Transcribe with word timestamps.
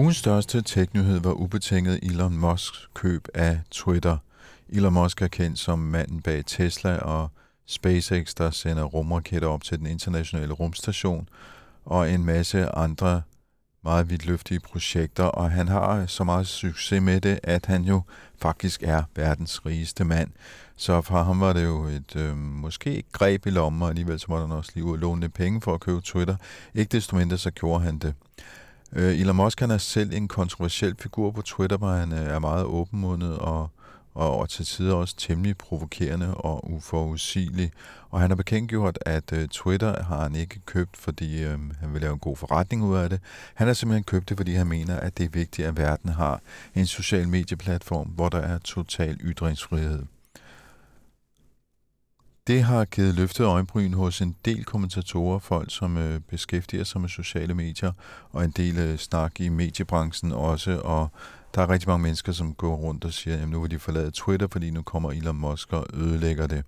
Ugens 0.00 0.16
største 0.16 0.62
tech-nyhed 0.62 1.20
var 1.20 1.32
ubetinget 1.32 1.98
Elon 2.02 2.36
Musks 2.36 2.88
køb 2.94 3.28
af 3.34 3.60
Twitter. 3.70 4.16
Elon 4.68 4.92
Musk 4.92 5.22
er 5.22 5.28
kendt 5.28 5.58
som 5.58 5.78
manden 5.78 6.22
bag 6.22 6.44
Tesla 6.46 6.96
og 6.96 7.30
SpaceX, 7.66 8.34
der 8.34 8.50
sender 8.50 8.84
rumraketter 8.84 9.48
op 9.48 9.62
til 9.62 9.78
den 9.78 9.86
internationale 9.86 10.52
rumstation, 10.52 11.28
og 11.84 12.10
en 12.10 12.24
masse 12.24 12.68
andre 12.68 13.22
meget 13.84 14.10
vidtløftige 14.10 14.60
projekter, 14.60 15.24
og 15.24 15.50
han 15.50 15.68
har 15.68 16.06
så 16.06 16.24
meget 16.24 16.46
succes 16.46 17.02
med 17.02 17.20
det, 17.20 17.40
at 17.42 17.66
han 17.66 17.84
jo 17.84 18.02
faktisk 18.38 18.82
er 18.82 19.02
verdens 19.16 19.66
rigeste 19.66 20.04
mand. 20.04 20.30
Så 20.76 21.00
for 21.00 21.22
ham 21.22 21.40
var 21.40 21.52
det 21.52 21.64
jo 21.64 21.84
et 21.84 22.16
øh, 22.16 22.36
måske 22.36 23.02
greb 23.12 23.46
i 23.46 23.50
lommen, 23.50 23.82
og 23.82 23.88
alligevel 23.88 24.20
så 24.20 24.26
måtte 24.28 24.46
han 24.46 24.56
også 24.56 24.70
lige 24.74 24.84
ud 24.84 24.92
og 24.92 24.98
låne 24.98 25.20
lidt 25.20 25.34
penge 25.34 25.60
for 25.60 25.74
at 25.74 25.80
købe 25.80 26.00
Twitter. 26.00 26.36
Ikke 26.74 26.92
desto 26.92 27.16
mindre 27.16 27.38
så 27.38 27.50
gjorde 27.50 27.84
han 27.84 27.98
det. 27.98 28.14
Øh, 28.92 29.20
Elon 29.20 29.36
Musk 29.36 29.60
han 29.60 29.70
er 29.70 29.78
selv 29.78 30.12
en 30.12 30.28
kontroversiel 30.28 30.94
figur 30.98 31.30
på 31.30 31.42
Twitter, 31.42 31.76
hvor 31.76 31.90
han 31.90 32.12
øh, 32.12 32.18
er 32.18 32.38
meget 32.38 32.64
åbenmundet 32.64 33.38
og, 33.38 33.70
og, 34.14 34.38
og 34.38 34.48
til 34.48 34.64
tider 34.64 34.94
også 34.94 35.16
temmelig 35.16 35.56
provokerende 35.56 36.34
og 36.34 36.70
uforudsigelig. 36.70 37.72
Og 38.10 38.20
han 38.20 38.30
har 38.30 38.36
bekendtgjort, 38.36 38.98
at 39.06 39.32
øh, 39.32 39.48
Twitter 39.48 40.02
har 40.02 40.22
han 40.22 40.34
ikke 40.34 40.60
købt, 40.66 40.96
fordi 40.96 41.42
øh, 41.42 41.58
han 41.80 41.92
vil 41.92 42.00
lave 42.00 42.12
en 42.12 42.18
god 42.18 42.36
forretning 42.36 42.84
ud 42.84 42.96
af 42.96 43.10
det. 43.10 43.20
Han 43.54 43.66
har 43.66 43.74
simpelthen 43.74 44.04
købt 44.04 44.28
det, 44.28 44.36
fordi 44.36 44.54
han 44.54 44.66
mener, 44.66 44.96
at 44.96 45.18
det 45.18 45.24
er 45.24 45.30
vigtigt, 45.30 45.68
at 45.68 45.76
verden 45.76 46.10
har 46.10 46.40
en 46.74 46.86
social 46.86 47.28
medieplatform, 47.28 48.08
hvor 48.08 48.28
der 48.28 48.40
er 48.40 48.58
total 48.58 49.16
ytringsfrihed. 49.20 50.02
Det 52.50 52.62
har 52.62 52.84
givet 52.84 53.14
løftet 53.14 53.44
øjenbryn 53.44 53.92
hos 53.92 54.20
en 54.20 54.36
del 54.44 54.64
kommentatorer, 54.64 55.38
folk 55.38 55.70
som 55.70 55.96
øh, 55.96 56.20
beskæftiger 56.20 56.84
sig 56.84 57.00
med 57.00 57.08
sociale 57.08 57.54
medier, 57.54 57.92
og 58.32 58.44
en 58.44 58.50
del 58.50 58.78
øh, 58.78 58.98
snak 58.98 59.40
i 59.40 59.48
mediebranchen 59.48 60.32
også, 60.32 60.80
og 60.84 61.08
der 61.54 61.62
er 61.62 61.70
rigtig 61.70 61.88
mange 61.88 62.02
mennesker, 62.02 62.32
som 62.32 62.54
går 62.54 62.76
rundt 62.76 63.04
og 63.04 63.12
siger, 63.12 63.42
at 63.42 63.48
nu 63.48 63.60
vil 63.60 63.70
de 63.70 63.78
forlade 63.78 64.10
Twitter, 64.10 64.46
fordi 64.52 64.70
nu 64.70 64.82
kommer 64.82 65.12
Elon 65.12 65.36
Musk 65.36 65.72
og 65.72 65.86
ødelægger 65.94 66.46
det. 66.46 66.64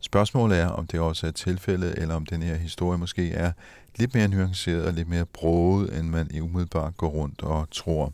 Spørgsmålet 0.00 0.58
er, 0.58 0.68
om 0.68 0.86
det 0.86 1.00
også 1.00 1.26
er 1.26 1.30
tilfældet, 1.30 1.94
eller 1.98 2.14
om 2.14 2.26
den 2.26 2.42
her 2.42 2.56
historie 2.56 2.98
måske 2.98 3.32
er 3.32 3.52
lidt 3.96 4.14
mere 4.14 4.28
nuanceret 4.28 4.86
og 4.86 4.92
lidt 4.92 5.08
mere 5.08 5.24
broget, 5.24 5.98
end 5.98 6.08
man 6.08 6.40
umiddelbart 6.40 6.96
går 6.96 7.08
rundt 7.08 7.42
og 7.42 7.68
tror. 7.70 8.12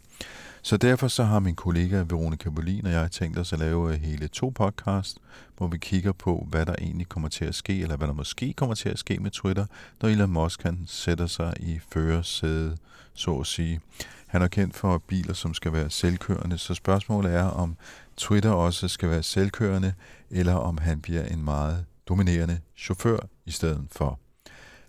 Så 0.63 0.77
derfor 0.77 1.09
så 1.09 1.25
har 1.25 1.39
min 1.39 1.55
kollega 1.55 1.97
Veronica 1.97 2.51
Bolin 2.51 2.87
og 2.87 2.93
jeg 2.93 3.11
tænkt 3.11 3.39
os 3.39 3.53
at 3.53 3.59
lave 3.59 3.95
øh, 3.95 4.01
hele 4.01 4.29
to 4.29 4.49
podcast, 4.49 5.19
hvor 5.57 5.67
vi 5.67 5.79
kigger 5.79 6.13
på, 6.13 6.47
hvad 6.51 6.67
der 6.67 6.75
egentlig 6.79 7.09
kommer 7.09 7.29
til 7.29 7.45
at 7.45 7.55
ske, 7.55 7.81
eller 7.81 7.97
hvad 7.97 8.09
der 8.09 8.15
måske 8.15 8.53
kommer 8.53 8.75
til 8.75 8.89
at 8.89 8.99
ske 8.99 9.19
med 9.21 9.31
Twitter, 9.31 9.67
når 10.03 10.09
Elon 10.09 10.31
Musk 10.31 10.61
kan 10.61 10.85
sætter 10.87 11.27
sig 11.27 11.55
i 11.61 11.81
førersædet, 11.93 12.79
så 13.15 13.35
at 13.35 13.47
sige. 13.47 13.81
Han 14.27 14.43
er 14.43 14.49
kendt 14.49 14.77
for 14.77 14.99
biler, 14.99 15.35
som 15.35 15.55
skal 15.55 15.73
være 15.73 15.91
selvkørende, 15.91 16.59
så 16.59 16.75
spørgsmålet 16.75 17.35
er, 17.35 17.45
om 17.45 17.77
Twitter 18.17 18.51
også 18.51 18.89
skal 18.89 19.11
være 19.11 19.23
selvkørende, 19.23 19.93
eller 20.31 20.55
om 20.55 20.79
han 20.79 21.01
bliver 21.01 21.25
en 21.25 21.45
meget 21.45 21.85
dominerende 22.09 22.61
chauffør 22.77 23.19
i 23.47 23.51
stedet 23.51 23.87
for. 23.91 24.19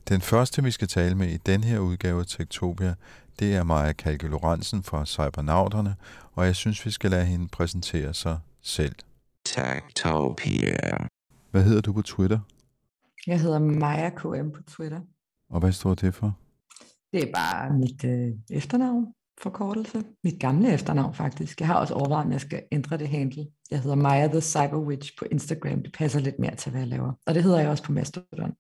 Den 0.09 0.21
første, 0.21 0.63
vi 0.63 0.71
skal 0.71 0.87
tale 0.87 1.15
med 1.15 1.29
i 1.29 1.37
den 1.37 1.63
her 1.63 1.79
udgave 1.79 2.19
af 2.19 2.25
Tektopia, 2.25 2.95
det 3.39 3.55
er 3.55 3.63
Maja 3.63 3.93
Kalke 3.93 4.27
Lorentzen 4.27 4.83
fra 4.83 5.05
Cybernauterne, 5.05 5.95
og 6.33 6.45
jeg 6.45 6.55
synes, 6.55 6.85
vi 6.85 6.91
skal 6.91 7.11
lade 7.11 7.25
hende 7.25 7.47
præsentere 7.47 8.13
sig 8.13 8.39
selv. 8.61 8.95
Techtopia. 9.45 11.07
Hvad 11.51 11.63
hedder 11.63 11.81
du 11.81 11.93
på 11.93 12.01
Twitter, 12.01 12.39
Jeg 13.27 13.41
hedder 13.41 13.59
Maja 13.59 14.09
KM 14.09 14.49
på 14.55 14.61
Twitter. 14.67 15.01
og 15.49 15.59
hvad 15.59 15.71
står 15.71 15.95
det 15.95 16.15
for? 16.15 16.37
Det 17.13 17.23
er 17.23 17.31
bare 17.33 17.73
mit 17.73 18.03
øh, 18.03 18.31
efternavn, 18.49 19.05
forkortelse. 19.41 20.03
Mit 20.23 20.39
gamle 20.39 20.73
efternavn 20.73 21.13
faktisk. 21.13 21.59
Jeg 21.59 21.67
har 21.67 21.75
også 21.75 21.93
overvejet, 21.93 22.25
om 22.25 22.31
jeg 22.31 22.41
skal 22.41 22.63
ændre 22.71 22.97
det 22.97 23.09
handle. 23.09 23.47
Jeg 23.71 23.81
hedder 23.81 23.95
Maja 23.95 24.27
the 24.27 24.41
Cyber 24.41 24.77
Witch 24.77 25.11
på 25.19 25.25
Instagram. 25.31 25.83
Det 25.83 25.93
passer 25.97 26.19
lidt 26.19 26.39
mere 26.39 26.55
til, 26.55 26.71
hvad 26.71 26.81
jeg 26.81 26.87
laver. 26.87 27.13
Og 27.27 27.35
det 27.35 27.43
hedder 27.43 27.59
jeg 27.59 27.69
også 27.69 27.83
på 27.83 27.91
Mastodon. 27.91 28.53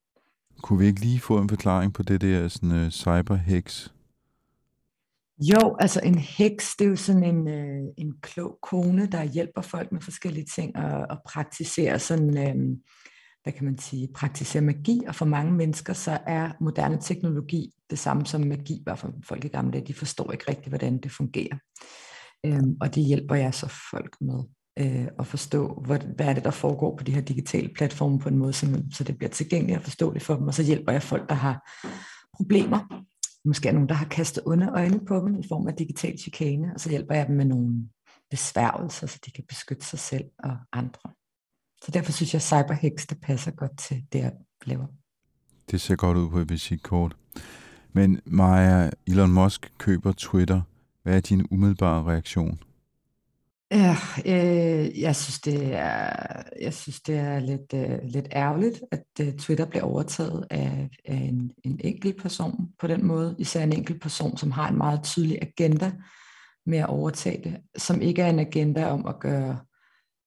Kunne 0.61 0.79
vi 0.79 0.85
ikke 0.85 1.01
lige 1.01 1.19
få 1.19 1.37
en 1.41 1.49
forklaring 1.49 1.93
på 1.93 2.03
det 2.03 2.21
der 2.21 2.47
sådan, 2.47 2.71
uh, 2.85 2.89
cyberhex? 2.89 3.89
Jo, 5.39 5.75
altså 5.79 6.01
en 6.03 6.17
heks, 6.17 6.75
det 6.75 6.85
er 6.85 6.89
jo 6.89 6.95
sådan 6.95 7.23
en, 7.23 7.47
øh, 7.47 7.83
en 7.97 8.13
klog 8.21 8.57
kone, 8.61 9.05
der 9.05 9.23
hjælper 9.23 9.61
folk 9.61 9.91
med 9.91 10.01
forskellige 10.01 10.45
ting 10.55 10.75
og, 10.75 11.05
og 11.09 11.17
praktiserer 11.25 11.97
sådan, 11.97 12.37
øh, 12.37 12.77
hvad 13.43 13.53
kan 13.53 13.65
man 13.65 13.77
sige, 13.77 14.09
praktiserer 14.15 14.63
magi, 14.63 15.01
og 15.07 15.15
for 15.15 15.25
mange 15.25 15.51
mennesker 15.51 15.93
så 15.93 16.19
er 16.27 16.51
moderne 16.61 16.97
teknologi 17.01 17.71
det 17.89 17.99
samme 17.99 18.25
som 18.25 18.41
magi, 18.41 18.83
var 18.85 18.95
for 18.95 19.13
folk 19.23 19.45
i 19.45 19.47
gamle 19.47 19.71
dage, 19.71 19.87
de 19.87 19.93
forstår 19.93 20.31
ikke 20.31 20.45
rigtigt, 20.49 20.69
hvordan 20.69 20.97
det 20.97 21.11
fungerer. 21.11 21.57
Øh, 22.45 22.63
og 22.81 22.95
det 22.95 23.03
hjælper 23.03 23.35
jeg 23.35 23.53
så 23.53 23.67
folk 23.91 24.15
med 24.21 24.43
øh, 24.79 25.07
at 25.19 25.27
forstå, 25.27 25.83
hvad, 25.85 25.99
hvad 26.15 26.25
er 26.25 26.33
det, 26.33 26.43
der 26.43 26.51
foregår 26.51 26.97
på 26.97 27.03
de 27.03 27.13
her 27.13 27.21
digitale 27.21 27.69
platforme 27.75 28.19
på 28.19 28.29
en 28.29 28.37
måde, 28.37 28.53
så, 28.53 28.83
så 28.93 29.03
det 29.03 29.17
bliver 29.17 29.29
tilgængeligt 29.29 29.77
og 29.77 29.83
forståeligt 29.83 30.25
for 30.25 30.35
dem, 30.35 30.47
og 30.47 30.53
så 30.53 30.63
hjælper 30.63 30.91
jeg 30.91 31.03
folk, 31.03 31.29
der 31.29 31.35
har 31.35 31.69
problemer. 32.35 33.05
Måske 33.49 33.69
er 33.69 33.73
nogen, 33.73 33.89
der 33.89 33.95
har 33.95 34.05
kastet 34.05 34.43
onde 34.45 34.69
øjne 34.69 34.99
på 35.05 35.15
dem 35.15 35.39
i 35.39 35.43
form 35.47 35.67
af 35.67 35.73
digital 35.73 36.17
chikane, 36.19 36.73
og 36.73 36.79
så 36.79 36.89
hjælper 36.89 37.15
jeg 37.15 37.27
dem 37.27 37.35
med 37.35 37.45
nogle 37.45 37.89
besværgelser, 38.29 39.07
så 39.07 39.19
de 39.25 39.31
kan 39.31 39.43
beskytte 39.47 39.85
sig 39.85 39.99
selv 39.99 40.25
og 40.43 40.57
andre. 40.73 41.11
Så 41.83 41.91
derfor 41.91 42.11
synes 42.11 42.33
jeg, 42.33 42.39
at 42.39 42.43
cyberhex, 42.43 43.07
det 43.07 43.17
passer 43.21 43.51
godt 43.51 43.77
til 43.77 44.03
det, 44.13 44.19
jeg 44.19 44.31
laver. 44.65 44.87
Det 45.71 45.81
ser 45.81 45.95
godt 45.95 46.17
ud 46.17 46.29
på 46.29 46.37
et 46.39 46.49
visitkort. 46.49 47.15
Men 47.93 48.19
Maja, 48.25 48.89
Elon 49.07 49.31
Musk 49.31 49.73
køber 49.77 50.11
Twitter. 50.17 50.61
Hvad 51.03 51.15
er 51.15 51.21
din 51.21 51.47
umiddelbare 51.51 52.03
reaktion? 52.03 52.59
Ja, 53.71 53.95
øh, 54.25 55.01
jeg 55.01 55.15
synes 55.15 55.39
det 55.39 55.75
er, 55.75 56.43
jeg 56.61 56.73
synes 56.73 57.01
det 57.01 57.17
er 57.17 57.39
lidt, 57.39 57.73
øh, 57.73 57.99
lidt 58.03 58.27
ærgerligt, 58.31 58.81
at 58.91 59.03
øh, 59.21 59.33
Twitter 59.33 59.65
bliver 59.65 59.83
overtaget 59.83 60.47
af, 60.49 60.89
af 61.05 61.15
en, 61.15 61.51
en 61.63 61.79
enkelt 61.83 62.21
person 62.21 62.69
på 62.79 62.87
den 62.87 63.05
måde. 63.05 63.35
Især 63.39 63.63
en 63.63 63.73
enkelt 63.73 64.01
person, 64.01 64.37
som 64.37 64.51
har 64.51 64.69
en 64.69 64.77
meget 64.77 65.03
tydelig 65.03 65.39
agenda 65.41 65.91
med 66.65 66.77
at 66.77 66.89
overtage 66.89 67.43
det, 67.43 67.57
som 67.77 68.01
ikke 68.01 68.21
er 68.21 68.29
en 68.29 68.39
agenda 68.39 68.85
om 68.85 69.05
at 69.07 69.19
gøre 69.19 69.59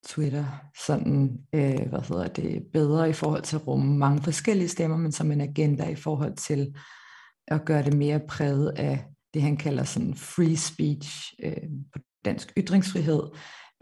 Twitter 0.06 0.44
sådan, 0.86 1.38
øh, 1.54 1.88
hvad 1.88 2.08
hedder 2.08 2.28
det, 2.28 2.62
bedre 2.72 3.10
i 3.10 3.12
forhold 3.12 3.42
til 3.42 3.56
at 3.56 3.66
rumme 3.66 3.98
mange 3.98 4.22
forskellige 4.22 4.68
stemmer, 4.68 4.96
men 4.96 5.12
som 5.12 5.32
en 5.32 5.40
agenda 5.40 5.88
i 5.88 5.94
forhold 5.94 6.36
til 6.36 6.74
at 7.48 7.64
gøre 7.64 7.82
det 7.82 7.94
mere 7.94 8.20
præget 8.28 8.68
af 8.68 9.04
det, 9.34 9.42
han 9.42 9.56
kalder 9.56 9.84
sådan 9.84 10.14
free 10.14 10.56
speech, 10.56 11.34
øh, 11.42 11.68
på 11.92 11.98
dansk 12.24 12.52
ytringsfrihed, 12.58 13.22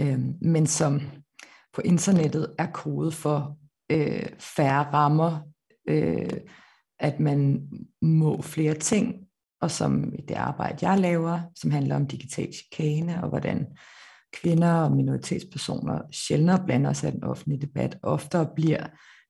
øh, 0.00 0.20
men 0.42 0.66
som 0.66 1.00
på 1.74 1.80
internettet 1.84 2.54
er 2.58 2.66
kodet 2.66 3.14
for 3.14 3.58
øh, 3.92 4.26
færre 4.38 4.92
rammer, 4.92 5.38
øh, 5.88 6.40
at 6.98 7.20
man 7.20 7.68
må 8.02 8.42
flere 8.42 8.74
ting, 8.74 9.14
og 9.60 9.70
som 9.70 10.12
i 10.14 10.22
det 10.28 10.34
arbejde, 10.34 10.88
jeg 10.88 10.98
laver, 10.98 11.40
som 11.54 11.70
handler 11.70 11.96
om 11.96 12.06
digital 12.06 12.52
chikane, 12.52 13.22
og 13.22 13.28
hvordan 13.28 13.66
kvinder 14.32 14.72
og 14.72 14.92
minoritetspersoner 14.92 16.00
sjældnere 16.12 16.64
blander 16.66 16.92
sig 16.92 17.08
i 17.08 17.12
den 17.12 17.24
offentlige 17.24 17.60
debat, 17.60 17.98
oftere 18.02 18.48
bliver 18.54 18.86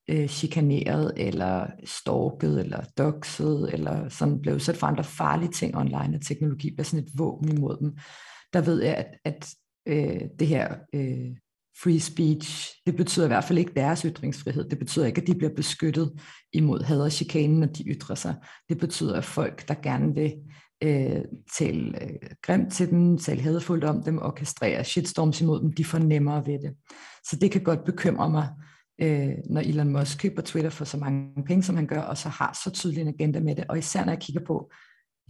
øh, 0.09 0.27
chikaneret, 0.27 1.13
eller 1.17 1.67
stalket, 1.85 2.59
eller 2.59 2.83
doxet, 2.97 3.73
eller 3.73 4.09
sådan 4.09 4.41
blev 4.41 4.55
udsat 4.55 4.77
for 4.77 4.87
andre 4.87 5.03
farlige 5.03 5.51
ting 5.51 5.77
online, 5.77 6.17
og 6.17 6.21
teknologi 6.21 6.69
bliver 6.75 6.83
sådan 6.83 7.05
et 7.05 7.11
våben 7.17 7.57
imod 7.57 7.77
dem 7.77 7.97
der 8.53 8.61
ved 8.61 8.83
jeg, 8.83 8.95
at, 8.95 9.07
at 9.25 9.49
øh, 9.87 10.21
det 10.39 10.47
her 10.47 10.75
øh, 10.93 11.35
free 11.83 11.99
speech, 11.99 12.75
det 12.85 12.95
betyder 12.95 13.25
i 13.25 13.27
hvert 13.27 13.43
fald 13.43 13.59
ikke 13.59 13.73
deres 13.75 14.01
ytringsfrihed. 14.01 14.69
Det 14.69 14.79
betyder 14.79 15.05
ikke, 15.05 15.21
at 15.21 15.27
de 15.27 15.35
bliver 15.35 15.55
beskyttet 15.55 16.21
imod 16.53 16.83
had 16.83 17.01
og 17.01 17.11
chikane, 17.11 17.59
når 17.59 17.67
de 17.67 17.83
ytrer 17.83 18.15
sig. 18.15 18.35
Det 18.69 18.77
betyder, 18.77 19.15
at 19.15 19.25
folk, 19.25 19.67
der 19.67 19.73
gerne 19.73 20.13
vil 20.13 20.33
øh, 20.83 21.21
tale 21.57 22.03
øh, 22.03 22.19
grimt 22.41 22.73
til 22.73 22.89
dem, 22.89 23.17
tale 23.17 23.41
hadfuldt 23.41 23.83
om 23.83 24.03
dem, 24.03 24.17
orkestrere 24.21 24.83
shitstorms 24.83 25.41
imod 25.41 25.61
dem, 25.61 25.71
de 25.73 25.85
får 25.85 25.97
nemmere 25.97 26.47
ved 26.47 26.59
det. 26.59 26.75
Så 27.29 27.35
det 27.41 27.51
kan 27.51 27.63
godt 27.63 27.85
bekymre 27.85 28.29
mig, 28.29 28.49
øh, 29.01 29.33
når 29.49 29.61
Elon 29.61 29.93
Musk 29.93 30.19
køber 30.19 30.41
Twitter 30.41 30.69
for 30.69 30.85
så 30.85 30.97
mange 30.97 31.43
penge, 31.45 31.63
som 31.63 31.75
han 31.75 31.87
gør, 31.87 32.01
og 32.01 32.17
så 32.17 32.29
har 32.29 32.59
så 32.63 32.71
tydelig 32.71 33.01
en 33.01 33.07
agenda 33.07 33.39
med 33.39 33.55
det. 33.55 33.65
Og 33.69 33.77
især 33.77 34.05
når 34.05 34.11
jeg 34.11 34.21
kigger 34.21 34.45
på, 34.45 34.71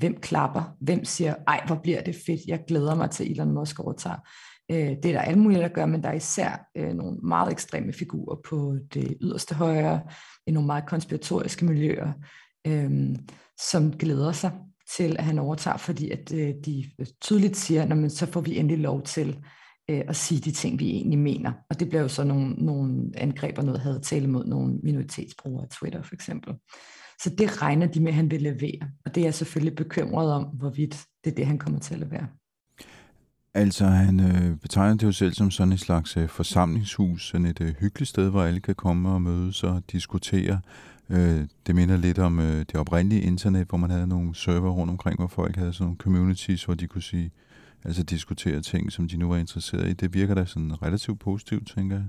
hvem 0.02 0.16
klapper, 0.22 0.76
hvem 0.80 1.06
siger, 1.06 1.36
ej, 1.48 1.64
hvor 1.68 1.76
bliver 1.76 2.02
det 2.02 2.16
fedt, 2.26 2.42
jeg 2.48 2.64
glæder 2.68 2.96
mig 2.96 3.12
til, 3.12 3.32
Elon 3.32 3.52
Musk 3.52 3.80
overtager. 3.80 4.28
Øh, 4.72 4.78
det 4.78 5.06
er 5.06 5.12
der 5.12 5.20
alle 5.22 5.40
mulige, 5.40 5.62
der 5.62 5.68
gør, 5.68 5.86
men 5.86 6.04
der 6.04 6.10
er 6.10 6.14
især 6.14 6.70
øh, 6.78 6.94
nogle 6.94 7.18
meget 7.24 7.52
ekstreme 7.52 7.94
figurer 7.94 8.36
på 8.50 8.78
det 8.94 9.18
yderste 9.22 9.56
højre, 9.56 10.02
i 10.48 10.52
nogle 10.52 10.68
meget 10.68 10.86
konspiratoriske 10.86 11.66
miljøer, 11.66 12.12
øh, 12.68 13.16
som 13.70 13.92
glæder 13.92 14.32
sig 14.32 14.52
til, 14.98 15.16
at 15.20 15.26
han 15.26 15.40
overtager, 15.40 15.78
fordi 15.78 16.10
at 16.10 16.34
øh, 16.34 16.54
de 16.66 16.86
øh, 17.00 17.06
tydeligt 17.22 17.58
siger, 17.58 17.96
men 17.96 18.10
så 18.10 18.26
får 18.26 18.42
vi 18.42 18.58
endelig 18.58 18.80
lov 18.80 19.02
til 19.02 19.40
øh, 19.90 20.02
at 20.08 20.16
sige 20.16 20.42
de 20.42 20.52
ting, 20.52 20.80
vi 20.80 20.90
egentlig 20.90 21.20
mener. 21.20 21.52
Og 21.70 21.80
det 21.80 21.90
bliver 21.90 22.02
jo 22.02 22.08
så 22.08 22.24
nogle, 22.24 22.50
nogle 22.50 23.12
angreb 23.18 23.58
og 23.58 23.66
noget 23.66 23.82
havde 23.82 24.00
tale 24.00 24.28
mod 24.28 24.46
nogle 24.46 24.80
minoritetsbrugere 24.84 25.64
af 25.64 25.70
Twitter 25.70 26.02
for 26.02 26.16
eksempel. 26.16 26.54
Så 27.24 27.30
det 27.30 27.62
regner 27.62 27.88
de 27.88 28.00
med, 28.00 28.08
at 28.08 28.16
han 28.16 28.32
vil 28.32 28.42
levere. 28.42 28.80
Og 29.06 29.16
det 29.16 29.22
er 29.22 29.26
jeg 29.26 29.34
selvfølgelig 29.34 29.76
bekymret 29.76 30.32
om, 30.32 30.44
hvorvidt 30.44 31.06
det 31.24 31.32
er 31.32 31.36
det, 31.36 31.46
han 31.46 31.58
kommer 31.58 31.80
til 31.80 31.94
at 31.94 32.00
levere. 32.00 32.28
Altså, 33.54 33.86
han 33.86 34.20
øh, 34.20 34.58
betegner 34.58 34.98
det 34.98 35.04
jo 35.04 35.12
selv 35.12 35.34
som 35.34 35.52
sådan 35.52 35.74
et 35.74 35.80
slags 35.80 36.18
øh, 36.18 36.30
forsamlingshus, 36.30 37.28
sådan 37.28 37.46
et 37.46 37.62
øh, 37.62 37.76
hyggeligt 37.80 38.10
sted, 38.10 38.30
hvor 38.30 38.44
alle 38.44 38.60
kan 38.60 38.76
komme 38.76 39.10
og 39.10 39.22
mødes 39.22 39.64
og 39.64 39.84
diskutere. 39.92 40.62
Øh, 41.10 41.48
det 41.68 41.76
minder 41.76 41.98
lidt 41.98 42.20
om 42.20 42.40
øh, 42.40 42.60
det 42.60 42.76
oprindelige 42.76 43.22
internet, 43.22 43.68
hvor 43.68 43.78
man 43.78 43.90
havde 43.90 44.08
nogle 44.08 44.36
server 44.36 44.72
rundt 44.72 44.92
omkring, 44.92 45.20
hvor 45.20 45.28
folk 45.28 45.56
havde 45.56 45.74
sådan 45.74 45.86
nogle 45.86 45.98
communities, 45.98 46.64
hvor 46.64 46.74
de 46.74 46.88
kunne 46.88 47.02
sige, 47.02 47.32
altså 47.84 48.04
diskutere 48.04 48.62
ting, 48.62 48.92
som 48.92 49.08
de 49.08 49.18
nu 49.18 49.28
var 49.28 49.38
interesseret 49.38 49.90
i. 49.90 49.94
Det 49.94 50.14
virker 50.14 50.36
da 50.36 50.46
sådan 50.46 50.82
relativt 50.82 51.20
positivt, 51.20 51.68
tænker 51.76 51.96
jeg. 51.96 52.06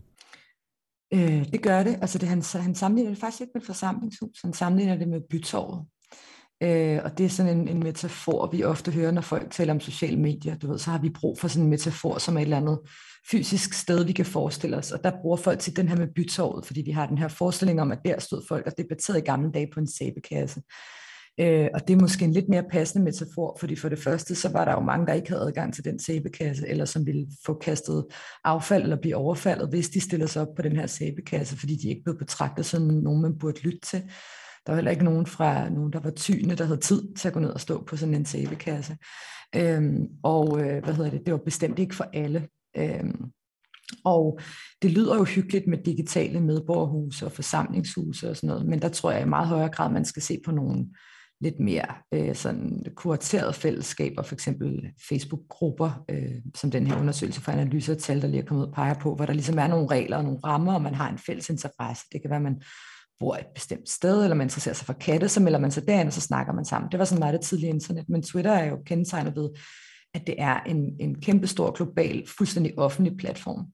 Øh, 1.14 1.53
det 1.53 1.62
gør 1.62 1.82
det. 1.82 1.99
Altså 2.00 2.19
det, 2.19 2.29
han, 2.29 2.43
han 2.55 2.75
sammenligner 2.75 3.11
det 3.11 3.20
faktisk 3.20 3.41
ikke 3.41 3.50
med 3.55 3.62
et 3.62 3.67
forsamlingshus, 3.67 4.41
han 4.43 4.53
sammenligner 4.53 4.97
det 4.97 5.09
med 5.09 5.20
bytorvet. 5.31 5.85
Øh, 6.62 7.00
og 7.05 7.19
det 7.19 7.26
er 7.26 7.31
sådan 7.31 7.59
en, 7.59 7.69
en 7.69 7.82
metafor, 7.82 8.47
vi 8.53 8.64
ofte 8.64 8.93
hører, 8.93 9.11
når 9.11 9.20
folk 9.20 9.50
taler 9.50 9.73
om 9.73 9.81
sociale 9.81 10.17
medier. 10.17 10.59
Du 10.59 10.70
ved, 10.70 10.79
så 10.79 10.91
har 10.91 10.99
vi 10.99 11.11
brug 11.20 11.38
for 11.38 11.49
sådan 11.49 11.64
en 11.64 11.70
metafor, 11.70 12.19
som 12.19 12.37
er 12.37 12.41
et 12.41 12.43
eller 12.43 12.56
andet 12.56 12.79
fysisk 13.31 13.73
sted, 13.73 14.05
vi 14.05 14.12
kan 14.12 14.26
forestille 14.26 14.76
os. 14.76 14.93
Og 14.93 15.05
der 15.05 15.12
bruger 15.23 15.37
folk 15.37 15.59
til 15.59 15.76
den 15.76 15.88
her 15.88 15.97
med 15.97 16.09
bytorvet, 16.14 16.67
fordi 16.67 16.82
vi 16.82 16.91
har 16.91 17.06
den 17.06 17.19
her 17.19 17.29
forestilling 17.29 17.81
om, 17.81 17.93
at 17.93 17.99
der 18.05 18.20
stod 18.20 18.43
folk 18.49 18.67
og 18.67 18.73
debatterede 18.79 19.23
i 19.23 19.25
gamle 19.25 19.53
dage 19.53 19.69
på 19.75 19.81
en 19.81 19.87
sæbekasse. 19.87 20.62
Øh, 21.40 21.69
og 21.75 21.88
det 21.88 21.94
er 21.94 22.00
måske 22.00 22.25
en 22.25 22.32
lidt 22.32 22.49
mere 22.49 22.64
passende 22.70 23.05
metafor, 23.05 23.56
fordi 23.61 23.76
for 23.76 23.88
det 23.88 23.99
første, 23.99 24.34
så 24.34 24.49
var 24.49 24.64
der 24.64 24.73
jo 24.73 24.81
mange, 24.81 25.06
der 25.06 25.12
ikke 25.12 25.29
havde 25.29 25.43
adgang 25.43 25.75
til 25.75 25.84
den 25.84 25.99
sæbekasse, 25.99 26.69
eller 26.69 26.84
som 26.84 27.06
ville 27.06 27.26
få 27.46 27.55
kastet 27.55 28.05
affald 28.44 28.82
eller 28.82 29.00
blive 29.00 29.17
overfaldet, 29.17 29.69
hvis 29.69 29.88
de 29.88 30.00
stiller 30.00 30.26
sig 30.26 30.43
op 30.43 30.55
på 30.56 30.62
den 30.62 30.76
her 30.76 30.87
sæbekasse, 30.87 31.56
fordi 31.58 31.76
de 31.76 31.88
ikke 31.88 32.02
blev 32.05 32.19
betragtet 32.19 32.67
som 32.67 32.82
nogen, 32.82 33.23
man 33.23 33.38
burde 33.38 33.62
lytte 33.62 33.81
til. 33.81 34.02
Der 34.67 34.73
var 34.73 34.75
heller 34.75 34.90
ikke 34.90 35.05
nogen 35.05 35.26
fra 35.26 35.69
nogen, 35.69 35.93
der 35.93 36.00
var 36.00 36.11
tyne, 36.11 36.55
der 36.55 36.64
havde 36.64 36.81
tid 36.81 37.14
til 37.14 37.29
at 37.29 37.34
gå 37.34 37.40
ned 37.40 37.50
og 37.50 37.61
stå 37.61 37.84
på 37.84 37.96
sådan 37.96 38.14
en 38.14 38.25
sæbekasse. 38.25 38.96
Øhm, 39.56 40.06
og 40.23 40.61
øh, 40.61 40.84
hvad 40.84 40.94
hedder 40.94 41.11
det, 41.11 41.23
det 41.26 41.32
var 41.32 41.40
bestemt 41.44 41.79
ikke 41.79 41.94
for 41.94 42.08
alle. 42.12 42.49
Øhm, 42.76 43.20
og 44.05 44.38
det 44.82 44.90
lyder 44.90 45.17
jo 45.17 45.25
hyggeligt 45.25 45.67
med 45.67 45.79
digitale 45.79 46.40
medborgerhuse 46.40 47.26
og 47.26 47.32
forsamlingshuse 47.32 48.31
og 48.31 48.37
sådan 48.37 48.49
noget, 48.49 48.67
men 48.67 48.82
der 48.82 48.88
tror 48.88 49.11
jeg 49.11 49.23
i 49.23 49.29
meget 49.29 49.49
højere 49.49 49.69
grad, 49.69 49.93
man 49.93 50.05
skal 50.05 50.23
se 50.23 50.38
på 50.44 50.52
nogle 50.52 50.87
lidt 51.43 51.61
mere 51.61 51.87
øh, 52.15 52.35
sådan 52.35 52.85
kuraterede 52.94 53.53
fællesskaber, 53.53 54.23
for 54.23 54.35
eksempel 54.35 54.93
Facebook-grupper, 55.09 56.05
øh, 56.11 56.35
som 56.55 56.71
den 56.71 56.87
her 56.87 57.00
undersøgelse 57.00 57.41
for 57.41 57.53
analyser 57.53 57.94
tal, 57.94 58.23
der 58.23 58.29
lige 58.29 58.43
er 58.43 58.47
kommet 58.47 58.67
ud 58.67 58.73
peger 58.73 58.94
på, 58.94 59.15
hvor 59.15 59.27
der 59.27 59.33
ligesom 59.33 59.59
er 59.59 59.67
nogle 59.67 59.91
regler 59.91 60.17
og 60.17 60.25
nogle 60.25 60.39
rammer, 60.44 60.75
og 60.75 60.83
man 60.83 60.94
har 60.94 61.11
en 61.11 61.19
fælles 61.19 61.50
interesse. 61.50 62.05
Det 62.12 62.21
kan 62.21 62.31
være, 62.31 62.37
at 62.37 62.43
man 62.43 62.62
bor 63.21 63.37
et 63.37 63.47
bestemt 63.55 63.89
sted, 63.89 64.23
eller 64.23 64.37
man 64.37 64.44
interesserer 64.44 64.75
sig 64.75 64.87
for 64.87 64.93
katte, 64.93 65.29
så 65.29 65.41
melder 65.41 65.59
man 65.59 65.71
sig 65.71 65.87
derind, 65.89 66.06
og 66.06 66.12
så 66.12 66.21
snakker 66.21 66.53
man 66.53 66.65
sammen. 66.65 66.91
Det 66.91 66.99
var 66.99 67.05
sådan 67.05 67.21
meget 67.21 67.35
det 67.35 67.41
tidlige 67.41 67.71
internet, 67.71 68.09
men 68.09 68.23
Twitter 68.23 68.53
er 68.53 68.65
jo 68.65 68.79
kendetegnet 68.87 69.37
ved, 69.37 69.50
at 70.15 70.27
det 70.27 70.35
er 70.39 70.61
en, 70.61 70.97
en 71.00 71.21
kæmpestor, 71.21 71.71
global, 71.71 72.29
fuldstændig 72.39 72.79
offentlig 72.79 73.17
platform, 73.17 73.67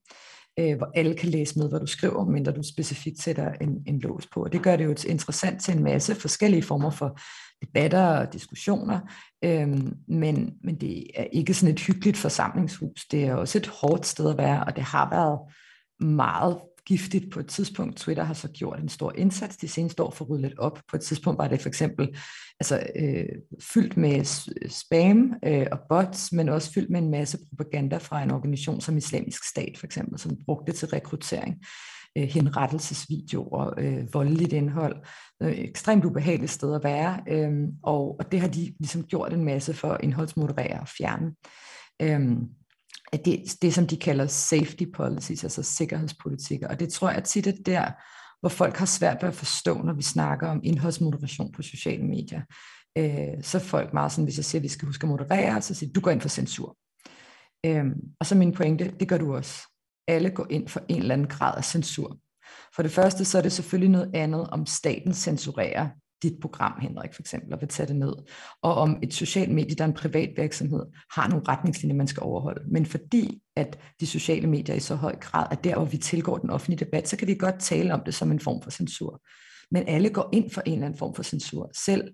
øh, 0.58 0.76
hvor 0.76 0.90
alle 0.94 1.14
kan 1.14 1.28
læse 1.28 1.58
med, 1.58 1.68
hvad 1.68 1.80
du 1.80 1.86
skriver, 1.86 2.24
mindre 2.24 2.52
du 2.52 2.62
specifikt 2.62 3.22
sætter 3.22 3.52
en, 3.60 3.82
en 3.86 4.00
lås 4.00 4.26
på. 4.26 4.44
Og 4.44 4.52
det 4.52 4.62
gør 4.62 4.76
det 4.76 4.84
jo 4.84 4.90
interessant 5.08 5.62
til 5.62 5.76
en 5.76 5.82
masse 5.82 6.14
forskellige 6.14 6.62
former 6.62 6.90
for 6.90 7.18
debatter 7.66 8.06
og 8.06 8.32
diskussioner, 8.32 9.00
øhm, 9.44 9.92
men, 10.08 10.54
men 10.64 10.80
det 10.80 11.06
er 11.14 11.24
ikke 11.32 11.54
sådan 11.54 11.74
et 11.74 11.80
hyggeligt 11.80 12.16
forsamlingshus. 12.16 13.04
Det 13.10 13.24
er 13.24 13.34
også 13.34 13.58
et 13.58 13.66
hårdt 13.66 14.06
sted 14.06 14.30
at 14.30 14.38
være, 14.38 14.64
og 14.64 14.76
det 14.76 14.84
har 14.84 15.10
været 15.10 15.38
meget 16.16 16.58
giftigt 16.88 17.30
på 17.32 17.40
et 17.40 17.46
tidspunkt. 17.46 17.96
Twitter 17.96 18.24
har 18.24 18.34
så 18.34 18.48
gjort 18.48 18.80
en 18.80 18.88
stor 18.88 19.12
indsats 19.16 19.56
de 19.56 19.68
seneste 19.68 20.02
år 20.02 20.10
for 20.10 20.24
at 20.24 20.30
rydde 20.30 20.42
lidt 20.42 20.58
op. 20.58 20.80
På 20.90 20.96
et 20.96 21.02
tidspunkt 21.02 21.38
var 21.38 21.48
det 21.48 21.60
for 21.60 21.68
eksempel 21.68 22.16
altså, 22.60 22.82
øh, 22.96 23.24
fyldt 23.60 23.96
med 23.96 24.24
spam 24.68 25.34
øh, 25.44 25.66
og 25.72 25.78
bots, 25.88 26.32
men 26.32 26.48
også 26.48 26.72
fyldt 26.72 26.90
med 26.90 27.00
en 27.00 27.10
masse 27.10 27.38
propaganda 27.48 27.96
fra 27.96 28.22
en 28.22 28.30
organisation 28.30 28.80
som 28.80 28.96
Islamisk 28.96 29.48
Stat 29.48 29.78
for 29.78 29.86
eksempel, 29.86 30.18
som 30.18 30.36
brugte 30.46 30.72
det 30.72 30.78
til 30.78 30.88
rekruttering 30.88 31.56
øh, 32.18 32.24
henrettelsesvideoer, 32.24 33.74
øh, 33.78 34.14
voldeligt 34.14 34.52
indhold. 34.52 34.96
Øh, 35.42 35.58
ekstremt 35.58 36.04
ubehageligt 36.04 36.52
sted 36.52 36.74
at 36.74 36.84
være, 36.84 37.20
øh, 37.28 37.52
og, 37.82 38.16
og 38.18 38.32
det 38.32 38.40
har 38.40 38.48
de 38.48 38.74
ligesom 38.78 39.04
gjort 39.04 39.32
en 39.32 39.44
masse 39.44 39.74
for 39.74 39.98
indholdsmoderere 40.02 40.80
og 40.80 40.88
fjerne. 40.88 41.32
Øh, 42.02 42.36
at 43.12 43.24
det, 43.24 43.42
det, 43.62 43.74
som 43.74 43.86
de 43.86 43.96
kalder 43.96 44.26
safety 44.26 44.84
policies, 44.94 45.44
altså 45.44 45.62
sikkerhedspolitikker. 45.62 46.68
Og 46.68 46.80
det 46.80 46.88
tror 46.92 47.10
jeg 47.10 47.24
tit 47.24 47.46
er 47.46 47.52
der, 47.66 47.90
hvor 48.40 48.48
folk 48.48 48.76
har 48.76 48.86
svært 48.86 49.22
ved 49.22 49.28
at 49.28 49.34
forstå, 49.34 49.82
når 49.82 49.92
vi 49.92 50.02
snakker 50.02 50.48
om 50.48 50.60
indholdsmoderation 50.64 51.52
på 51.52 51.62
sociale 51.62 52.04
medier. 52.04 52.42
Øh, 52.98 53.42
så 53.42 53.58
er 53.58 53.62
folk 53.62 53.92
meget 53.92 54.12
sådan, 54.12 54.24
hvis 54.24 54.36
jeg 54.36 54.44
siger, 54.44 54.60
at 54.60 54.62
vi 54.62 54.68
skal 54.68 54.86
huske 54.86 55.04
at 55.04 55.08
moderere, 55.08 55.62
så 55.62 55.74
siger 55.74 55.92
du 55.92 56.00
går 56.00 56.10
ind 56.10 56.20
for 56.20 56.28
censur. 56.28 56.76
Øh, 57.66 57.84
og 58.20 58.26
så 58.26 58.34
min 58.34 58.52
pointe, 58.52 58.94
det 59.00 59.08
gør 59.08 59.18
du 59.18 59.36
også. 59.36 59.62
Alle 60.08 60.30
går 60.30 60.46
ind 60.50 60.68
for 60.68 60.80
en 60.88 60.98
eller 60.98 61.14
anden 61.14 61.28
grad 61.28 61.56
af 61.56 61.64
censur. 61.64 62.18
For 62.74 62.82
det 62.82 62.92
første, 62.92 63.24
så 63.24 63.38
er 63.38 63.42
det 63.42 63.52
selvfølgelig 63.52 63.90
noget 63.90 64.10
andet, 64.14 64.50
om 64.50 64.66
staten 64.66 65.14
censurerer 65.14 65.88
dit 66.22 66.34
program, 66.40 66.72
Henrik, 66.80 67.14
for 67.14 67.22
eksempel, 67.22 67.52
og 67.52 67.60
vil 67.60 67.68
tage 67.68 67.86
det 67.86 67.96
ned. 67.96 68.12
Og 68.62 68.74
om 68.74 68.98
et 69.02 69.14
socialt 69.14 69.54
medie, 69.54 69.76
der 69.76 69.84
er 69.84 69.88
en 69.88 69.94
privat 69.94 70.30
virksomhed, 70.36 70.86
har 71.12 71.28
nogle 71.28 71.44
retningslinjer, 71.48 71.96
man 71.96 72.06
skal 72.06 72.22
overholde. 72.22 72.64
Men 72.70 72.86
fordi 72.86 73.42
at 73.56 73.78
de 74.00 74.06
sociale 74.06 74.46
medier 74.46 74.76
i 74.76 74.80
så 74.80 74.94
høj 74.94 75.16
grad 75.16 75.46
er 75.50 75.56
der, 75.56 75.74
hvor 75.74 75.84
vi 75.84 75.96
tilgår 75.96 76.38
den 76.38 76.50
offentlige 76.50 76.84
debat, 76.84 77.08
så 77.08 77.16
kan 77.16 77.28
vi 77.28 77.34
godt 77.34 77.60
tale 77.60 77.94
om 77.94 78.02
det 78.06 78.14
som 78.14 78.30
en 78.30 78.40
form 78.40 78.62
for 78.62 78.70
censur. 78.70 79.22
Men 79.70 79.84
alle 79.86 80.10
går 80.10 80.28
ind 80.32 80.50
for 80.50 80.62
en 80.66 80.72
eller 80.72 80.86
anden 80.86 80.98
form 80.98 81.14
for 81.14 81.22
censur. 81.22 81.70
Selv 81.74 82.08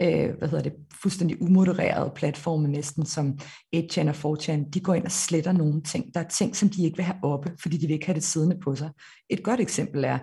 øh, 0.00 0.38
hvad 0.38 0.48
hedder 0.48 0.62
det, 0.62 0.72
fuldstændig 1.02 1.42
umodererede 1.42 2.12
platforme 2.16 2.68
næsten, 2.68 3.06
som 3.06 3.38
8chan 3.76 4.08
og 4.08 4.38
4chan, 4.38 4.70
de 4.70 4.80
går 4.80 4.94
ind 4.94 5.04
og 5.04 5.12
sletter 5.12 5.52
nogle 5.52 5.82
ting. 5.82 6.14
Der 6.14 6.20
er 6.20 6.28
ting, 6.28 6.56
som 6.56 6.68
de 6.68 6.84
ikke 6.84 6.96
vil 6.96 7.04
have 7.04 7.18
oppe, 7.22 7.52
fordi 7.62 7.76
de 7.76 7.86
vil 7.86 7.94
ikke 7.94 8.06
have 8.06 8.14
det 8.14 8.24
siddende 8.24 8.58
på 8.64 8.74
sig. 8.74 8.90
Et 9.30 9.42
godt 9.42 9.60
eksempel 9.60 10.04
er 10.04 10.18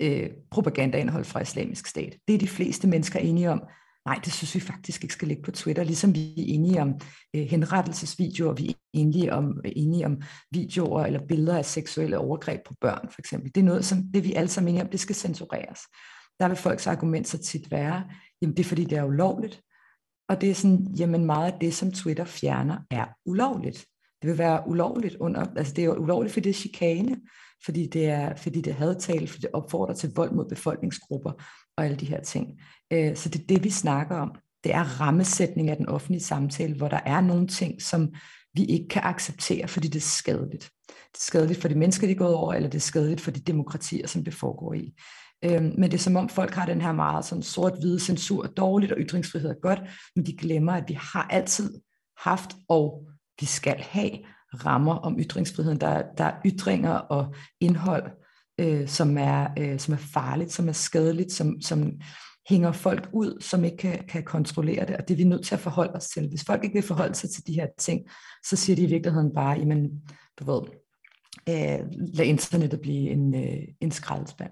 øh, 0.00 0.30
propagandaindhold 0.50 1.24
fra 1.24 1.40
islamisk 1.40 1.86
stat. 1.86 2.16
Det 2.28 2.34
er 2.34 2.38
de 2.38 2.48
fleste 2.48 2.88
mennesker 2.88 3.18
enige 3.18 3.50
om. 3.50 3.62
Nej, 4.06 4.20
det 4.24 4.32
synes 4.32 4.54
vi 4.54 4.60
faktisk 4.60 5.02
ikke 5.04 5.12
skal 5.12 5.28
ligge 5.28 5.42
på 5.42 5.50
Twitter, 5.50 5.84
ligesom 5.84 6.14
vi 6.14 6.20
er 6.20 6.44
enige 6.54 6.82
om 6.82 6.94
øh, 7.36 7.42
henrettelsesvideoer, 7.42 8.52
vi 8.52 8.68
er 8.68 8.74
enige 8.92 9.32
om, 9.32 9.60
enige 9.64 10.06
om 10.06 10.22
videoer 10.50 11.04
eller 11.04 11.26
billeder 11.26 11.58
af 11.58 11.64
seksuelle 11.64 12.18
overgreb 12.18 12.60
på 12.66 12.74
børn, 12.80 13.08
for 13.10 13.20
eksempel. 13.20 13.54
Det 13.54 13.60
er 13.60 13.64
noget, 13.64 13.84
som 13.84 13.98
det 14.14 14.24
vi 14.24 14.32
alle 14.32 14.48
sammen 14.48 14.68
enige 14.68 14.84
om, 14.84 14.90
det 14.90 15.00
skal 15.00 15.14
censureres. 15.14 15.80
Der 16.40 16.48
vil 16.48 16.56
folks 16.56 16.86
argument 16.86 17.28
så 17.28 17.38
tit 17.38 17.70
være, 17.70 18.04
jamen 18.42 18.56
det 18.56 18.64
er 18.64 18.68
fordi, 18.68 18.84
det 18.84 18.98
er 18.98 19.04
ulovligt. 19.04 19.62
Og 20.28 20.40
det 20.40 20.50
er 20.50 20.54
sådan, 20.54 20.94
jamen 20.98 21.24
meget 21.24 21.52
af 21.52 21.58
det, 21.60 21.74
som 21.74 21.92
Twitter 21.92 22.24
fjerner, 22.24 22.78
er 22.90 23.06
ulovligt. 23.26 23.86
Det 24.22 24.30
vil 24.30 24.38
være 24.38 24.62
ulovligt 24.66 25.16
under, 25.20 25.46
altså 25.56 25.74
det 25.74 25.84
er 25.84 25.88
ulovligt, 25.88 26.32
fordi 26.32 26.44
det 26.44 26.50
er 26.50 26.60
chikane 26.60 27.16
fordi 27.66 27.86
det 27.86 28.06
er, 28.06 28.36
fordi 28.36 28.60
det 28.60 28.70
er 28.70 28.74
hadtale, 28.74 29.26
fordi 29.26 29.40
det 29.40 29.50
opfordrer 29.52 29.94
til 29.94 30.12
vold 30.14 30.32
mod 30.32 30.48
befolkningsgrupper 30.48 31.32
og 31.76 31.84
alle 31.84 31.96
de 31.96 32.06
her 32.06 32.20
ting. 32.20 32.60
Øh, 32.92 33.16
så 33.16 33.28
det 33.28 33.42
er 33.42 33.46
det, 33.46 33.64
vi 33.64 33.70
snakker 33.70 34.16
om. 34.16 34.34
Det 34.64 34.74
er 34.74 35.00
rammesætning 35.00 35.70
af 35.70 35.76
den 35.76 35.88
offentlige 35.88 36.22
samtale, 36.22 36.74
hvor 36.74 36.88
der 36.88 37.00
er 37.06 37.20
nogle 37.20 37.46
ting, 37.46 37.82
som 37.82 38.14
vi 38.54 38.64
ikke 38.64 38.88
kan 38.88 39.02
acceptere, 39.04 39.68
fordi 39.68 39.88
det 39.88 39.96
er 39.96 40.08
skadeligt. 40.08 40.70
Det 40.88 41.14
er 41.14 41.26
skadeligt 41.26 41.60
for 41.60 41.68
de 41.68 41.74
mennesker, 41.74 42.06
de 42.06 42.12
er 42.12 42.16
gået 42.16 42.34
over, 42.34 42.54
eller 42.54 42.68
det 42.68 42.78
er 42.78 42.82
skadeligt 42.82 43.20
for 43.20 43.30
de 43.30 43.40
demokratier, 43.40 44.06
som 44.06 44.24
det 44.24 44.34
foregår 44.34 44.74
i. 44.74 44.94
Øh, 45.44 45.62
men 45.62 45.82
det 45.82 45.94
er 45.94 45.98
som 45.98 46.16
om 46.16 46.28
folk 46.28 46.54
har 46.54 46.66
den 46.66 46.80
her 46.80 46.92
meget 46.92 47.24
sådan 47.24 47.42
sort-hvide 47.42 48.00
censur 48.00 48.44
er 48.44 48.48
dårligt, 48.48 48.92
og 48.92 48.98
ytringsfrihed 48.98 49.50
er 49.50 49.60
godt, 49.62 49.80
men 50.16 50.26
de 50.26 50.36
glemmer, 50.36 50.72
at 50.72 50.84
vi 50.88 50.94
har 50.94 51.22
altid 51.30 51.74
haft 52.18 52.50
og 52.68 53.08
vi 53.40 53.46
skal 53.46 53.80
have 53.80 54.10
rammer 54.64 54.94
om 54.94 55.18
ytringsfriheden. 55.20 55.80
Der, 55.80 56.02
der 56.18 56.24
er 56.24 56.40
ytringer 56.46 56.92
og 56.92 57.34
indhold, 57.60 58.10
øh, 58.60 58.88
som, 58.88 59.18
er, 59.18 59.46
øh, 59.58 59.78
som 59.78 59.94
er 59.94 59.98
farligt, 59.98 60.52
som 60.52 60.68
er 60.68 60.72
skadeligt, 60.72 61.32
som, 61.32 61.60
som 61.60 61.92
hænger 62.48 62.72
folk 62.72 63.08
ud, 63.12 63.40
som 63.40 63.64
ikke 63.64 63.76
kan, 63.76 64.04
kan 64.08 64.22
kontrollere 64.22 64.86
det, 64.86 64.96
og 64.96 65.08
det 65.08 65.14
er 65.14 65.18
vi 65.18 65.24
nødt 65.24 65.46
til 65.46 65.54
at 65.54 65.60
forholde 65.60 65.92
os 65.92 66.08
til. 66.08 66.28
Hvis 66.28 66.44
folk 66.44 66.64
ikke 66.64 66.74
vil 66.74 66.82
forholde 66.82 67.14
sig 67.14 67.30
til 67.30 67.46
de 67.46 67.52
her 67.52 67.66
ting, 67.78 68.00
så 68.44 68.56
siger 68.56 68.76
de 68.76 68.82
i 68.82 68.86
virkeligheden 68.86 69.34
bare, 69.34 69.58
jamen, 69.58 70.02
du 70.40 70.44
ved, 70.44 70.62
øh, 71.48 71.86
lad 72.14 72.26
internettet 72.26 72.80
blive 72.80 73.10
en, 73.10 73.34
øh, 73.34 73.62
en 73.80 73.90
skraldespand. 73.90 74.50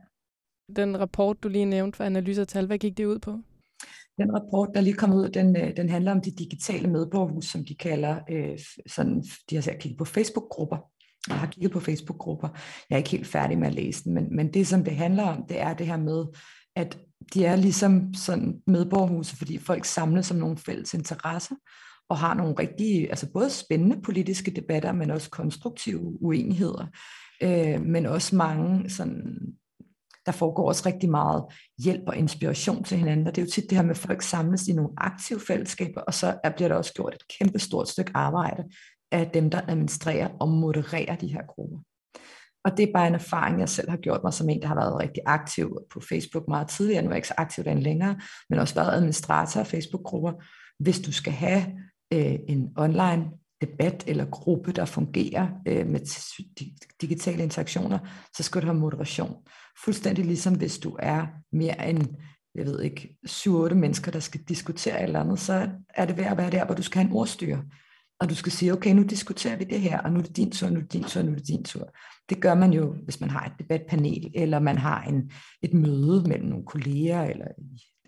Den 0.77 1.01
rapport, 1.01 1.43
du 1.43 1.49
lige 1.49 1.65
nævnte 1.65 1.97
for 1.97 2.05
analyser 2.05 2.45
tal, 2.45 2.67
hvad 2.67 2.79
gik 2.79 2.97
det 2.97 3.05
ud 3.05 3.19
på? 3.19 3.39
Den 4.18 4.35
rapport, 4.35 4.68
der 4.75 4.80
lige 4.80 4.94
kom 4.94 5.12
ud, 5.12 5.28
den, 5.28 5.56
øh, 5.56 5.76
den 5.76 5.88
handler 5.88 6.12
om 6.12 6.21
de 6.21 6.30
digitale 6.30 6.90
medborgerhus, 6.90 7.44
som 7.44 7.64
de 7.64 7.75
kalder, 7.75 8.18
øh, 8.30 8.59
sådan, 8.87 9.25
de 9.50 9.56
har 9.56 9.62
kigget 9.62 9.99
på 9.99 10.04
Facebook-grupper. 10.04 10.76
Jeg 11.28 11.37
har 11.37 11.47
kigget 11.47 11.73
på 11.73 11.80
Facebook-grupper. 11.80 12.49
Jeg 12.90 12.97
er 12.97 12.99
ikke 12.99 13.11
helt 13.11 13.26
færdig 13.26 13.59
med 13.59 13.66
at 13.66 13.75
læse 13.75 14.04
den, 14.04 14.14
men, 14.14 14.37
men 14.37 14.54
det, 14.54 14.66
som 14.66 14.85
det 14.85 14.97
handler 14.97 15.23
om, 15.23 15.44
det 15.49 15.61
er 15.61 15.75
det 15.75 15.87
her 15.87 15.97
med, 15.97 16.25
at 16.76 16.99
de 17.35 17.44
er 17.44 17.56
ligesom 17.56 18.14
sådan 18.14 18.62
medborgerhuse, 18.66 19.37
fordi 19.37 19.59
folk 19.59 19.85
samles 19.85 20.26
som 20.26 20.37
nogle 20.37 20.59
fælles 20.59 20.94
interesser, 20.94 21.54
og 22.09 22.18
har 22.18 22.35
nogle 22.35 22.54
rigtige, 22.59 23.11
altså 23.11 23.33
både 23.33 23.50
spændende 23.50 24.02
politiske 24.02 24.50
debatter, 24.50 24.92
men 24.92 25.11
også 25.11 25.30
konstruktive 25.30 26.23
uenigheder, 26.23 26.87
øh, 27.42 27.83
men 27.83 28.06
også 28.06 28.37
mange 28.37 28.90
sådan, 28.90 29.38
der 30.26 30.33
foregår 30.33 30.69
også 30.69 30.83
rigtig 30.87 31.11
meget 31.11 31.45
hjælp 31.85 32.02
og 32.07 32.16
inspiration 32.16 32.85
til 32.85 32.99
hinanden, 32.99 33.26
og 33.26 33.37
det 33.37 33.43
er 33.43 33.47
jo 33.47 33.50
tit 33.50 33.71
det 33.71 33.78
her 33.78 33.83
med, 33.83 33.90
at 33.90 33.97
folk 33.97 34.23
samles 34.23 34.69
i 34.69 34.73
nogle 34.73 34.90
aktive 34.97 35.40
fællesskaber, 35.40 36.00
og 36.00 36.14
så 36.14 36.38
bliver 36.57 36.69
der 36.69 36.76
også 36.76 36.93
gjort 36.93 37.14
et 37.14 37.38
kæmpe 37.38 37.59
stort 37.59 37.88
stykke 37.88 38.12
arbejde 38.14 38.64
af 39.12 39.31
dem, 39.35 39.50
der 39.50 39.61
administrerer 39.69 40.28
og 40.40 40.49
modererer 40.49 41.16
de 41.16 41.28
her 41.28 41.43
grupper. 41.49 41.78
Og 42.64 42.76
det 42.76 42.83
er 42.83 42.93
bare 42.95 43.07
en 43.07 43.14
erfaring, 43.14 43.61
jeg 43.61 43.69
selv 43.69 43.90
har 43.90 43.97
gjort 43.97 44.21
mig 44.25 44.33
som 44.35 44.49
en, 44.49 44.62
der 44.62 44.69
har 44.69 44.75
været 44.75 45.00
rigtig 45.00 45.23
aktiv 45.26 45.78
på 45.93 46.00
Facebook 46.00 46.49
meget 46.49 46.69
tidligere. 46.69 47.02
Nu 47.02 47.09
er 47.09 47.12
jeg 47.12 47.19
ikke 47.19 47.28
så 47.28 47.35
aktiv 47.37 47.64
den 47.64 47.81
længere, 47.81 48.21
men 48.50 48.59
også 48.59 48.75
været 48.75 48.93
administrator 48.93 49.61
af 49.61 49.66
Facebook-grupper. 49.66 50.33
Hvis 50.78 51.00
du 51.00 51.12
skal 51.12 51.33
have 51.33 51.66
øh, 52.12 52.38
en 52.49 52.69
online 52.76 53.25
debat 53.61 54.04
eller 54.07 54.25
gruppe, 54.25 54.73
der 54.73 54.85
fungerer 54.85 55.49
øh, 55.69 55.87
med 55.87 56.00
digitale 57.00 57.43
interaktioner, 57.43 57.99
så 58.37 58.43
skal 58.43 58.61
du 58.62 58.66
have 58.66 58.78
moderation. 58.78 59.37
Fuldstændig 59.85 60.25
ligesom 60.25 60.54
hvis 60.54 60.78
du 60.78 60.97
er 60.99 61.26
mere 61.52 61.88
end 61.88 62.07
jeg 62.54 62.66
ved 62.66 62.83
ikke, 62.83 63.16
7-8 63.28 63.75
mennesker, 63.75 64.11
der 64.11 64.21
skal 64.21 64.40
diskutere 64.40 64.99
et 64.99 65.02
eller 65.02 65.21
andet, 65.21 65.38
så 65.40 65.71
er 65.88 66.04
det 66.07 66.16
værd 66.16 66.31
at 66.31 66.38
være 66.38 66.50
der, 66.50 66.64
hvor 66.64 66.75
du 66.75 66.83
skal 66.83 67.02
have 67.02 67.11
en 67.11 67.16
ordstyre. 67.16 67.62
Og 68.21 68.31
du 68.31 68.35
skal 68.35 68.52
sige, 68.52 68.73
okay, 68.73 68.95
nu 68.95 69.02
diskuterer 69.02 69.57
vi 69.57 69.64
det 69.64 69.81
her, 69.81 70.00
og 70.00 70.12
nu 70.12 70.19
er 70.19 70.23
det 70.23 70.37
din 70.37 70.50
tur, 70.50 70.69
nu 70.69 70.76
er 70.76 70.81
det 70.81 70.93
din 70.93 71.04
tur, 71.04 71.23
nu 71.23 71.31
er 71.31 71.37
det 71.37 71.49
din 71.49 71.64
tur. 71.64 71.90
Det 72.28 72.40
gør 72.40 72.54
man 72.54 72.73
jo, 72.73 72.95
hvis 73.04 73.21
man 73.21 73.31
har 73.31 73.47
et 73.47 73.52
debatpanel, 73.59 74.31
eller 74.35 74.59
man 74.59 74.78
har 74.78 75.02
en, 75.02 75.31
et 75.62 75.75
møde 75.75 76.25
mellem 76.28 76.49
nogle 76.49 76.64
kolleger, 76.64 77.23
eller 77.23 77.47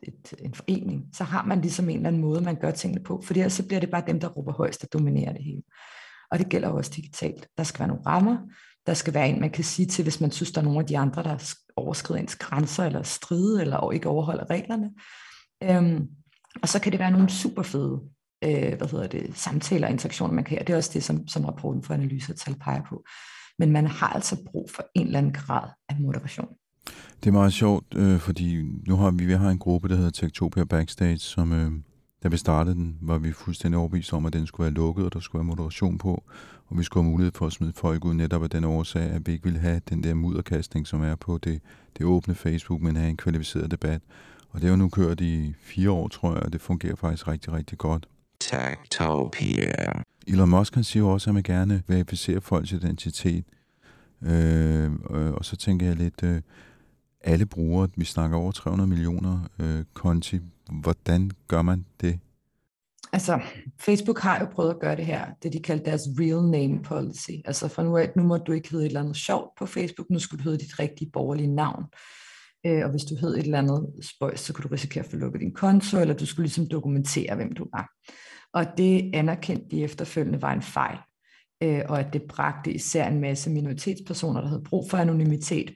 et, 0.02 0.34
en 0.38 0.54
forening, 0.54 1.04
så 1.12 1.24
har 1.24 1.44
man 1.44 1.60
ligesom 1.60 1.88
en 1.88 1.96
eller 1.96 2.08
anden 2.08 2.22
måde, 2.22 2.40
man 2.40 2.56
gør 2.60 2.70
tingene 2.70 3.04
på, 3.04 3.22
for 3.24 3.34
ellers 3.34 3.52
så 3.52 3.66
bliver 3.66 3.80
det 3.80 3.90
bare 3.90 4.04
dem, 4.06 4.20
der 4.20 4.28
råber 4.28 4.52
højst, 4.52 4.82
der 4.82 4.98
dominerer 4.98 5.32
det 5.32 5.44
hele. 5.44 5.62
Og 6.30 6.38
det 6.38 6.48
gælder 6.48 6.68
også 6.68 6.92
digitalt. 6.96 7.48
Der 7.56 7.62
skal 7.62 7.78
være 7.78 7.88
nogle 7.88 8.06
rammer, 8.06 8.36
der 8.86 8.94
skal 8.94 9.14
være 9.14 9.28
en, 9.28 9.40
man 9.40 9.50
kan 9.50 9.64
sige 9.64 9.86
til, 9.86 10.02
hvis 10.02 10.20
man 10.20 10.30
synes, 10.30 10.52
der 10.52 10.60
er 10.60 10.64
nogle 10.64 10.80
af 10.80 10.86
de 10.86 10.98
andre, 10.98 11.22
der 11.22 11.54
overskrider 11.76 12.20
ens 12.20 12.36
grænser, 12.36 12.84
eller 12.84 13.02
stride, 13.02 13.60
eller 13.60 13.92
ikke 13.92 14.08
overholder 14.08 14.50
reglerne. 14.50 14.90
Øhm, 15.62 16.08
og 16.62 16.68
så 16.68 16.80
kan 16.80 16.92
det 16.92 17.00
være 17.00 17.10
nogle 17.10 17.30
super 17.30 17.62
fede 17.62 18.00
øh, 18.44 18.76
hvad 18.78 18.90
hedder 18.90 19.06
det, 19.06 19.30
samtaler 19.34 19.86
og 19.86 19.92
interaktioner, 19.92 20.34
man 20.34 20.44
kan 20.44 20.56
have. 20.56 20.64
Det 20.64 20.72
er 20.72 20.76
også 20.76 20.90
det, 20.94 21.04
som, 21.04 21.28
som 21.28 21.44
rapporten 21.44 21.82
for 21.82 21.94
analyse 21.94 22.32
og 22.32 22.36
tal 22.36 22.54
peger 22.54 22.82
på. 22.88 23.04
Men 23.58 23.70
man 23.70 23.86
har 23.86 24.08
altså 24.08 24.36
brug 24.46 24.70
for 24.74 24.84
en 24.94 25.06
eller 25.06 25.18
anden 25.18 25.32
grad 25.32 25.68
af 25.88 25.96
moderation. 26.00 26.48
Det 27.20 27.26
er 27.26 27.32
meget 27.32 27.52
sjovt, 27.52 27.94
øh, 27.94 28.18
fordi 28.18 28.62
nu 28.88 28.96
har 28.96 29.10
vi, 29.10 29.26
vi 29.26 29.32
har 29.32 29.50
en 29.50 29.58
gruppe, 29.58 29.88
der 29.88 29.96
hedder 29.96 30.10
Tektopia 30.10 30.64
Backstage, 30.64 31.18
som 31.18 31.52
øh, 31.52 31.70
da 32.22 32.28
vi 32.28 32.36
startede 32.36 32.74
den, 32.74 32.98
var 33.00 33.18
vi 33.18 33.32
fuldstændig 33.32 33.78
overbevist 33.78 34.12
om, 34.12 34.26
at 34.26 34.32
den 34.32 34.46
skulle 34.46 34.64
være 34.64 34.74
lukket, 34.74 35.04
og 35.04 35.14
der 35.14 35.20
skulle 35.20 35.40
være 35.40 35.46
moderation 35.46 35.98
på, 35.98 36.24
og 36.66 36.78
vi 36.78 36.82
skulle 36.82 37.04
have 37.04 37.10
mulighed 37.10 37.32
for 37.32 37.46
at 37.46 37.52
smide 37.52 37.72
folk 37.72 38.04
ud 38.04 38.14
netop 38.14 38.42
af 38.42 38.50
den 38.50 38.64
årsag, 38.64 39.02
at 39.02 39.26
vi 39.26 39.32
ikke 39.32 39.44
ville 39.44 39.58
have 39.58 39.80
den 39.88 40.02
der 40.02 40.14
mudderkastning, 40.14 40.86
som 40.86 41.02
er 41.02 41.14
på 41.14 41.38
det, 41.38 41.60
det 41.98 42.06
åbne 42.06 42.34
Facebook, 42.34 42.80
men 42.82 42.96
have 42.96 43.10
en 43.10 43.16
kvalificeret 43.16 43.70
debat. 43.70 44.00
Og 44.50 44.60
det 44.60 44.66
er 44.66 44.70
jo 44.70 44.76
nu 44.76 44.88
kørt 44.88 45.20
i 45.20 45.54
fire 45.58 45.90
år, 45.90 46.08
tror 46.08 46.34
jeg, 46.34 46.42
og 46.42 46.52
det 46.52 46.60
fungerer 46.60 46.96
faktisk 46.96 47.28
rigtig, 47.28 47.52
rigtig 47.52 47.78
godt. 47.78 48.08
Tektopia. 48.40 50.02
Elon 50.26 50.50
Musk 50.50 50.74
han 50.74 50.84
siger 50.84 51.02
jo 51.02 51.08
også, 51.08 51.30
at 51.30 51.34
man 51.34 51.42
gerne 51.42 51.82
verificere 51.86 52.40
folks 52.40 52.72
identitet. 52.72 53.44
Øh, 54.22 54.92
og 55.34 55.44
så 55.44 55.56
tænker 55.56 55.86
jeg 55.86 55.96
lidt, 55.96 56.22
øh, 56.22 56.40
alle 57.20 57.46
brugere, 57.46 57.88
vi 57.96 58.04
snakker 58.04 58.36
over 58.36 58.52
300 58.52 58.88
millioner 58.88 59.48
øh, 59.58 59.84
konti, 59.94 60.40
hvordan 60.70 61.30
gør 61.48 61.62
man 61.62 61.84
det? 62.00 62.20
Altså, 63.12 63.40
Facebook 63.80 64.18
har 64.18 64.40
jo 64.40 64.46
prøvet 64.52 64.70
at 64.70 64.80
gøre 64.80 64.96
det 64.96 65.06
her, 65.06 65.26
det 65.42 65.52
de 65.52 65.62
kalder 65.62 65.84
deres 65.84 66.02
real 66.20 66.50
name 66.50 66.82
policy. 66.82 67.30
Altså 67.44 67.68
for 67.68 67.82
nu 67.82 67.96
af, 67.96 68.12
nu 68.16 68.22
må 68.22 68.36
du 68.36 68.52
ikke 68.52 68.70
hedde 68.70 68.84
et 68.84 68.88
eller 68.88 69.00
andet 69.00 69.16
sjovt 69.16 69.50
på 69.58 69.66
Facebook, 69.66 70.10
nu 70.10 70.18
skal 70.18 70.38
du 70.38 70.42
hedde 70.42 70.58
dit 70.58 70.78
rigtige 70.78 71.10
borgerlige 71.12 71.54
navn. 71.54 71.84
Øh, 72.66 72.84
og 72.84 72.90
hvis 72.90 73.04
du 73.04 73.16
hed 73.20 73.36
et 73.36 73.44
eller 73.44 73.58
andet 73.58 73.86
spøjs, 74.02 74.40
så 74.40 74.52
kunne 74.52 74.62
du 74.62 74.68
risikere 74.68 75.04
at 75.04 75.10
få 75.10 75.16
lukket 75.16 75.40
din 75.40 75.54
konto, 75.54 76.00
eller 76.00 76.14
du 76.14 76.26
skulle 76.26 76.44
ligesom 76.44 76.66
dokumentere, 76.66 77.36
hvem 77.36 77.52
du 77.52 77.66
var. 77.72 77.90
Og 78.52 78.66
det 78.78 79.10
anerkendte 79.14 79.76
de 79.76 79.84
efterfølgende 79.84 80.42
var 80.42 80.52
en 80.52 80.62
fejl, 80.62 80.98
øh, 81.62 81.82
og 81.88 82.00
at 82.00 82.12
det 82.12 82.22
bragte 82.22 82.72
især 82.72 83.08
en 83.08 83.20
masse 83.20 83.50
minoritetspersoner, 83.50 84.40
der 84.40 84.48
havde 84.48 84.64
brug 84.64 84.90
for 84.90 84.98
anonymitet, 84.98 85.70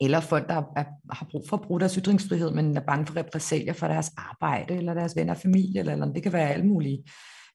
eller 0.00 0.20
folk, 0.20 0.48
der 0.48 0.54
er, 0.76 0.84
har 1.12 1.26
brug 1.30 1.44
for 1.48 1.56
at 1.56 1.62
bruge 1.62 1.80
deres 1.80 1.94
ytringsfrihed, 1.94 2.50
men 2.50 2.76
er 2.76 2.80
bange 2.80 3.06
for 3.06 3.16
repressalier 3.16 3.72
for 3.72 3.86
deres 3.86 4.12
arbejde, 4.16 4.74
eller 4.74 4.94
deres 4.94 5.16
venner 5.16 5.34
og 5.34 5.40
familie, 5.40 5.80
eller, 5.80 5.92
eller 5.92 6.12
det 6.12 6.22
kan 6.22 6.32
være 6.32 6.48
alle 6.50 6.66
mulige 6.66 7.04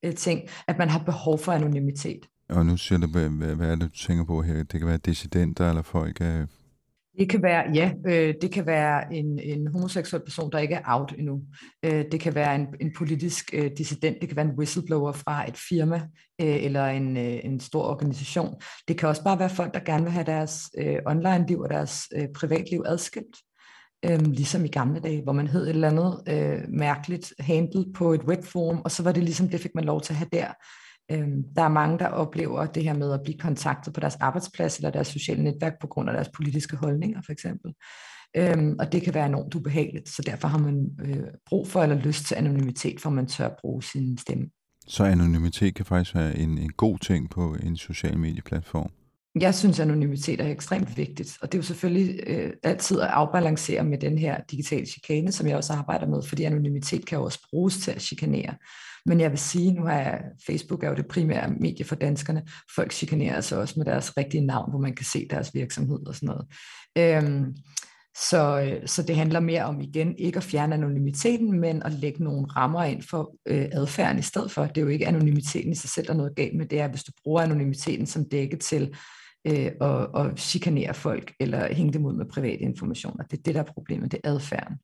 øh, 0.05 0.13
ting, 0.13 0.41
at 0.67 0.77
man 0.77 0.89
har 0.89 0.99
behov 0.99 1.39
for 1.39 1.51
anonymitet. 1.51 2.19
Og 2.49 2.65
nu 2.65 2.77
siger 2.77 2.99
du, 2.99 3.07
hvad, 3.07 3.55
hvad 3.55 3.67
er 3.67 3.75
det, 3.75 3.81
du 3.81 3.97
tænker 4.07 4.25
på 4.25 4.41
her? 4.41 4.63
Det 4.63 4.79
kan 4.79 4.87
være 4.87 4.97
dissidenter, 4.97 5.69
eller 5.69 5.81
folk 5.81 6.21
øh, 6.21 6.47
det 7.19 7.29
kan 7.29 7.43
være, 7.43 7.63
ja, 7.73 7.91
øh, 8.07 8.33
det 8.41 8.51
kan 8.51 8.65
være 8.65 9.13
en, 9.13 9.39
en 9.39 9.67
homoseksuel 9.67 10.23
person, 10.23 10.51
der 10.51 10.59
ikke 10.59 10.75
er 10.75 10.81
out 10.85 11.13
endnu. 11.17 11.41
Øh, 11.85 12.05
det 12.11 12.19
kan 12.19 12.35
være 12.35 12.55
en, 12.55 12.67
en 12.81 12.93
politisk 12.97 13.49
øh, 13.53 13.71
dissident, 13.77 14.17
det 14.21 14.29
kan 14.29 14.35
være 14.35 14.45
en 14.45 14.57
whistleblower 14.57 15.11
fra 15.11 15.49
et 15.49 15.57
firma 15.69 15.95
øh, 16.41 16.63
eller 16.63 16.85
en, 16.85 17.17
øh, 17.17 17.39
en 17.43 17.59
stor 17.59 17.83
organisation. 17.83 18.55
Det 18.87 18.97
kan 18.97 19.09
også 19.09 19.23
bare 19.23 19.39
være 19.39 19.49
folk, 19.49 19.73
der 19.73 19.79
gerne 19.79 20.03
vil 20.03 20.11
have 20.11 20.25
deres 20.25 20.69
øh, 20.77 20.97
online-liv 21.05 21.59
og 21.59 21.69
deres 21.69 22.03
øh, 22.15 22.27
privatliv 22.35 22.83
adskilt. 22.85 23.37
Øh, 24.05 24.19
ligesom 24.19 24.65
i 24.65 24.67
gamle 24.67 24.99
dage, 24.99 25.23
hvor 25.23 25.33
man 25.33 25.47
hed 25.47 25.63
et 25.63 25.69
eller 25.69 25.89
andet 25.89 26.21
øh, 26.27 26.59
mærkeligt 26.69 27.33
handle 27.39 27.85
på 27.93 28.13
et 28.13 28.23
webforum, 28.23 28.81
og 28.81 28.91
så 28.91 29.03
var 29.03 29.11
det 29.11 29.23
ligesom, 29.23 29.49
det 29.49 29.61
fik 29.61 29.75
man 29.75 29.83
lov 29.83 30.01
til 30.01 30.13
at 30.13 30.17
have 30.17 30.29
der. 30.31 30.47
Øhm, 31.11 31.43
der 31.55 31.61
er 31.61 31.67
mange, 31.67 31.99
der 31.99 32.07
oplever 32.07 32.65
det 32.65 32.83
her 32.83 32.93
med 32.93 33.13
at 33.13 33.19
blive 33.23 33.37
kontaktet 33.37 33.93
på 33.93 33.99
deres 33.99 34.15
arbejdsplads 34.15 34.77
eller 34.77 34.89
deres 34.89 35.07
sociale 35.07 35.43
netværk 35.43 35.73
på 35.81 35.87
grund 35.87 36.09
af 36.09 36.13
deres 36.13 36.29
politiske 36.29 36.77
holdninger 36.77 37.21
for 37.25 37.31
eksempel. 37.31 37.73
Øhm, 38.37 38.75
og 38.79 38.91
det 38.91 39.01
kan 39.01 39.13
være 39.13 39.25
enormt 39.25 39.55
ubehageligt, 39.55 40.09
så 40.09 40.21
derfor 40.25 40.47
har 40.47 40.57
man 40.57 40.89
øh, 41.05 41.23
brug 41.45 41.67
for 41.67 41.83
eller 41.83 41.95
lyst 41.95 42.25
til 42.25 42.35
anonymitet, 42.35 43.01
for 43.01 43.09
man 43.09 43.27
tør 43.27 43.49
bruge 43.61 43.83
sin 43.83 44.17
stemme. 44.17 44.45
Så 44.87 45.03
anonymitet 45.03 45.75
kan 45.75 45.85
faktisk 45.85 46.15
være 46.15 46.37
en, 46.37 46.57
en 46.57 46.71
god 46.71 46.97
ting 46.99 47.29
på 47.29 47.55
en 47.63 47.77
social 47.77 48.17
medieplatform? 48.17 48.91
Jeg 49.39 49.55
synes, 49.55 49.79
anonymitet 49.79 50.41
er 50.41 50.47
ekstremt 50.47 50.97
vigtigt, 50.97 51.37
og 51.41 51.51
det 51.51 51.57
er 51.57 51.59
jo 51.59 51.63
selvfølgelig 51.63 52.19
øh, 52.27 52.53
altid 52.63 53.01
at 53.01 53.07
afbalancere 53.07 53.83
med 53.83 53.97
den 53.97 54.17
her 54.17 54.41
digitale 54.51 54.85
chikane, 54.85 55.31
som 55.31 55.47
jeg 55.47 55.57
også 55.57 55.73
arbejder 55.73 56.07
med, 56.07 56.23
fordi 56.23 56.43
anonymitet 56.43 57.05
kan 57.05 57.17
jo 57.17 57.23
også 57.23 57.47
bruges 57.49 57.77
til 57.77 57.91
at 57.91 58.01
chikanere. 58.01 58.55
Men 59.05 59.19
jeg 59.19 59.31
vil 59.31 59.39
sige, 59.39 59.73
nu 59.73 59.85
er 59.85 60.17
Facebook 60.47 60.83
er 60.83 60.89
jo 60.89 60.95
det 60.95 61.07
primære 61.07 61.53
medie 61.59 61.85
for 61.85 61.95
danskerne. 61.95 62.43
Folk 62.75 62.91
chikanerer 62.91 63.35
altså 63.35 63.59
også 63.59 63.73
med 63.77 63.85
deres 63.85 64.17
rigtige 64.17 64.45
navn, 64.45 64.69
hvor 64.69 64.79
man 64.79 64.95
kan 64.95 65.05
se 65.05 65.27
deres 65.29 65.53
virksomhed 65.53 66.07
og 66.07 66.15
sådan 66.15 66.27
noget. 66.27 66.47
Øhm, 66.97 67.55
så, 68.29 68.61
øh, 68.61 68.87
så 68.87 69.03
det 69.03 69.15
handler 69.15 69.39
mere 69.39 69.63
om 69.63 69.81
igen 69.81 70.15
ikke 70.17 70.37
at 70.37 70.43
fjerne 70.43 70.75
anonymiteten, 70.75 71.59
men 71.59 71.83
at 71.83 71.93
lægge 71.93 72.23
nogle 72.23 72.45
rammer 72.45 72.83
ind 72.83 73.01
for 73.01 73.35
øh, 73.45 73.67
adfærden 73.71 74.19
i 74.19 74.21
stedet 74.21 74.51
for. 74.51 74.65
Det 74.65 74.77
er 74.77 74.81
jo 74.81 74.87
ikke 74.87 75.07
anonymiteten 75.07 75.71
i 75.71 75.75
sig 75.75 75.89
selv, 75.89 76.07
der 76.07 76.13
er 76.13 76.17
noget 76.17 76.35
galt 76.35 76.57
med. 76.57 76.65
Det 76.65 76.79
er, 76.79 76.87
hvis 76.87 77.03
du 77.03 77.11
bruger 77.23 77.41
anonymiteten 77.41 78.05
som 78.05 78.29
dække 78.29 78.57
til 78.57 78.95
øh, 79.45 79.71
og, 79.79 79.97
og 79.97 80.31
chikanere 80.37 80.93
folk 80.93 81.33
eller 81.39 81.73
hænge 81.73 81.93
dem 81.93 82.05
ud 82.05 82.13
med 82.13 82.25
private 82.25 82.61
informationer. 82.61 83.23
Det 83.23 83.37
er 83.37 83.43
det, 83.43 83.55
der 83.55 83.61
er 83.61 83.73
problemet. 83.73 84.11
Det 84.11 84.19
er 84.23 84.29
adfærden 84.29 84.77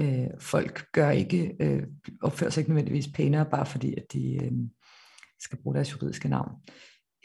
øh, 0.00 0.26
folk 0.38 0.86
gør 0.92 1.10
ikke, 1.10 1.56
øh, 1.60 1.82
opfører 2.22 2.50
sig 2.50 2.60
ikke 2.60 2.70
nødvendigvis 2.70 3.08
pænere, 3.08 3.46
bare 3.50 3.66
fordi 3.66 3.94
at 3.94 4.04
de 4.12 4.44
øh, 4.44 4.52
skal 5.40 5.58
bruge 5.58 5.74
deres 5.74 5.92
juridiske 5.92 6.28
navn. 6.28 6.50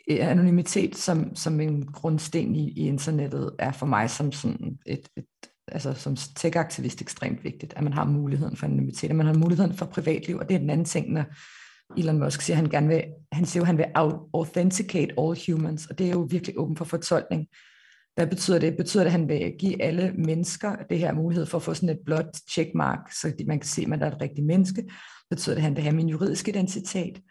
Øh, 0.10 0.29
anonymitet 0.31 0.96
som, 0.96 1.36
som 1.36 1.60
en 1.60 1.86
grundsten 1.86 2.55
i, 2.55 2.69
i 2.72 2.88
internettet 2.88 3.55
er 3.60 3.72
for 3.72 3.86
mig 3.86 4.10
som 4.10 4.31
sådan 4.31 4.79
et, 4.86 5.10
et 5.17 5.25
altså 5.67 5.93
som 5.93 6.15
tech-aktivist 6.15 7.01
ekstremt 7.01 7.43
vigtigt, 7.43 7.74
at 7.75 7.84
man 7.84 7.93
har 7.93 8.05
muligheden 8.05 8.58
for 8.58 8.65
anonymitet, 8.65 9.10
at 9.10 9.15
man 9.15 9.25
har 9.25 9.34
muligheden 9.34 9.74
for 9.74 9.86
privatliv, 9.86 10.38
og 10.38 10.50
det 10.50 10.55
er 10.55 10.60
den 10.60 10.69
anden 10.69 10.86
ting, 10.86 11.12
når, 11.12 11.24
Elon 11.98 12.19
Musk 12.19 12.41
siger, 12.41 12.58
at 12.58 12.62
han 12.62 12.69
gerne 12.69 12.88
vil, 12.88 13.03
han 13.31 13.46
siger, 13.46 13.63
at 13.63 13.67
han 13.67 13.77
vil 13.77 13.86
authenticate 14.34 15.13
all 15.17 15.39
humans, 15.48 15.86
og 15.86 16.00
det 16.00 16.08
er 16.08 16.12
jo 16.12 16.27
virkelig 16.29 16.60
åben 16.60 16.75
for 16.75 16.86
fortolkning. 16.86 17.48
Hvad 18.15 18.27
betyder 18.27 18.60
det? 18.60 18.77
Betyder 18.77 19.03
det, 19.03 19.08
at 19.08 19.12
han 19.12 19.29
vil 19.29 19.53
give 19.60 19.81
alle 19.81 20.13
mennesker 20.17 20.75
det 20.89 21.00
her 21.00 21.13
mulighed 21.13 21.46
for 21.46 21.58
at 21.58 21.63
få 21.63 21.74
sådan 21.74 21.89
et 21.89 22.00
blot 22.05 22.36
checkmark, 22.50 23.12
så 23.12 23.34
man 23.48 23.60
kan 23.60 23.67
se, 23.67 23.81
at 23.81 23.88
man 23.88 24.01
er 24.01 24.12
et 24.12 24.22
rigtigt 24.22 24.48
menneske? 24.48 24.84
Betyder 25.29 25.55
det, 25.55 25.60
at 25.60 25.63
han 25.63 25.75
vil 25.75 25.84
have 25.84 25.96
min 25.96 26.10
juridiske 26.10 26.51
identitet? 26.51 27.22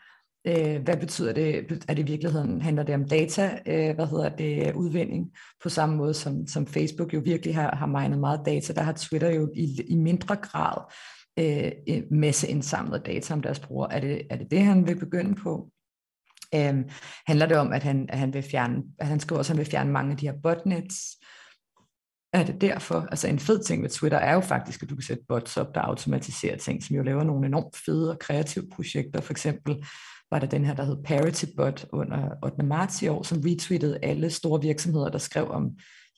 Øh, 0.47 0.83
hvad 0.83 0.97
betyder 0.97 1.33
det? 1.33 1.85
Er 1.89 1.95
det 1.95 2.03
i 2.03 2.11
virkeligheden, 2.11 2.63
handler 2.63 2.83
det 2.83 2.95
om 2.95 3.09
data, 3.09 3.59
øh, 3.67 3.95
hvad 3.95 4.07
hedder 4.07 4.29
det, 4.29 4.75
udvinding, 4.75 5.31
på 5.63 5.69
samme 5.69 5.97
måde 5.97 6.15
som, 6.15 6.47
som 6.47 6.67
Facebook 6.67 7.15
jo 7.15 7.21
virkelig 7.25 7.55
har, 7.55 7.77
har 7.77 7.87
minet 7.87 8.19
meget 8.19 8.41
data, 8.47 8.73
der 8.73 8.83
har 8.83 8.93
Twitter 8.93 9.31
jo 9.31 9.51
i, 9.55 9.81
i 9.89 9.95
mindre 9.95 10.37
grad 10.37 10.93
øh, 11.39 11.73
øh 11.89 12.03
masse 12.11 12.49
indsamlet 12.49 13.07
data 13.07 13.35
om 13.35 13.43
deres 13.43 13.61
brugere. 13.61 13.93
Er 13.93 14.01
det, 14.01 14.27
er 14.31 14.37
det 14.37 14.51
det, 14.51 14.63
han 14.63 14.87
vil 14.87 14.99
begynde 14.99 15.35
på? 15.35 15.71
Øhm, 16.55 16.91
handler 17.27 17.47
det 17.47 17.57
om, 17.57 17.73
at 17.73 17.83
han, 17.83 18.07
at 18.09 18.19
han 18.19 18.35
vil 18.35 18.43
fjerne, 18.43 18.83
at 18.99 19.07
han 19.07 19.21
skriver 19.21 19.39
også, 19.39 19.53
at 19.53 19.57
han 19.57 19.65
vil 19.65 19.71
fjerne 19.71 19.93
mange 19.93 20.11
af 20.11 20.17
de 20.17 20.27
her 20.27 20.39
botnets? 20.43 21.17
Er 22.33 22.45
det 22.45 22.61
derfor? 22.61 23.07
Altså 23.11 23.29
en 23.29 23.39
fed 23.39 23.65
ting 23.65 23.83
ved 23.83 23.91
Twitter 23.91 24.19
er 24.19 24.35
jo 24.35 24.41
faktisk, 24.41 24.83
at 24.83 24.91
du 24.91 24.95
kan 24.95 25.03
sætte 25.03 25.25
bots 25.29 25.57
op, 25.57 25.75
der 25.75 25.81
automatiserer 25.81 26.57
ting, 26.57 26.85
som 26.85 26.97
jo 26.97 27.03
laver 27.03 27.25
nogle 27.25 27.47
enormt 27.47 27.77
fede 27.77 28.11
og 28.11 28.19
kreative 28.19 28.69
projekter. 28.73 29.21
For 29.21 29.33
eksempel 29.33 29.77
var 30.31 30.39
der 30.39 30.47
den 30.47 30.65
her, 30.65 30.75
der 30.75 30.85
hed 30.85 30.97
ParityBot 31.05 31.87
under 31.93 32.31
8. 32.43 32.67
marts 32.67 33.03
i 33.03 33.09
år, 33.09 33.23
som 33.23 33.43
retweetede 33.47 33.99
alle 34.03 34.31
store 34.31 34.61
virksomheder, 34.63 35.09
der 35.09 35.19
skrev 35.19 35.51
om 35.51 35.71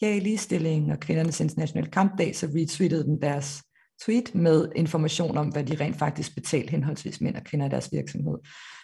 ja, 0.03 0.19
ligestilling 0.19 0.93
og 0.93 1.01
kvindernes 1.01 1.41
internationale 1.41 1.91
kampdag, 1.91 2.37
så 2.37 2.47
retweetede 2.47 3.05
den 3.05 3.23
deres 3.23 3.63
tweet 4.05 4.35
med 4.35 4.69
information 4.77 5.39
om, 5.39 5.49
hvad 5.49 5.65
de 5.65 5.77
rent 5.85 5.99
faktisk 5.99 6.35
betalte 6.35 6.71
henholdsvis 6.71 7.21
mænd 7.21 7.37
og 7.37 7.45
kvinder 7.45 7.67
i 7.67 7.69
deres 7.69 7.89
virksomhed. 7.93 8.39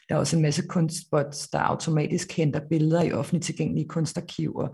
Der 0.08 0.14
er 0.14 0.18
også 0.18 0.36
en 0.36 0.42
masse 0.42 0.66
kunstbots, 0.66 1.48
der 1.48 1.58
automatisk 1.58 2.32
henter 2.32 2.60
billeder 2.70 3.02
i 3.02 3.12
offentligt 3.12 3.44
tilgængelige 3.44 3.88
kunstarkiver. 3.88 4.68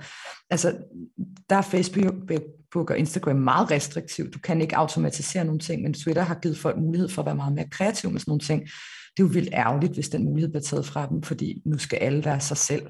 Altså, 0.50 0.76
der 1.50 1.56
er 1.56 1.62
Facebook 1.62 2.90
og 2.90 2.98
Instagram 2.98 3.36
meget 3.36 3.70
restriktivt. 3.70 4.34
Du 4.34 4.38
kan 4.38 4.60
ikke 4.60 4.76
automatisere 4.76 5.44
nogle 5.44 5.60
ting, 5.60 5.82
men 5.82 5.94
Twitter 5.94 6.22
har 6.22 6.38
givet 6.42 6.58
folk 6.58 6.78
mulighed 6.78 7.08
for 7.08 7.22
at 7.22 7.26
være 7.26 7.36
meget 7.36 7.54
mere 7.54 7.68
kreativ 7.70 8.10
med 8.10 8.20
sådan 8.20 8.30
nogle 8.30 8.40
ting. 8.40 8.62
Det 9.16 9.22
er 9.22 9.26
jo 9.26 9.32
vildt 9.32 9.52
ærgerligt, 9.52 9.92
hvis 9.92 10.08
den 10.08 10.24
mulighed 10.24 10.50
bliver 10.50 10.62
taget 10.62 10.86
fra 10.86 11.06
dem, 11.06 11.22
fordi 11.22 11.62
nu 11.64 11.78
skal 11.78 11.96
alle 11.96 12.24
være 12.24 12.40
sig 12.40 12.56
selv 12.56 12.86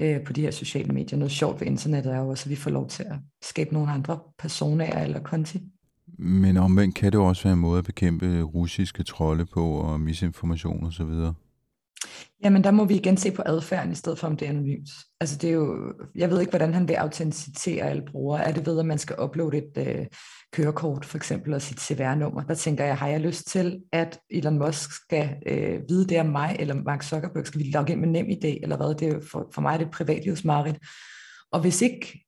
øh, 0.00 0.24
på 0.24 0.32
de 0.32 0.40
her 0.40 0.50
sociale 0.50 0.92
medier. 0.92 1.18
Noget 1.18 1.32
sjovt 1.32 1.60
ved 1.60 1.66
internettet 1.66 2.12
er 2.12 2.18
jo 2.18 2.28
også, 2.28 2.44
at 2.46 2.50
vi 2.50 2.56
får 2.56 2.70
lov 2.70 2.88
til 2.88 3.02
at 3.02 3.16
skabe 3.42 3.74
nogle 3.74 3.92
andre 3.92 4.18
personer 4.38 5.02
eller 5.02 5.22
konti. 5.22 5.62
Men 6.18 6.56
omvendt 6.56 6.94
kan 6.94 7.12
det 7.12 7.20
også 7.20 7.42
være 7.42 7.52
en 7.52 7.58
måde 7.58 7.78
at 7.78 7.84
bekæmpe 7.84 8.42
russiske 8.42 9.02
trolde 9.02 9.46
på 9.46 9.70
og 9.70 10.00
misinformation 10.00 10.86
osv.? 10.86 11.32
Jamen, 12.44 12.64
der 12.64 12.70
må 12.70 12.84
vi 12.84 12.94
igen 12.94 13.16
se 13.16 13.30
på 13.30 13.42
adfærden 13.46 13.92
i 13.92 13.94
stedet 13.94 14.18
for, 14.18 14.26
om 14.26 14.36
det 14.36 14.46
er 14.46 14.50
anonymt. 14.50 14.88
Altså, 15.20 15.38
det 15.38 15.50
er 15.50 15.54
jo, 15.54 15.94
jeg 16.14 16.30
ved 16.30 16.40
ikke, 16.40 16.50
hvordan 16.50 16.74
han 16.74 16.88
vil 16.88 16.94
autenticitere 16.94 17.84
alle 17.84 18.02
brugere. 18.10 18.44
Er 18.44 18.52
det 18.52 18.66
ved, 18.66 18.78
at 18.78 18.86
man 18.86 18.98
skal 18.98 19.16
uploade 19.22 19.56
et 19.56 19.88
øh, 19.88 20.06
kørekort, 20.52 21.04
for 21.04 21.16
eksempel, 21.16 21.54
og 21.54 21.62
sit 21.62 21.80
CVR-nummer? 21.80 22.42
Der 22.42 22.54
tænker 22.54 22.84
jeg, 22.84 22.96
har 22.96 23.08
jeg 23.08 23.20
lyst 23.20 23.46
til, 23.46 23.80
at 23.92 24.18
Elon 24.30 24.58
Musk 24.58 24.90
skal 24.92 25.36
øh, 25.46 25.80
vide 25.88 26.06
det 26.06 26.20
om 26.20 26.26
mig, 26.26 26.56
eller 26.58 26.74
Mark 26.74 27.02
Zuckerberg, 27.02 27.46
skal 27.46 27.60
vi 27.60 27.70
logge 27.70 27.92
ind 27.92 28.00
med 28.00 28.08
nem 28.08 28.26
idé, 28.26 28.62
eller 28.62 28.76
hvad? 28.76 28.94
Det 28.94 29.08
er 29.08 29.20
for, 29.30 29.48
for 29.54 29.60
mig 29.62 29.74
er 29.74 29.78
det 29.78 29.90
privatlivsmarit. 29.90 30.76
Og 31.52 31.60
hvis 31.60 31.82
ikke 31.82 32.25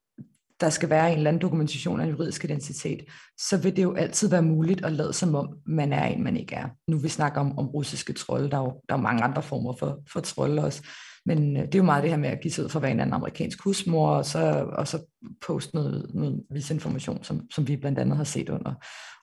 der 0.60 0.70
skal 0.70 0.90
være 0.90 1.10
en 1.10 1.16
eller 1.16 1.30
anden 1.30 1.42
dokumentation 1.42 2.00
af 2.00 2.04
en 2.04 2.10
juridisk 2.10 2.44
identitet, 2.44 3.04
så 3.38 3.56
vil 3.56 3.76
det 3.76 3.82
jo 3.82 3.94
altid 3.94 4.28
være 4.28 4.42
muligt 4.42 4.84
at 4.84 4.92
lade 4.92 5.12
som 5.12 5.34
om, 5.34 5.58
man 5.66 5.92
er 5.92 6.04
en, 6.04 6.24
man 6.24 6.36
ikke 6.36 6.54
er. 6.54 6.68
Nu 6.88 6.98
vi 6.98 7.08
snakker 7.08 7.40
om, 7.40 7.58
om 7.58 7.66
russiske 7.66 8.12
trolde, 8.12 8.50
der 8.50 8.56
er 8.56 8.62
jo 8.62 8.80
der 8.88 8.94
er 8.94 9.00
mange 9.00 9.22
andre 9.22 9.42
former 9.42 9.74
for, 9.78 10.00
for 10.12 10.20
trolde 10.20 10.64
også, 10.64 10.82
men 11.26 11.56
øh, 11.56 11.62
det 11.62 11.74
er 11.74 11.78
jo 11.78 11.84
meget 11.84 12.02
det 12.02 12.10
her 12.10 12.18
med 12.18 12.28
at 12.28 12.40
give 12.40 12.52
sig 12.52 12.64
ud 12.64 12.68
for 12.68 12.78
at 12.78 12.82
være 12.82 12.90
en 12.92 13.00
anden 13.00 13.14
amerikansk 13.14 13.62
husmor, 13.64 14.10
og 14.10 14.24
så, 14.24 14.66
og 14.72 14.88
så 14.88 14.98
poste 15.46 15.74
noget, 15.74 16.10
noget 16.14 16.70
information, 16.70 17.24
som, 17.24 17.50
som 17.50 17.68
vi 17.68 17.76
blandt 17.76 17.98
andet 17.98 18.16
har 18.16 18.24
set 18.24 18.48
under, 18.48 18.74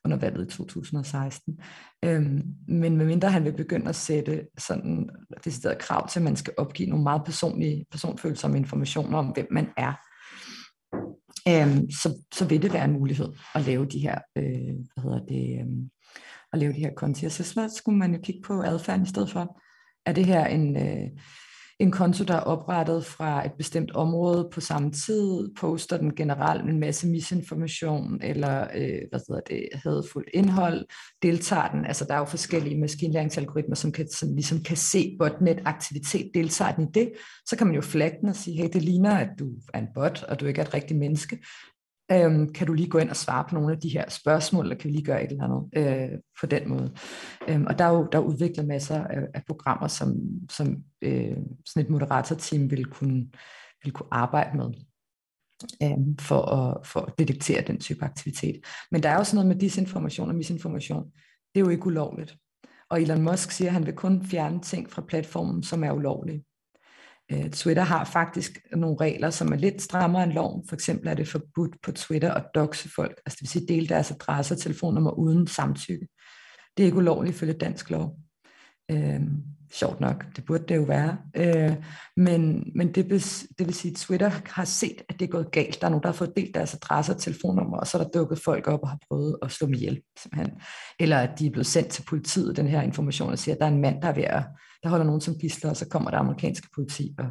under 0.06 0.18
valget 0.18 0.54
i 0.54 0.58
2016. 0.58 1.60
Øhm, 2.06 2.44
men 2.68 2.98
medmindre 2.98 3.32
han 3.32 3.46
vil 3.46 3.54
begynde 3.54 3.90
at 3.90 3.96
sætte 3.96 4.42
sådan 4.58 5.10
decideret 5.46 5.78
krav 5.78 6.08
til, 6.10 6.20
at 6.20 6.24
man 6.24 6.36
skal 6.36 6.54
opgive 6.58 6.90
nogle 6.90 7.04
meget 7.04 7.22
personlige, 7.26 7.86
personfølsomme 7.92 8.58
informationer 8.58 9.18
om, 9.18 9.26
hvem 9.26 9.48
man 9.52 9.68
er, 9.78 9.94
øhm, 11.48 11.92
så, 11.92 12.26
så 12.34 12.46
vil 12.46 12.62
det 12.62 12.74
være 12.74 12.86
en 12.86 13.00
mulighed 13.00 13.28
at 13.56 13.62
lave 13.62 13.86
de 13.86 14.00
her, 14.00 14.20
øh, 14.36 14.76
hvad 14.94 15.04
hedder 15.04 15.26
det, 15.26 15.60
øhm, 15.60 15.90
at 16.54 16.60
lave 16.60 16.74
de 16.74 16.80
her 16.80 16.94
konti. 16.94 17.30
Så, 17.30 17.44
så 17.44 17.74
skulle 17.78 17.98
man 17.98 18.14
jo 18.14 18.20
kigge 18.24 18.42
på 18.42 18.62
adfærden 18.62 19.04
i 19.04 19.10
stedet 19.10 19.32
for. 19.32 19.62
Er 20.06 20.14
det 20.14 20.26
her 20.26 20.46
en, 20.46 20.78
øh, 20.78 21.10
en 21.80 21.92
konto, 21.92 22.24
der 22.24 22.34
er 22.34 22.40
oprettet 22.40 23.06
fra 23.06 23.46
et 23.46 23.52
bestemt 23.58 23.92
område 23.92 24.50
på 24.52 24.62
samme 24.62 24.92
tid, 24.92 25.50
poster 25.60 25.98
den 25.98 26.16
generelt 26.16 26.70
en 26.70 26.80
masse 26.80 27.08
misinformation, 27.08 28.20
eller 28.24 28.68
øh, 28.76 29.02
hvad 29.10 29.20
hedder 29.28 29.42
det, 29.48 29.68
hadfuldt 29.74 30.30
indhold, 30.34 30.86
deltager 31.22 31.68
den, 31.68 31.86
altså 31.86 32.06
der 32.06 32.14
er 32.14 32.20
jo 32.20 32.26
forskellige 32.26 32.80
maskinlæringsalgoritmer, 32.80 33.76
som, 33.76 33.92
kan, 33.92 34.08
som 34.08 34.34
ligesom 34.34 34.64
kan 34.64 34.78
se 34.78 35.16
botnet-aktivitet, 35.20 36.32
deltager 36.34 36.76
den 36.76 36.84
i 36.84 36.92
det, 36.94 37.12
så 37.46 37.58
kan 37.58 37.68
man 37.68 37.76
jo 37.76 37.82
flagge 37.82 38.18
den 38.22 38.30
og 38.30 38.36
sige, 38.36 38.62
hey, 38.62 38.70
det 38.74 38.82
ligner, 38.82 39.18
at 39.18 39.30
du 39.40 39.50
er 39.74 39.80
en 39.80 39.88
bot, 39.96 40.24
og 40.24 40.40
du 40.40 40.46
ikke 40.46 40.62
er 40.62 40.66
et 40.66 40.74
rigtigt 40.74 41.00
menneske, 41.00 41.40
Øhm, 42.12 42.54
kan 42.54 42.68
du 42.68 42.74
lige 42.74 42.90
gå 42.90 42.98
ind 42.98 43.10
og 43.10 43.16
svare 43.16 43.46
på 43.50 43.56
nogle 43.56 43.74
af 43.74 43.80
de 43.80 43.90
her 43.90 44.10
spørgsmål, 44.10 44.66
eller 44.66 44.76
kan 44.76 44.90
vi 44.90 44.96
lige 44.96 45.06
gøre 45.06 45.24
et 45.24 45.32
eller 45.32 45.44
andet 45.44 45.70
øh, 45.78 46.20
på 46.40 46.46
den 46.46 46.70
måde? 46.70 46.94
Øhm, 47.48 47.66
og 47.66 47.80
der 47.80 47.86
er 47.86 47.90
jo 47.90 48.08
der 48.12 48.18
er 48.18 48.24
udviklet 48.24 48.68
masser 48.68 49.04
af, 49.04 49.20
af 49.34 49.46
programmer, 49.48 49.88
som, 49.88 50.16
som 50.50 50.84
øh, 51.02 51.38
sådan 51.66 51.86
et 51.86 51.90
moderatorteam 51.90 52.72
vil 52.72 52.86
kunne, 52.86 53.28
vil 53.84 53.94
kunne 53.94 54.08
arbejde 54.12 54.58
med 54.58 54.74
øh, 55.84 56.16
for, 56.20 56.42
at, 56.42 56.88
for 56.88 57.00
at 57.00 57.20
detektere 57.20 57.62
den 57.62 57.80
type 57.80 58.06
aktivitet. 58.06 58.60
Men 58.92 59.04
der 59.04 59.10
er 59.10 59.18
jo 59.18 59.24
sådan 59.24 59.36
noget 59.36 59.48
med 59.48 59.56
disinformation 59.56 60.30
og 60.30 60.36
misinformation. 60.36 61.04
Det 61.54 61.62
er 61.62 61.66
jo 61.66 61.70
ikke 61.70 61.88
ulovligt. 61.88 62.38
Og 62.90 63.02
Elon 63.02 63.22
Musk 63.22 63.52
siger, 63.52 63.68
at 63.70 63.74
han 63.74 63.86
vil 63.86 63.94
kun 63.94 64.26
fjerne 64.26 64.62
ting 64.62 64.92
fra 64.92 65.02
platformen, 65.02 65.64
som 65.64 65.84
er 65.84 65.92
ulovlige. 65.92 66.44
Øh, 67.32 67.50
Twitter 67.50 67.84
har 67.84 68.04
faktisk 68.04 68.60
nogle 68.76 68.98
regler, 69.02 69.30
som 69.30 69.52
er 69.52 69.56
lidt 69.56 69.82
strammere 69.82 70.24
end 70.24 70.32
loven. 70.32 70.68
For 70.70 70.76
eksempel 70.76 71.08
er 71.08 71.14
det 71.14 71.28
forbudt 71.28 71.76
på 71.84 71.92
Twitter 71.92 72.34
at 72.34 72.46
doxe 72.56 72.90
folk, 72.96 73.22
altså 73.26 73.38
det 73.40 73.42
vil 73.42 73.50
sige 73.50 73.68
dele 73.68 73.88
deres 73.88 74.12
adresse 74.12 74.54
og 74.54 74.60
telefonnummer 74.60 75.12
uden 75.12 75.48
samtykke. 75.48 76.08
Det 76.78 76.84
er 76.84 76.86
ikke 76.86 76.98
ulovligt 76.98 77.36
ifølge 77.36 77.54
dansk 77.54 77.90
lov. 77.90 78.18
Øh, 78.92 79.22
sjovt 79.74 80.00
nok, 80.00 80.26
det 80.36 80.46
burde 80.46 80.64
det 80.68 80.76
jo 80.76 80.82
være. 80.82 81.18
Øh, 81.36 81.76
men 82.18 82.72
men 82.76 82.96
det, 82.96 83.10
vil, 83.10 83.20
det 83.60 83.68
vil 83.68 83.74
sige, 83.74 83.92
at 83.92 83.98
Twitter 83.98 84.32
har 84.46 84.66
set, 84.66 85.02
at 85.10 85.20
det 85.20 85.26
er 85.26 85.32
gået 85.32 85.52
galt. 85.52 85.82
Der 85.82 85.88
er 85.88 85.92
nogen, 85.92 86.04
der 86.04 86.10
har 86.10 86.14
fået 86.14 86.34
delt 86.38 86.56
deres 86.56 86.74
adresse 86.74 87.12
og 87.12 87.22
telefonnummer, 87.22 87.78
og 87.78 87.88
så 87.88 87.98
er 87.98 88.04
der 88.04 88.10
dukket 88.10 88.40
folk 88.40 88.68
op 88.68 88.80
og 88.84 88.90
har 88.90 89.00
prøvet 89.10 89.38
at 89.42 89.52
slå 89.52 89.66
dem 89.66 89.74
ihjel. 89.74 90.02
Simpelthen. 90.22 90.52
Eller 91.00 91.18
at 91.18 91.40
de 91.40 91.48
er 91.48 91.52
blevet 91.52 91.68
sendt 91.68 91.90
til 91.90 92.04
politiet, 92.04 92.58
den 92.58 92.68
her 92.68 92.82
information, 92.82 93.32
og 93.32 93.40
siger, 93.40 93.56
at 93.56 93.60
der 93.60 93.66
er 93.66 93.72
en 93.72 93.82
mand, 93.82 94.02
der 94.02 94.08
er 94.08 94.14
ved 94.14 94.24
at 94.24 94.44
der 94.86 94.90
holder 94.90 95.06
nogen 95.06 95.22
som 95.22 95.36
gisler, 95.36 95.70
og 95.70 95.78
så 95.78 95.88
kommer 95.88 96.12
der 96.12 96.18
amerikanske 96.18 96.68
politi 96.76 97.16
og 97.18 97.26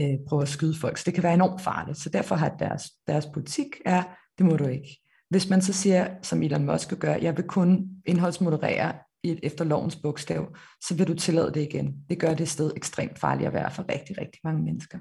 øh, 0.00 0.18
prøver 0.28 0.42
at 0.42 0.48
skyde 0.48 0.78
folk. 0.80 0.98
Så 0.98 1.02
det 1.06 1.14
kan 1.14 1.22
være 1.22 1.34
enormt 1.34 1.60
farligt. 1.60 1.98
Så 1.98 2.08
derfor 2.08 2.34
har 2.34 2.48
deres, 2.48 2.82
deres 3.06 3.26
politik 3.26 3.66
er, 3.84 4.02
det 4.38 4.46
må 4.46 4.56
du 4.56 4.66
ikke. 4.66 5.00
Hvis 5.30 5.50
man 5.50 5.62
så 5.62 5.72
siger, 5.72 6.08
som 6.22 6.42
Elon 6.42 6.66
Musk 6.66 6.98
gør, 6.98 7.14
jeg 7.14 7.36
vil 7.36 7.44
kun 7.44 7.88
indholdsmoderere 8.06 8.94
efter 9.24 9.64
lovens 9.64 9.96
bogstav, 9.96 10.56
så 10.84 10.94
vil 10.94 11.08
du 11.08 11.14
tillade 11.14 11.54
det 11.54 11.60
igen. 11.60 11.94
Det 12.10 12.18
gør 12.18 12.34
det 12.34 12.48
sted 12.48 12.72
ekstremt 12.76 13.18
farligt 13.18 13.46
at 13.46 13.52
være 13.52 13.70
for 13.70 13.84
rigtig, 13.88 14.18
rigtig 14.18 14.40
mange 14.44 14.62
mennesker. 14.62 14.98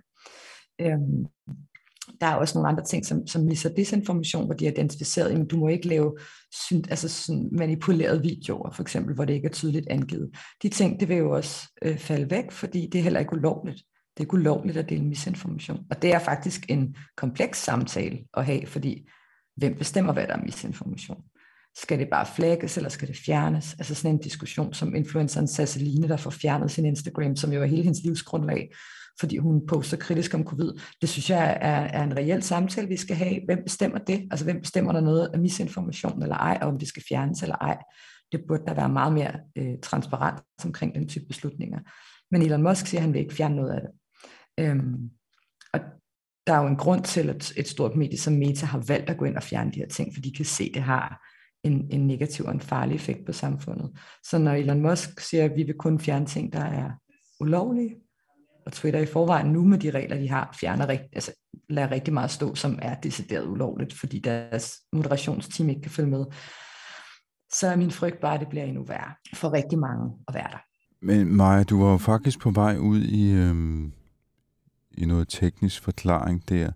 Øhm, 0.82 1.26
der 2.22 2.28
er 2.28 2.36
også 2.36 2.58
nogle 2.58 2.70
andre 2.70 2.84
ting, 2.84 3.06
som, 3.06 3.28
som 3.28 3.50
viser 3.50 3.70
disinformation, 3.70 4.46
hvor 4.46 4.54
de 4.54 4.66
har 4.66 4.72
identificeret, 4.72 5.42
at 5.42 5.52
du 5.52 5.58
må 5.58 5.68
ikke 5.68 5.88
lave 5.88 6.18
altså 6.72 7.10
sådan 7.10 7.50
manipulerede 7.52 8.22
videoer, 8.22 8.72
for 8.72 8.82
eksempel, 8.82 9.16
hvor 9.16 9.26
det 9.26 9.34
ikke 9.34 9.48
er 9.48 9.52
tydeligt 9.52 9.88
angivet. 9.90 10.30
De 10.64 10.70
ting, 10.70 11.00
det 11.00 11.10
vil 11.10 11.18
jo 11.18 11.32
også 11.32 11.68
øh, 11.82 11.98
falde 11.98 12.30
væk, 12.30 12.52
fordi 12.52 12.90
det 12.92 13.00
er 13.00 13.04
heller 13.04 13.20
ikke 13.20 13.34
ulovligt. 13.34 13.78
Det 13.78 14.20
er 14.20 14.26
ikke 14.26 14.34
ulovligt 14.34 14.78
at 14.78 14.90
dele 14.90 15.06
misinformation. 15.06 15.80
Og 15.90 16.02
det 16.02 16.14
er 16.14 16.20
faktisk 16.20 16.66
en 16.70 16.96
kompleks 17.18 17.64
samtale 17.64 18.20
at 18.34 18.46
have, 18.46 18.68
fordi 18.68 19.10
hvem 19.58 19.76
bestemmer, 19.76 20.14
hvad 20.14 20.28
der 20.28 20.34
er 20.34 20.44
misinformation? 20.44 21.24
Skal 21.78 22.00
det 22.00 22.08
bare 22.12 22.26
flækkes, 22.36 22.78
eller 22.78 22.90
skal 22.90 23.08
det 23.08 23.18
fjernes? 23.26 23.74
Altså 23.74 23.96
sådan 23.96 24.16
en 24.16 24.22
diskussion 24.22 24.74
som 24.74 24.96
influenceren 24.96 25.48
Sasseline, 25.48 26.08
der 26.08 26.18
får 26.18 26.30
fjernet 26.30 26.72
sin 26.72 26.86
Instagram, 26.86 27.36
som 27.36 27.54
jo 27.54 27.62
er 27.62 27.66
hele 27.66 27.84
hendes 27.84 28.04
livsgrundlag, 28.04 28.70
fordi 29.20 29.38
hun 29.38 29.68
poster 29.68 29.98
kritisk 29.98 30.34
om 30.34 30.44
covid. 30.44 30.72
Det 31.02 31.10
synes 31.10 31.30
jeg 31.30 31.58
er, 31.62 32.00
er 32.00 32.04
en 32.04 32.18
reel 32.18 32.44
samtale, 32.44 32.88
vi 32.88 32.98
skal 32.98 33.16
have. 33.16 33.40
Hvem 33.46 33.64
bestemmer 33.64 33.98
det? 33.98 34.28
Altså 34.32 34.46
hvem 34.46 34.62
bestemmer 34.62 34.92
der 34.92 35.02
noget 35.02 35.30
af 35.34 35.40
misinformation 35.40 36.24
eller 36.24 36.36
ej, 36.36 36.58
og 36.62 36.68
om 36.68 36.80
det 36.80 36.88
skal 36.88 37.04
fjernes 37.10 37.44
eller 37.44 37.56
ej? 37.56 37.78
Det 38.32 38.42
burde 38.48 38.64
der 38.68 38.74
være 38.74 38.90
meget 38.90 39.14
mere 39.14 39.32
øh, 39.56 39.74
transparent 39.84 40.40
omkring 40.66 40.96
den 40.96 41.08
type 41.08 41.26
beslutninger. 41.26 41.80
Men 42.32 42.42
Elon 42.42 42.64
Musk 42.64 42.88
siger, 42.88 43.00
at 43.00 43.04
han 43.04 43.14
vil 43.14 43.22
ikke 43.22 43.34
fjerne 43.34 43.56
noget 43.56 43.72
af 43.72 43.82
det. 43.82 43.90
Øhm, 44.60 45.10
og 45.74 45.80
der 46.48 46.54
er 46.54 46.62
jo 46.62 46.68
en 46.68 46.78
grund 46.78 47.04
til, 47.04 47.30
at 47.30 47.54
et 47.58 47.68
stort 47.68 47.96
medie 47.96 48.18
som 48.18 48.34
Meta 48.34 48.66
har 48.66 48.84
valgt 48.88 49.10
at 49.10 49.18
gå 49.18 49.26
ind 49.26 49.38
og 49.38 49.44
fjerne 49.44 49.72
de 49.72 49.80
her 49.80 49.88
ting, 49.88 50.14
for 50.14 50.22
de 50.22 50.34
kan 50.34 50.46
se, 50.46 50.64
at 50.64 50.72
det 50.74 50.82
har 50.82 51.22
en, 51.64 51.88
en 51.92 52.08
negativ 52.08 52.46
og 52.46 52.52
en 52.52 52.60
farlig 52.60 52.96
effekt 52.96 53.26
på 53.26 53.34
samfundet. 53.34 53.92
Så 54.24 54.38
når 54.38 54.52
Elon 54.52 54.82
Musk 54.82 55.20
siger, 55.20 55.46
at 55.46 55.56
vi 55.56 55.64
vil 55.64 55.76
kun 55.78 56.00
fjerne 56.00 56.26
ting, 56.26 56.54
der 56.54 56.66
er 56.66 56.92
ulovlige, 57.40 57.96
og 58.66 58.72
Twitter 58.72 59.00
i 59.00 59.06
forvejen 59.06 59.52
nu 59.52 59.66
med 59.66 59.78
de 59.78 59.92
regler, 59.92 60.18
de 60.18 60.30
har, 60.30 60.56
fjerner 60.60 60.90
rigt, 60.90 61.04
altså, 61.14 61.32
lader 61.70 61.92
rigtig 61.92 62.14
meget 62.14 62.32
stå, 62.32 62.56
som 62.56 62.80
er 62.82 62.96
decideret 62.96 63.48
ulovligt, 63.48 63.94
fordi 63.94 64.20
deres 64.20 64.80
moderationsteam 64.94 65.70
ikke 65.70 65.82
kan 65.82 65.92
følge 65.92 66.10
med, 66.10 66.26
så 67.52 67.68
er 67.68 67.76
min 67.76 67.92
frygt 67.92 68.22
bare, 68.22 68.34
at 68.34 68.40
det 68.40 68.50
bliver 68.50 68.66
endnu 68.66 68.84
værre 68.84 69.12
for 69.34 69.54
rigtig 69.54 69.80
mange 69.80 70.12
at 70.28 70.34
være 70.34 70.48
der. 70.52 70.58
Men 71.02 71.36
Maja, 71.36 71.64
du 71.64 71.84
var 71.84 71.92
jo 71.92 71.98
faktisk 71.98 72.40
på 72.40 72.52
vej 72.52 72.78
ud 72.78 73.02
i, 73.02 73.32
øhm, 73.32 73.92
i 74.98 75.06
noget 75.06 75.30
teknisk 75.30 75.84
forklaring 75.84 76.50
der. 76.50 76.72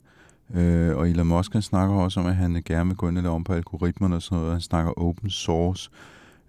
Øh, 0.55 0.97
og 0.97 1.09
Elon 1.09 1.27
Musk 1.27 1.53
han 1.53 1.61
snakker 1.61 1.95
også 1.95 2.19
om, 2.19 2.25
at 2.25 2.35
han 2.35 2.63
gerne 2.65 2.89
vil 2.89 2.97
gå 2.97 3.09
ind 3.09 3.17
og 3.17 3.23
lave 3.23 3.35
om 3.35 3.43
på 3.43 3.53
algoritmerne 3.53 4.15
og 4.15 4.21
sådan 4.21 4.37
noget. 4.37 4.51
Han 4.51 4.61
snakker 4.61 4.91
open 4.91 5.29
source. 5.29 5.89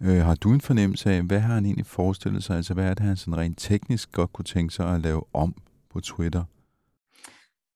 Øh, 0.02 0.24
har 0.24 0.34
du 0.34 0.52
en 0.52 0.60
fornemmelse 0.60 1.10
af, 1.10 1.22
hvad 1.22 1.40
har 1.40 1.54
han 1.54 1.64
egentlig 1.64 1.86
forestillet 1.86 2.44
sig? 2.44 2.56
Altså, 2.56 2.74
hvad 2.74 2.84
er 2.84 2.94
det, 2.94 3.06
han 3.06 3.16
sådan 3.16 3.36
rent 3.36 3.58
teknisk 3.58 4.12
godt 4.12 4.32
kunne 4.32 4.44
tænke 4.44 4.74
sig 4.74 4.94
at 4.94 5.00
lave 5.00 5.24
om 5.32 5.54
på 5.90 6.00
Twitter? 6.00 6.44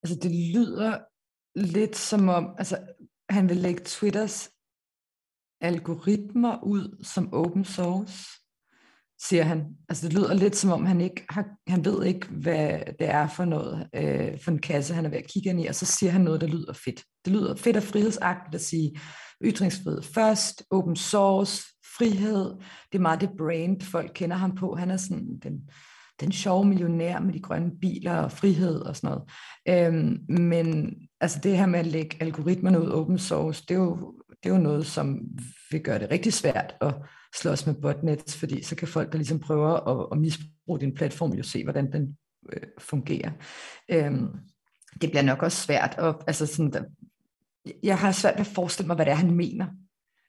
Altså, 0.03 0.19
det 0.23 0.31
lyder 0.55 0.99
lidt 1.57 1.97
som 1.97 2.29
om, 2.29 2.55
altså, 2.59 2.79
han 3.31 3.49
vil 3.49 3.57
lægge 3.57 3.83
Twitters 3.85 4.51
algoritmer 5.61 6.65
ud 6.65 7.05
som 7.05 7.35
open 7.35 7.65
source, 7.65 8.29
siger 9.21 9.43
han. 9.43 9.65
Altså 9.89 10.09
det 10.09 10.15
lyder 10.15 10.35
lidt 10.35 10.57
som 10.57 10.71
om, 10.71 10.87
han 10.87 11.01
ikke 11.01 11.25
har, 11.31 11.47
han 11.67 11.85
ved 11.85 12.05
ikke, 12.05 12.27
hvad 12.29 12.81
det 12.99 13.09
er 13.09 13.29
for 13.29 13.45
noget, 13.45 13.89
øh, 13.95 14.41
for 14.41 14.51
en 14.51 14.59
kasse, 14.59 14.95
han 14.95 15.05
er 15.05 15.11
ved 15.11 15.19
at 15.19 15.31
kigge 15.31 15.51
ind 15.51 15.61
i, 15.61 15.67
og 15.67 15.75
så 15.75 15.87
siger 15.87 16.13
han 16.13 16.21
noget, 16.21 16.41
der 16.41 16.47
lyder 16.47 16.73
fedt. 16.73 17.05
Det 17.25 17.33
lyder 17.33 17.57
fedt 17.57 17.77
og 17.77 17.83
frihedsagtigt 17.83 18.55
at 18.55 18.61
sige, 18.61 19.01
ytringsfrihed 19.45 20.03
først, 20.03 20.63
open 20.71 20.97
source, 20.97 21.74
frihed, 21.99 22.45
det 22.93 22.99
er 22.99 23.03
meget 23.03 23.21
det 23.21 23.31
brand, 23.39 23.81
folk 23.81 24.11
kender 24.15 24.37
ham 24.37 24.55
på. 24.55 24.75
Han 24.75 24.91
er 24.91 24.97
sådan 24.97 25.39
den, 25.43 25.61
den 26.21 26.33
sjove 26.33 26.65
millionær 26.65 27.21
med 27.21 27.33
de 27.33 27.41
grønne 27.41 27.71
biler 27.81 28.17
og 28.17 28.33
frihed 28.33 28.81
og 28.81 28.97
sådan 28.97 29.11
noget. 29.11 29.31
Øhm, 29.69 30.19
men 30.29 30.95
altså 31.21 31.39
det 31.43 31.59
her 31.59 31.67
med 31.67 31.79
at 31.79 31.87
lægge 31.87 32.17
algoritmerne 32.21 32.81
ud 32.83 32.91
open 32.91 33.19
source, 33.19 33.65
det 33.69 33.75
er 33.75 33.79
jo 33.79 34.15
det 34.43 34.51
er 34.51 34.55
jo 34.55 34.61
noget, 34.61 34.87
som 34.87 35.21
vil 35.71 35.83
gøre 35.83 35.99
det 35.99 36.11
rigtig 36.11 36.33
svært 36.33 36.75
at 36.81 36.95
slås 37.41 37.67
med 37.67 37.75
botnets, 37.75 38.37
fordi 38.37 38.63
så 38.63 38.77
kan 38.77 38.89
folk, 38.89 39.13
der 39.13 39.19
ligesom 39.19 39.41
prøver 39.41 39.69
at, 39.69 40.09
at 40.13 40.19
misbruge 40.19 40.81
din 40.81 40.95
platform, 40.95 41.33
jo 41.33 41.43
se, 41.43 41.63
hvordan 41.63 41.93
den 41.93 42.17
øh, 42.53 42.63
fungerer. 42.79 43.31
Øhm, 43.89 44.29
det 45.01 45.11
bliver 45.11 45.23
nok 45.23 45.43
også 45.43 45.63
svært. 45.63 45.95
at, 45.99 46.17
altså 46.27 46.47
sådan, 46.47 46.73
der, 46.73 46.83
jeg 47.83 47.99
har 47.99 48.13
svært 48.13 48.35
ved 48.35 48.41
at 48.41 48.47
forestille 48.47 48.87
mig, 48.87 48.97
hvad 48.97 49.07
det 49.07 49.13
er, 49.13 49.17
han 49.17 49.35
mener 49.35 49.67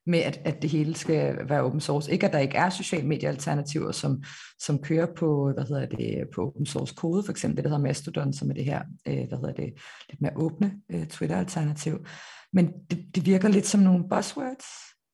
med, 0.08 0.20
at, 0.20 0.42
at 0.46 0.62
det 0.62 0.70
hele 0.70 0.96
skal 0.96 1.38
være 1.50 1.64
open 1.64 1.82
source. 1.82 2.12
Ikke, 2.12 2.26
at 2.26 2.34
der 2.34 2.40
ikke 2.40 2.58
er 2.58 2.70
sociale 2.70 3.08
mediealternativer, 3.08 3.92
som, 3.92 4.24
som 4.60 4.80
kører 4.80 5.08
på, 5.18 5.52
hvad 5.54 5.64
hedder 5.64 5.86
det, 5.86 6.24
på 6.36 6.48
open 6.48 6.66
source 6.66 6.96
kode, 6.96 7.24
for 7.24 7.32
eksempel 7.32 7.58
det, 7.58 7.64
der 7.64 7.70
hedder 7.70 7.84
Mastodon, 7.84 8.34
som 8.34 8.50
er 8.50 8.54
det 8.54 8.66
her, 8.66 8.82
øh, 9.08 9.28
hvad 9.28 9.38
hedder 9.38 9.54
det, 9.54 9.74
lidt 10.10 10.22
mere 10.22 10.34
åbne 10.36 10.74
øh, 10.92 11.08
Twitter-alternativ. 11.08 12.06
Men 12.54 12.72
det, 12.90 13.06
det 13.16 13.26
virker 13.26 13.50
lidt 13.50 13.68
som 13.68 13.80
nogle 13.80 14.10
buzzwords. 14.10 14.66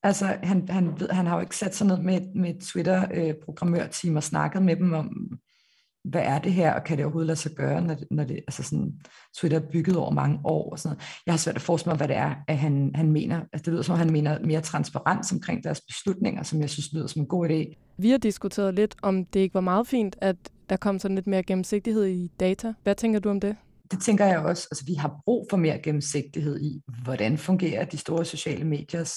Altså, 0.03 0.25
han, 0.43 0.67
han, 0.69 0.99
ved, 0.99 1.09
han 1.09 1.25
har 1.25 1.35
jo 1.35 1.41
ikke 1.41 1.57
sat 1.57 1.75
sig 1.75 1.87
ned 1.87 2.01
med, 2.01 2.21
med 2.35 2.61
Twitter-programmørteam 2.61 4.13
øh, 4.13 4.17
og 4.17 4.23
snakket 4.23 4.63
med 4.63 4.75
dem 4.75 4.93
om, 4.93 5.09
hvad 6.03 6.21
er 6.21 6.39
det 6.39 6.53
her, 6.53 6.73
og 6.73 6.83
kan 6.83 6.97
det 6.97 7.05
overhovedet 7.05 7.27
lade 7.27 7.39
sig 7.39 7.51
gøre, 7.51 7.81
når 7.81 7.93
det, 7.93 8.07
når 8.11 8.23
det 8.23 8.35
altså 8.35 8.63
sådan, 8.63 8.93
Twitter 9.39 9.59
er 9.59 9.63
bygget 9.71 9.97
over 9.97 10.11
mange 10.11 10.39
år 10.43 10.71
og 10.71 10.79
sådan 10.79 10.95
noget. 10.95 11.03
Jeg 11.25 11.33
har 11.33 11.37
svært 11.37 11.55
at 11.55 11.61
forestille 11.61 11.91
mig, 11.91 11.97
hvad 11.97 12.07
det 12.07 12.15
er, 12.15 12.35
at 12.47 12.57
han, 12.57 12.91
han 12.95 13.11
mener. 13.11 13.39
Altså, 13.53 13.63
det 13.65 13.67
lyder 13.67 13.81
som, 13.81 13.93
at 13.93 13.99
han 13.99 14.11
mener 14.11 14.39
mere 14.45 14.61
transparens 14.61 15.31
omkring 15.31 15.63
deres 15.63 15.81
beslutninger, 15.81 16.43
som 16.43 16.61
jeg 16.61 16.69
synes 16.69 16.93
lyder 16.93 17.07
som 17.07 17.21
en 17.21 17.27
god 17.27 17.49
idé. 17.49 17.93
Vi 17.97 18.09
har 18.09 18.17
diskuteret 18.17 18.73
lidt, 18.73 18.95
om 19.01 19.25
det 19.25 19.39
ikke 19.39 19.53
var 19.53 19.61
meget 19.61 19.87
fint, 19.87 20.15
at 20.21 20.35
der 20.69 20.77
kom 20.77 20.99
sådan 20.99 21.15
lidt 21.15 21.27
mere 21.27 21.43
gennemsigtighed 21.43 22.05
i 22.05 22.31
data. 22.39 22.73
Hvad 22.83 22.95
tænker 22.95 23.19
du 23.19 23.29
om 23.29 23.39
det? 23.39 23.55
det 23.91 24.01
tænker 24.01 24.25
jeg 24.25 24.39
også. 24.39 24.67
Altså, 24.71 24.85
vi 24.85 24.93
har 24.93 25.21
brug 25.25 25.47
for 25.49 25.57
mere 25.57 25.79
gennemsigtighed 25.79 26.61
i, 26.61 26.81
hvordan 27.03 27.37
fungerer 27.37 27.85
de 27.85 27.97
store 27.97 28.25
sociale 28.25 28.65
mediers 28.65 29.13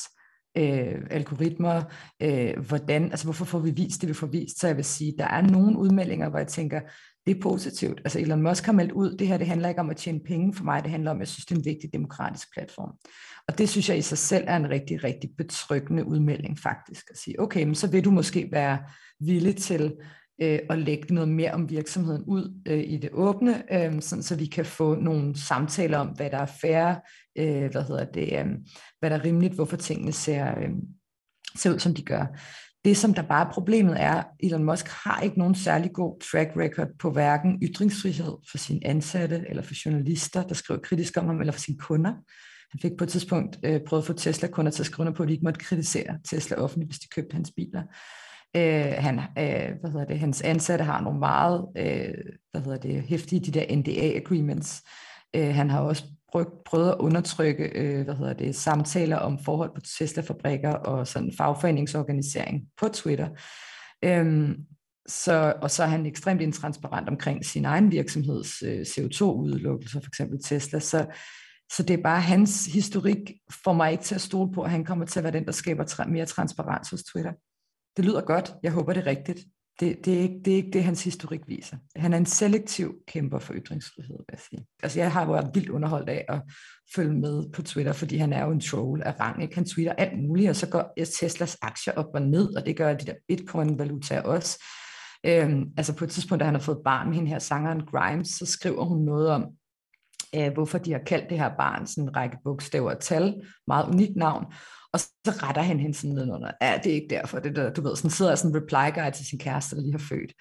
øh, 0.56 1.06
algoritmer, 1.10 1.82
øh, 2.22 2.66
hvordan, 2.66 3.04
altså 3.04 3.26
hvorfor 3.26 3.44
får 3.44 3.58
vi 3.58 3.70
vist 3.70 4.00
det, 4.00 4.08
vi 4.08 4.14
får 4.14 4.26
vist. 4.26 4.60
Så 4.60 4.66
jeg 4.66 4.76
vil 4.76 4.84
sige, 4.84 5.14
der 5.18 5.26
er 5.26 5.42
nogle 5.42 5.78
udmeldinger, 5.78 6.28
hvor 6.28 6.38
jeg 6.38 6.48
tænker, 6.48 6.80
det 7.26 7.36
er 7.36 7.40
positivt. 7.40 8.00
Altså 8.04 8.20
Elon 8.20 8.42
Musk 8.42 8.66
har 8.66 8.72
meldt 8.72 8.92
ud, 8.92 9.16
det 9.16 9.26
her 9.26 9.36
det 9.38 9.46
handler 9.46 9.68
ikke 9.68 9.80
om 9.80 9.90
at 9.90 9.96
tjene 9.96 10.20
penge 10.20 10.54
for 10.54 10.64
mig, 10.64 10.82
det 10.82 10.90
handler 10.90 11.10
om, 11.10 11.16
at 11.16 11.20
jeg 11.20 11.28
synes, 11.28 11.46
det 11.46 11.54
er 11.54 11.58
en 11.58 11.64
vigtig 11.64 11.92
demokratisk 11.92 12.52
platform. 12.52 12.92
Og 13.48 13.58
det 13.58 13.68
synes 13.68 13.88
jeg 13.88 13.98
i 13.98 14.02
sig 14.02 14.18
selv 14.18 14.44
er 14.46 14.56
en 14.56 14.70
rigtig, 14.70 15.04
rigtig 15.04 15.30
betryggende 15.38 16.06
udmelding 16.06 16.58
faktisk, 16.58 17.04
at 17.10 17.18
sige, 17.18 17.40
okay, 17.40 17.64
men 17.64 17.74
så 17.74 17.90
vil 17.90 18.04
du 18.04 18.10
måske 18.10 18.48
være 18.52 18.78
villig 19.20 19.56
til 19.56 19.92
øh, 20.42 20.58
og 20.68 20.78
lægge 20.78 21.14
noget 21.14 21.28
mere 21.28 21.52
om 21.52 21.70
virksomheden 21.70 22.24
ud 22.26 22.60
øh, 22.66 22.84
i 22.86 22.96
det 22.96 23.10
åbne, 23.12 23.62
øh, 23.72 24.02
sådan, 24.02 24.22
så 24.22 24.36
vi 24.36 24.46
kan 24.46 24.64
få 24.64 24.94
nogle 24.94 25.38
samtaler 25.38 25.98
om, 25.98 26.08
hvad 26.08 26.30
der 26.30 26.38
er 26.38 26.52
færre, 26.60 27.00
øh, 27.38 27.70
hvad 27.70 27.82
hedder 27.82 28.04
det, 28.04 28.38
øh, 28.38 28.46
hvad 29.00 29.10
der 29.10 29.16
er 29.16 29.24
rimeligt, 29.24 29.54
hvorfor 29.54 29.76
tingene 29.76 30.12
ser, 30.12 30.58
øh, 30.58 30.70
ser 31.56 31.72
ud, 31.72 31.78
som 31.78 31.94
de 31.94 32.02
gør. 32.02 32.26
Det, 32.84 32.96
som 32.96 33.14
der 33.14 33.22
bare 33.22 33.46
er 33.46 33.52
problemet 33.52 34.02
er, 34.02 34.22
Elon 34.40 34.64
Musk 34.64 34.88
har 34.88 35.20
ikke 35.20 35.38
nogen 35.38 35.54
særlig 35.54 35.92
god 35.92 36.20
track 36.20 36.50
record 36.56 36.88
på 36.98 37.10
hverken 37.10 37.58
ytringsfrihed 37.62 38.34
for 38.50 38.58
sine 38.58 38.86
ansatte, 38.86 39.44
eller 39.48 39.62
for 39.62 39.74
journalister, 39.84 40.42
der 40.42 40.54
skriver 40.54 40.80
kritisk 40.80 41.16
om 41.16 41.26
ham, 41.26 41.40
eller 41.40 41.52
for 41.52 41.60
sine 41.60 41.78
kunder. 41.78 42.12
Han 42.70 42.80
fik 42.80 42.92
på 42.98 43.04
et 43.04 43.10
tidspunkt 43.10 43.58
øh, 43.64 43.80
prøvet 43.86 44.02
at 44.02 44.06
få 44.06 44.12
Tesla-kunder 44.12 44.70
til 44.70 44.82
at 44.82 44.86
skrive 44.86 45.14
på, 45.14 45.22
at 45.22 45.28
de 45.28 45.32
ikke 45.32 45.44
måtte 45.44 45.60
kritisere 45.60 46.18
Tesla 46.24 46.56
offentligt, 46.56 46.90
hvis 46.90 46.98
de 46.98 47.08
købte 47.08 47.34
hans 47.34 47.52
biler. 47.56 47.82
Øh, 48.56 48.94
han, 48.98 49.18
øh, 49.18 49.80
hvad 49.80 49.90
hedder 49.90 50.04
det, 50.06 50.18
hans 50.18 50.42
ansatte 50.42 50.84
har 50.84 51.00
nogle 51.00 51.18
meget 51.18 51.66
øh, 51.76 52.14
hvad 52.52 52.62
hedder 52.62 52.78
det, 52.78 53.02
hæftige 53.02 53.40
de 53.40 53.50
der 53.50 53.64
NDA-agreements. 53.76 54.82
Øh, 55.36 55.54
han 55.54 55.70
har 55.70 55.80
også 55.80 56.04
prøvet, 56.32 56.48
prøvet 56.66 56.90
at 56.90 56.96
undertrykke 56.98 57.64
øh, 57.64 58.04
hvad 58.04 58.14
hedder 58.14 58.32
det, 58.32 58.56
samtaler 58.56 59.16
om 59.16 59.38
forhold 59.38 59.70
på 59.74 59.80
Tesla-fabrikker 59.80 60.72
og 60.72 61.06
sådan 61.06 61.32
fagforeningsorganisering 61.38 62.62
på 62.80 62.88
Twitter. 62.88 63.28
Øh, 64.04 64.48
så, 65.08 65.54
og 65.62 65.70
så 65.70 65.82
er 65.82 65.86
han 65.86 66.06
ekstremt 66.06 66.40
intransparent 66.40 67.08
omkring 67.08 67.44
sin 67.44 67.64
egen 67.64 67.90
virksomheds 67.90 68.62
øh, 68.62 68.80
CO2-udelukkelser, 68.80 70.00
for 70.00 70.08
eksempel 70.08 70.42
Tesla. 70.44 70.78
Så, 70.78 71.06
så 71.72 71.82
det 71.82 71.98
er 71.98 72.02
bare 72.02 72.20
hans 72.20 72.66
historik 72.66 73.18
får 73.64 73.72
mig 73.72 73.92
ikke 73.92 74.04
til 74.04 74.14
at 74.14 74.20
stole 74.20 74.52
på, 74.52 74.62
at 74.62 74.70
han 74.70 74.84
kommer 74.84 75.04
til 75.04 75.20
at 75.20 75.24
være 75.24 75.32
den, 75.32 75.44
der 75.44 75.52
skaber 75.52 75.84
tra- 75.84 76.10
mere 76.10 76.26
transparens 76.26 76.90
hos 76.90 77.02
Twitter 77.02 77.32
det 77.96 78.04
lyder 78.04 78.20
godt, 78.20 78.54
jeg 78.62 78.72
håber 78.72 78.92
det 78.92 79.00
er 79.00 79.06
rigtigt. 79.06 79.38
Det, 79.80 80.04
det, 80.04 80.14
er 80.14 80.20
ikke, 80.20 80.40
det 80.44 80.52
er 80.52 80.56
ikke 80.56 80.70
det, 80.70 80.84
hans 80.84 81.04
historik 81.04 81.40
viser. 81.46 81.76
Han 81.96 82.12
er 82.12 82.16
en 82.16 82.26
selektiv 82.26 82.94
kæmper 83.08 83.38
for 83.38 83.54
ytringsfrihed, 83.54 84.16
vil 84.18 84.26
jeg 84.32 84.38
sige. 84.50 84.66
Altså, 84.82 85.00
jeg 85.00 85.12
har 85.12 85.26
været 85.26 85.50
vildt 85.54 85.68
underholdt 85.68 86.08
af 86.08 86.24
at 86.28 86.42
følge 86.94 87.12
med 87.12 87.52
på 87.52 87.62
Twitter, 87.62 87.92
fordi 87.92 88.16
han 88.16 88.32
er 88.32 88.44
jo 88.44 88.50
en 88.50 88.60
troll 88.60 89.02
af 89.02 89.20
rang. 89.20 89.42
Ikke? 89.42 89.54
Han 89.54 89.64
tweeter 89.64 89.92
alt 89.92 90.22
muligt, 90.22 90.50
og 90.50 90.56
så 90.56 90.68
går 90.68 90.92
Teslas 91.20 91.58
aktier 91.62 91.94
op 91.94 92.06
og 92.14 92.22
ned, 92.22 92.56
og 92.56 92.66
det 92.66 92.76
gør 92.76 92.94
de 92.94 93.06
der 93.06 93.14
bitcoin-valutaer 93.28 94.22
også. 94.22 94.64
Øhm, 95.26 95.64
altså 95.76 95.96
på 95.96 96.04
et 96.04 96.10
tidspunkt, 96.10 96.40
da 96.40 96.44
han 96.44 96.54
har 96.54 96.62
fået 96.62 96.80
barn 96.84 97.06
med 97.06 97.14
hende 97.14 97.30
her 97.30 97.38
sangeren 97.38 97.86
Grimes, 97.86 98.28
så 98.28 98.46
skriver 98.46 98.84
hun 98.84 99.04
noget 99.04 99.28
om, 99.28 99.46
øh, 100.36 100.52
hvorfor 100.52 100.78
de 100.78 100.92
har 100.92 101.00
kaldt 101.06 101.30
det 101.30 101.38
her 101.38 101.50
barn 101.58 101.86
sådan 101.86 102.04
en 102.04 102.16
række 102.16 102.36
bogstaver 102.44 102.90
og 102.90 103.00
tal, 103.00 103.42
meget 103.66 103.88
unikt 103.88 104.16
navn, 104.16 104.44
og 104.94 105.00
så 105.00 105.32
retter 105.42 105.62
han 105.62 105.80
hende 105.80 105.94
sådan 105.94 106.14
nedenunder. 106.14 106.50
ja, 106.62 106.80
det 106.84 106.90
er 106.90 106.94
ikke 106.94 107.14
derfor, 107.14 107.38
det 107.38 107.56
der, 107.56 107.72
du 107.72 107.82
ved, 107.82 107.96
sådan 107.96 108.10
sidder 108.10 108.34
sådan 108.34 108.56
en 108.56 108.62
reply 108.62 108.94
guide 108.94 109.16
til 109.16 109.26
sin 109.26 109.38
kæreste, 109.38 109.76
der 109.76 109.82
lige 109.82 109.92
har 109.92 110.06
født. 110.08 110.32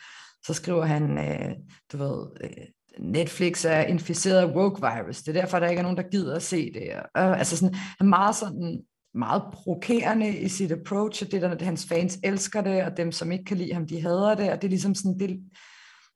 Så 0.45 0.53
skriver 0.53 0.85
han, 0.85 1.17
øh, 1.17 1.51
du 1.91 1.97
ved, 1.97 2.27
øh, 2.43 2.65
Netflix 2.99 3.65
er 3.65 3.81
inficeret 3.81 4.37
af 4.37 4.55
woke 4.55 4.81
virus, 4.81 5.17
det 5.17 5.37
er 5.37 5.41
derfor, 5.41 5.59
der 5.59 5.67
ikke 5.67 5.79
er 5.79 5.83
nogen, 5.83 5.97
der 5.97 6.09
gider 6.11 6.35
at 6.35 6.43
se 6.43 6.73
det. 6.73 6.89
Og, 7.15 7.23
øh, 7.23 7.39
altså 7.39 7.57
sådan, 7.57 7.75
han 7.75 8.07
er 8.07 8.09
meget 8.09 8.35
sådan, 8.35 8.81
meget 9.13 9.43
provokerende 9.53 10.37
i 10.37 10.47
sit 10.47 10.71
approach, 10.71 11.23
og 11.23 11.31
det 11.31 11.41
der, 11.41 11.49
at 11.49 11.61
hans 11.61 11.85
fans 11.85 12.19
elsker 12.23 12.61
det, 12.61 12.83
og 12.83 12.97
dem, 12.97 13.11
som 13.11 13.31
ikke 13.31 13.45
kan 13.45 13.57
lide 13.57 13.73
ham, 13.73 13.87
de 13.87 14.01
hader 14.01 14.35
det, 14.35 14.51
og 14.51 14.61
det 14.61 14.67
er 14.67 14.69
ligesom 14.69 14.95
sådan, 14.95 15.19
det, 15.19 15.29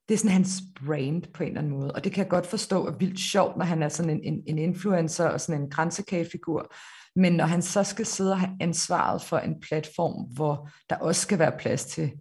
det 0.07 0.13
er 0.13 0.17
sådan 0.17 0.31
hans 0.31 0.61
brand 0.85 1.23
på 1.33 1.43
en 1.43 1.49
eller 1.49 1.61
anden 1.61 1.73
måde, 1.73 1.91
og 1.91 2.03
det 2.03 2.11
kan 2.11 2.23
jeg 2.23 2.29
godt 2.29 2.47
forstå 2.47 2.87
er 2.87 2.97
vildt 2.97 3.19
sjovt, 3.19 3.57
når 3.57 3.65
han 3.65 3.83
er 3.83 3.89
sådan 3.89 4.09
en, 4.09 4.23
en, 4.23 4.43
en 4.47 4.57
influencer 4.57 5.27
og 5.27 5.41
sådan 5.41 5.61
en 5.61 5.69
grænsekagefigur, 5.69 6.73
men 7.17 7.33
når 7.33 7.45
han 7.45 7.61
så 7.61 7.83
skal 7.83 8.05
sidde 8.05 8.31
og 8.31 8.39
have 8.39 8.57
ansvaret 8.59 9.21
for 9.21 9.37
en 9.37 9.61
platform, 9.61 10.35
hvor 10.35 10.69
der 10.89 10.95
også 10.95 11.21
skal 11.21 11.39
være 11.39 11.57
plads 11.59 11.85
til 11.85 12.11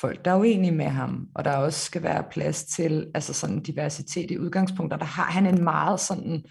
folk, 0.00 0.24
der 0.24 0.30
er 0.30 0.38
uenige 0.38 0.72
med 0.72 0.86
ham, 0.86 1.28
og 1.34 1.44
der 1.44 1.56
også 1.56 1.84
skal 1.84 2.02
være 2.02 2.24
plads 2.30 2.64
til 2.64 3.10
altså 3.14 3.32
sådan 3.32 3.62
diversitet 3.62 4.30
i 4.30 4.38
udgangspunkter, 4.38 4.96
der 4.96 5.04
har 5.04 5.30
han 5.30 5.46
en 5.46 5.64
meget 5.64 6.00
sådan 6.00 6.44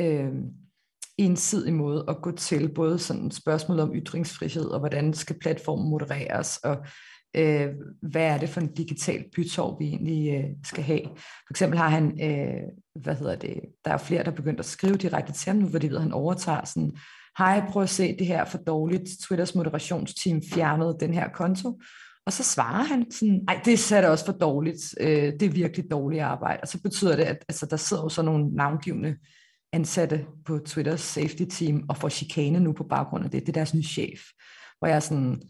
øh, 0.00 0.32
ensidig 1.18 1.74
måde 1.74 2.04
at 2.08 2.22
gå 2.22 2.30
til, 2.30 2.68
både 2.74 2.98
sådan 2.98 3.30
spørgsmål 3.30 3.80
om 3.80 3.94
ytringsfrihed, 3.94 4.64
og 4.64 4.78
hvordan 4.78 5.14
skal 5.14 5.38
platformen 5.38 5.90
modereres, 5.90 6.56
og 6.56 6.86
øh, 7.36 7.68
hvad 8.02 8.26
er 8.26 8.38
det 8.38 8.48
for 8.48 8.60
en 8.60 8.74
digital 8.74 9.24
bytår, 9.36 9.78
vi 9.78 9.86
egentlig 9.86 10.34
øh, 10.34 10.50
skal 10.64 10.84
have. 10.84 11.02
For 11.16 11.50
eksempel 11.50 11.78
har 11.78 11.88
han, 11.88 12.04
øh, 12.22 12.62
hvad 13.02 13.14
hedder 13.14 13.36
det, 13.36 13.60
der 13.84 13.90
er 13.90 13.98
flere, 13.98 14.24
der 14.24 14.30
er 14.30 14.36
begyndt 14.36 14.60
at 14.60 14.66
skrive 14.66 14.96
direkte 14.96 15.32
til 15.32 15.52
ham 15.52 15.62
nu, 15.62 15.70
fordi 15.70 15.88
ved, 15.88 15.96
at 15.96 16.02
han 16.02 16.12
overtager 16.12 16.64
sådan 16.64 16.96
hej, 17.38 17.62
prøv 17.68 17.82
at 17.82 17.90
se, 17.90 18.16
det 18.18 18.26
her 18.26 18.40
er 18.40 18.44
for 18.44 18.58
dårligt. 18.58 19.10
Twitters 19.28 19.54
moderationsteam 19.54 20.42
fjernede 20.52 20.96
den 21.00 21.14
her 21.14 21.28
konto. 21.28 21.80
Og 22.26 22.32
så 22.32 22.42
svarer 22.42 22.84
han 22.84 23.10
sådan, 23.10 23.40
nej, 23.46 23.60
det 23.64 23.92
er 23.92 24.00
da 24.00 24.08
også 24.08 24.24
for 24.24 24.32
dårligt. 24.32 24.94
Øh, 25.00 25.32
det 25.40 25.42
er 25.42 25.50
virkelig 25.50 25.90
dårligt 25.90 26.22
arbejde. 26.22 26.60
Og 26.62 26.68
så 26.68 26.82
betyder 26.82 27.16
det, 27.16 27.22
at 27.22 27.44
altså, 27.48 27.66
der 27.66 27.76
sidder 27.76 28.02
jo 28.02 28.08
sådan 28.08 28.32
nogle 28.32 28.54
navngivende 28.54 29.16
ansatte 29.72 30.26
på 30.44 30.58
Twitters 30.58 31.00
safety 31.00 31.44
team 31.50 31.84
og 31.88 31.96
får 31.96 32.08
chikane 32.08 32.60
nu 32.60 32.72
på 32.72 32.84
baggrund 32.84 33.24
af 33.24 33.30
det. 33.30 33.40
Det 33.40 33.48
er 33.48 33.52
deres 33.52 33.74
nye 33.74 33.82
chef. 33.82 34.20
Hvor 34.78 34.88
jeg 34.88 34.96
er 34.96 35.00
sådan, 35.00 35.42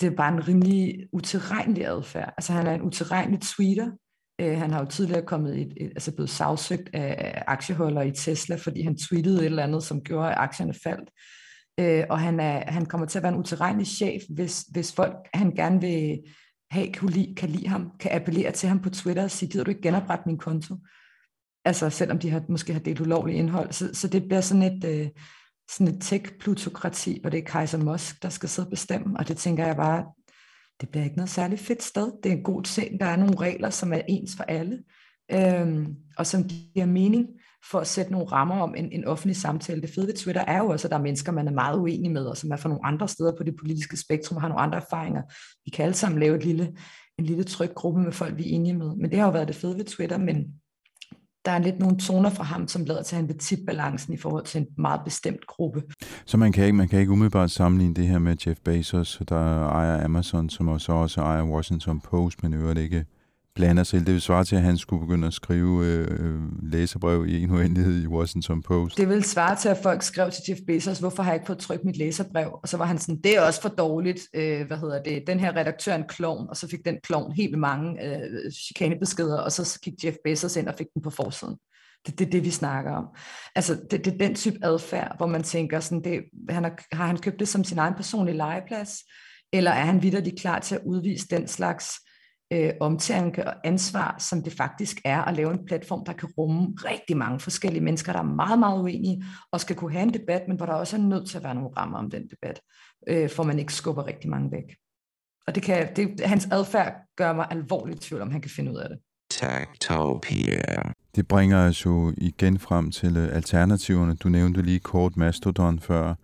det 0.00 0.06
er 0.06 0.16
bare 0.16 0.34
en 0.34 0.48
rimelig 0.48 1.08
utilregnelig 1.12 1.86
adfærd. 1.86 2.34
Altså 2.36 2.52
han 2.52 2.66
er 2.66 2.74
en 2.74 2.82
utilregnelig 2.82 3.40
tweeter. 3.40 3.90
Øh, 4.40 4.58
han 4.58 4.70
har 4.70 4.80
jo 4.80 4.86
tidligere 4.86 5.26
kommet 5.26 5.60
et, 5.60 5.72
et, 5.76 5.88
altså 5.88 6.14
blevet 6.14 6.30
sagsøgt 6.30 6.90
af 6.94 7.42
aktieholdere 7.46 8.08
i 8.08 8.12
Tesla, 8.12 8.56
fordi 8.56 8.82
han 8.82 8.98
tweetede 8.98 9.38
et 9.38 9.44
eller 9.44 9.62
andet, 9.62 9.82
som 9.82 10.00
gjorde, 10.00 10.30
at 10.30 10.38
aktierne 10.38 10.74
faldt. 10.84 11.10
Øh, 11.80 12.04
og 12.10 12.20
han, 12.20 12.40
er, 12.40 12.72
han 12.72 12.86
kommer 12.86 13.06
til 13.06 13.18
at 13.18 13.22
være 13.22 13.32
en 13.32 13.38
utilregnelig 13.38 13.86
chef, 13.86 14.22
hvis, 14.34 14.60
hvis 14.72 14.92
folk, 14.92 15.16
han 15.34 15.50
gerne 15.50 15.80
vil 15.80 16.18
have, 16.70 16.92
kan 16.92 17.08
lide, 17.08 17.34
kan 17.34 17.48
lide 17.48 17.68
ham, 17.68 17.90
kan 18.00 18.10
appellere 18.14 18.52
til 18.52 18.68
ham 18.68 18.82
på 18.82 18.90
Twitter 18.90 19.24
og 19.24 19.30
sige, 19.30 19.50
gider 19.50 19.64
du 19.64 19.70
ikke 19.70 19.82
genoprette 19.82 20.24
min 20.26 20.38
konto? 20.38 20.76
Altså 21.64 21.90
selvom 21.90 22.18
de 22.18 22.30
har, 22.30 22.42
måske 22.48 22.72
har 22.72 22.80
delt 22.80 23.00
ulovligt 23.00 23.38
indhold. 23.38 23.72
Så, 23.72 23.94
så 23.94 24.08
det 24.08 24.22
bliver 24.22 24.40
sådan 24.40 24.62
et, 24.62 24.84
øh, 24.84 25.08
sådan 25.70 25.94
et 25.94 26.02
tech-plutokrati, 26.02 27.20
hvor 27.20 27.30
det 27.30 27.38
er 27.38 27.44
Kaiser 27.44 27.78
Musk, 27.78 28.22
der 28.22 28.28
skal 28.28 28.48
sidde 28.48 28.66
og 28.66 28.70
bestemme. 28.70 29.18
Og 29.18 29.28
det 29.28 29.36
tænker 29.36 29.66
jeg 29.66 29.76
bare, 29.76 30.04
det 30.80 30.88
bliver 30.88 31.04
ikke 31.04 31.16
noget 31.16 31.30
særligt 31.30 31.60
fedt 31.60 31.82
sted. 31.82 32.12
Det 32.22 32.32
er 32.32 32.36
en 32.36 32.42
god 32.42 32.62
ting. 32.62 33.00
Der 33.00 33.06
er 33.06 33.16
nogle 33.16 33.40
regler, 33.40 33.70
som 33.70 33.92
er 33.92 34.00
ens 34.08 34.36
for 34.36 34.44
alle, 34.44 34.82
øhm, 35.32 35.94
og 36.16 36.26
som 36.26 36.44
giver 36.44 36.86
mening 36.86 37.26
for 37.70 37.78
at 37.78 37.86
sætte 37.86 38.12
nogle 38.12 38.26
rammer 38.26 38.60
om 38.60 38.74
en, 38.74 38.92
en 38.92 39.04
offentlig 39.04 39.36
samtale. 39.36 39.82
Det 39.82 39.90
fede 39.90 40.06
ved 40.06 40.14
Twitter 40.14 40.44
er 40.44 40.58
jo 40.58 40.68
også, 40.68 40.86
at 40.86 40.90
der 40.90 40.98
er 40.98 41.02
mennesker, 41.02 41.32
man 41.32 41.48
er 41.48 41.52
meget 41.52 41.78
uenig 41.78 42.10
med, 42.10 42.26
og 42.26 42.36
som 42.36 42.50
er 42.50 42.56
fra 42.56 42.68
nogle 42.68 42.86
andre 42.86 43.08
steder 43.08 43.32
på 43.36 43.42
det 43.42 43.56
politiske 43.60 43.96
spektrum, 43.96 44.36
og 44.36 44.42
har 44.42 44.48
nogle 44.48 44.62
andre 44.62 44.78
erfaringer. 44.78 45.22
Vi 45.64 45.70
kan 45.70 45.84
alle 45.84 45.94
sammen 45.94 46.20
lave 46.20 46.36
et 46.36 46.44
lille, 46.44 46.76
en 47.18 47.24
lille 47.24 47.44
tryg 47.44 47.70
gruppe 47.74 48.00
med 48.00 48.12
folk, 48.12 48.36
vi 48.36 48.42
er 48.42 48.54
enige 48.54 48.76
med. 48.76 48.96
Men 48.96 49.10
det 49.10 49.18
har 49.18 49.26
jo 49.26 49.32
været 49.32 49.48
det 49.48 49.56
fede 49.56 49.78
ved 49.78 49.84
Twitter, 49.84 50.18
men 50.18 50.36
der 51.48 51.54
er 51.54 51.58
lidt 51.58 51.78
nogle 51.78 51.96
toner 51.96 52.30
fra 52.30 52.44
ham, 52.44 52.68
som 52.68 52.84
lader 52.84 53.02
til, 53.02 53.16
at 53.16 53.20
han 53.20 53.28
vil 53.28 53.38
tippe 53.38 53.64
balancen 53.66 54.14
i 54.14 54.16
forhold 54.16 54.44
til 54.44 54.60
en 54.60 54.66
meget 54.78 55.00
bestemt 55.04 55.46
gruppe. 55.46 55.82
Så 56.26 56.36
man 56.36 56.52
kan 56.52 56.64
ikke, 56.64 56.76
man 56.76 56.88
kan 56.88 57.00
ikke 57.00 57.12
umiddelbart 57.12 57.50
sammenligne 57.50 57.94
det 57.94 58.06
her 58.06 58.18
med 58.18 58.36
Jeff 58.46 58.60
Bezos, 58.64 59.22
der 59.28 59.68
ejer 59.68 60.04
Amazon, 60.04 60.50
som 60.50 60.68
også, 60.68 60.92
også 60.92 61.20
ejer 61.20 61.44
Washington 61.44 62.00
Post, 62.00 62.42
men 62.42 62.54
øvrigt 62.54 62.78
ikke 62.78 63.04
blander 63.58 63.82
sig. 63.82 64.06
Det 64.06 64.14
vil 64.14 64.20
svare 64.20 64.44
til, 64.44 64.56
at 64.56 64.62
han 64.62 64.78
skulle 64.78 65.00
begynde 65.06 65.26
at 65.26 65.32
skrive 65.32 65.86
øh, 65.86 66.40
læserbrev 66.62 67.26
i 67.26 67.42
en 67.42 67.50
uendelighed 67.50 68.02
i 68.02 68.06
Washington 68.06 68.62
Post. 68.62 68.96
Det 68.96 69.08
vil 69.08 69.24
svare 69.24 69.56
til, 69.56 69.68
at 69.68 69.78
folk 69.82 70.02
skrev 70.02 70.30
til 70.30 70.42
Jeff 70.48 70.60
Bezos, 70.66 70.98
hvorfor 70.98 71.22
har 71.22 71.30
jeg 71.30 71.36
ikke 71.36 71.46
fået 71.46 71.58
trykt 71.58 71.84
mit 71.84 71.96
læserbrev? 71.96 72.58
Og 72.62 72.68
så 72.68 72.76
var 72.76 72.84
han 72.84 72.98
sådan, 72.98 73.20
det 73.24 73.36
er 73.36 73.40
også 73.40 73.62
for 73.62 73.68
dårligt. 73.68 74.20
Øh, 74.34 74.66
hvad 74.66 74.76
hedder 74.76 75.02
det? 75.02 75.22
Den 75.26 75.40
her 75.40 75.56
redaktør 75.56 75.92
er 75.92 75.96
en 75.96 76.08
klovn, 76.08 76.46
og 76.48 76.56
så 76.56 76.68
fik 76.68 76.84
den 76.84 76.96
klovn 77.02 77.32
helt 77.32 77.58
mange 77.58 78.04
øh, 78.06 78.50
chikanebeskeder, 78.52 79.38
og 79.40 79.52
så 79.52 79.78
gik 79.82 80.04
Jeff 80.04 80.16
Bezos 80.24 80.56
ind 80.56 80.68
og 80.68 80.74
fik 80.78 80.86
den 80.94 81.02
på 81.02 81.10
forsiden. 81.10 81.56
Det 82.06 82.12
er 82.12 82.16
det, 82.16 82.32
det, 82.32 82.44
vi 82.44 82.50
snakker 82.50 82.92
om. 82.92 83.04
Altså, 83.54 83.74
det, 83.90 84.04
det 84.04 84.14
er 84.14 84.18
den 84.18 84.34
type 84.34 84.58
adfærd, 84.62 85.16
hvor 85.16 85.26
man 85.26 85.42
tænker, 85.42 85.80
sådan, 85.80 86.04
det, 86.04 86.20
han 86.48 86.64
har, 86.64 86.78
har 86.92 87.06
han 87.06 87.16
købt 87.16 87.38
det 87.38 87.48
som 87.48 87.64
sin 87.64 87.78
egen 87.78 87.94
personlige 87.94 88.36
legeplads, 88.36 88.98
eller 89.52 89.70
er 89.70 89.84
han 89.84 90.02
vidderligt 90.02 90.40
klar 90.40 90.58
til 90.58 90.74
at 90.74 90.80
udvise 90.86 91.26
den 91.30 91.48
slags 91.48 91.94
øh, 92.50 92.72
omtanke 92.80 93.46
og 93.46 93.54
ansvar, 93.64 94.16
som 94.18 94.42
det 94.42 94.52
faktisk 94.52 95.00
er 95.04 95.22
at 95.22 95.36
lave 95.36 95.52
en 95.52 95.64
platform, 95.66 96.04
der 96.04 96.12
kan 96.12 96.28
rumme 96.38 96.74
rigtig 96.76 97.16
mange 97.16 97.40
forskellige 97.40 97.84
mennesker, 97.84 98.12
der 98.12 98.18
er 98.18 98.34
meget, 98.34 98.58
meget 98.58 98.80
uenige, 98.80 99.24
og 99.52 99.60
skal 99.60 99.76
kunne 99.76 99.92
have 99.92 100.02
en 100.02 100.14
debat, 100.14 100.42
men 100.48 100.56
hvor 100.56 100.66
der 100.66 100.72
også 100.72 100.96
er 100.96 101.00
nødt 101.00 101.28
til 101.28 101.36
at 101.36 101.44
være 101.44 101.54
nogle 101.54 101.70
rammer 101.76 101.98
om 101.98 102.10
den 102.10 102.22
debat, 102.22 102.60
øh, 103.08 103.30
for 103.30 103.42
man 103.42 103.58
ikke 103.58 103.74
skubber 103.74 104.06
rigtig 104.06 104.30
mange 104.30 104.52
væk. 104.52 104.76
Og 105.46 105.54
det 105.54 105.62
kan, 105.62 105.88
det, 105.96 106.20
hans 106.20 106.48
adfærd 106.50 106.92
gør 107.16 107.32
mig 107.32 107.46
alvorligt 107.50 108.00
tvivl 108.00 108.22
om, 108.22 108.30
han 108.30 108.40
kan 108.40 108.50
finde 108.50 108.72
ud 108.72 108.76
af 108.76 108.88
det. 108.88 108.98
Techtopia. 109.30 110.92
Det 111.16 111.28
bringer 111.28 111.68
os 111.68 111.84
jo 111.84 112.12
igen 112.16 112.58
frem 112.58 112.90
til 112.90 113.16
øh, 113.16 113.36
alternativerne. 113.36 114.14
Du 114.14 114.28
nævnte 114.28 114.62
lige 114.62 114.78
kort 114.78 115.16
Mastodon 115.16 115.80
før. 115.80 116.14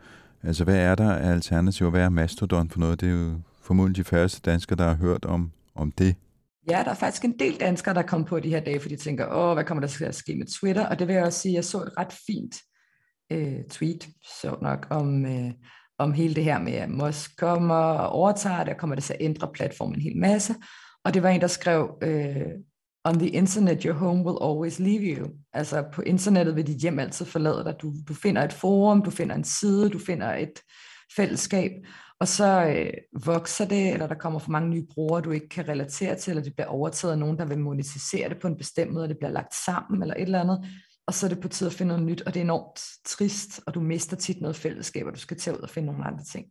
Altså, 0.43 0.65
hvad 0.65 0.77
er 0.77 0.95
der 0.95 1.13
af 1.13 1.31
alternativer? 1.31 1.91
Hvad 1.91 2.03
er 2.03 2.09
Mastodon 2.09 2.71
for 2.71 2.81
noget? 2.81 3.01
Det 3.01 3.09
er 3.09 3.13
jo 3.13 3.41
formodentlig 3.63 4.05
de 4.05 4.09
færreste 4.09 4.51
danskere, 4.51 4.77
der 4.77 4.85
har 4.85 4.95
hørt 4.95 5.25
om 5.25 5.53
om 5.75 5.93
det? 5.93 6.17
Ja, 6.71 6.83
der 6.85 6.91
er 6.91 6.95
faktisk 6.95 7.25
en 7.25 7.39
del 7.39 7.61
danskere, 7.61 7.95
der 7.95 8.03
kommer 8.03 8.27
på 8.27 8.41
de 8.41 8.49
her 8.49 8.61
dage, 8.61 8.81
fordi 8.81 8.97
de 8.97 9.01
tænker, 9.01 9.27
åh, 9.33 9.55
hvad 9.55 9.65
kommer 9.65 9.81
der 9.81 9.89
til 9.89 10.05
at 10.05 10.15
ske 10.15 10.35
med 10.35 10.47
Twitter? 10.61 10.87
Og 10.87 10.99
det 10.99 11.09
vil 11.09 11.15
jeg 11.15 11.25
også 11.25 11.41
sige, 11.41 11.55
jeg 11.55 11.65
så 11.65 11.79
et 11.79 11.93
ret 11.99 12.13
fint 12.27 12.57
øh, 13.33 13.65
tweet, 13.71 14.09
så 14.41 14.57
nok, 14.63 14.87
om, 14.91 15.27
øh, 15.27 15.53
om 15.99 16.13
hele 16.13 16.35
det 16.35 16.45
her 16.45 16.59
med, 16.59 16.73
at 16.73 16.91
Musk 16.91 17.37
kommer 17.37 17.75
og 17.75 18.09
overtager 18.09 18.65
det, 18.65 18.73
og 18.73 18.79
kommer 18.79 18.95
det 18.95 19.05
til 19.05 19.13
at 19.13 19.23
ændre 19.23 19.51
platformen 19.55 19.95
en 19.95 20.03
hel 20.03 20.17
masse. 20.17 20.55
Og 21.05 21.15
det 21.15 21.23
var 21.23 21.29
en, 21.29 21.41
der 21.41 21.47
skrev, 21.47 21.99
øh, 22.03 22.47
on 23.05 23.19
the 23.19 23.29
internet, 23.29 23.83
your 23.83 23.95
home 23.95 24.25
will 24.25 24.39
always 24.43 24.79
leave 24.79 25.17
you. 25.17 25.27
Altså 25.53 25.85
på 25.93 26.03
internettet 26.03 26.57
vil 26.57 26.67
dit 26.67 26.81
hjem 26.81 26.99
altid 26.99 27.27
forlade 27.27 27.65
dig. 27.65 27.75
Du, 27.83 27.93
du 28.09 28.15
finder 28.15 28.43
et 28.43 28.53
forum, 28.53 29.03
du 29.03 29.11
finder 29.11 29.35
en 29.35 29.45
side, 29.45 29.91
du 29.91 29.99
finder 29.99 30.35
et 30.35 30.61
fællesskab, 31.17 31.71
og 32.21 32.29
så 32.29 32.67
øh, 32.67 33.25
vokser 33.25 33.65
det, 33.65 33.93
eller 33.93 34.07
der 34.07 34.15
kommer 34.15 34.39
for 34.39 34.51
mange 34.51 34.69
nye 34.69 34.87
brugere, 34.95 35.23
du 35.23 35.31
ikke 35.31 35.49
kan 35.49 35.69
relatere 35.69 36.15
til, 36.17 36.31
eller 36.31 36.43
det 36.43 36.55
bliver 36.55 36.69
overtaget 36.69 37.13
af 37.13 37.19
nogen, 37.19 37.39
der 37.39 37.45
vil 37.45 37.59
monetisere 37.59 38.29
det 38.29 38.41
på 38.41 38.49
en 38.49 38.57
bestemt 38.57 38.93
måde, 38.93 39.05
og 39.05 39.09
det 39.09 39.19
bliver 39.19 39.33
lagt 39.33 39.55
sammen, 39.55 40.03
eller 40.03 40.15
et 40.15 40.23
eller 40.23 40.41
andet, 40.41 40.67
og 41.07 41.15
så 41.15 41.27
er 41.27 41.29
det 41.29 41.41
på 41.41 41.49
tide 41.49 41.71
at 41.71 41.75
finde 41.75 41.89
noget 41.89 42.07
nyt, 42.07 42.23
og 42.23 42.35
det 42.35 42.41
er 42.41 42.45
enormt 42.45 42.81
trist, 43.05 43.61
og 43.67 43.75
du 43.75 43.81
mister 43.81 44.17
tit 44.17 44.41
noget 44.41 44.57
fællesskab, 44.57 45.07
og 45.07 45.15
du 45.15 45.19
skal 45.19 45.39
tage 45.39 45.57
ud 45.57 45.63
og 45.63 45.71
finde 45.71 45.87
nogle 45.87 46.05
andre 46.05 46.25
ting. 46.25 46.47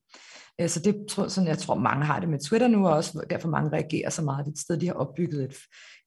Øh, 0.61 0.69
så 0.69 0.79
det 0.79 1.05
tror 1.09 1.27
sådan, 1.27 1.47
jeg 1.47 1.57
tror, 1.57 1.75
mange 1.75 2.05
har 2.05 2.19
det 2.19 2.29
med 2.29 2.39
Twitter 2.39 2.67
nu, 2.67 2.87
og 2.87 2.93
også 2.93 3.25
derfor 3.29 3.49
mange 3.49 3.71
reagerer 3.71 4.09
så 4.09 4.21
meget. 4.21 4.45
Det 4.45 4.51
er 4.51 4.53
et 4.53 4.59
sted, 4.59 4.77
de 4.77 4.87
har 4.87 4.93
opbygget 4.93 5.43
et, 5.43 5.57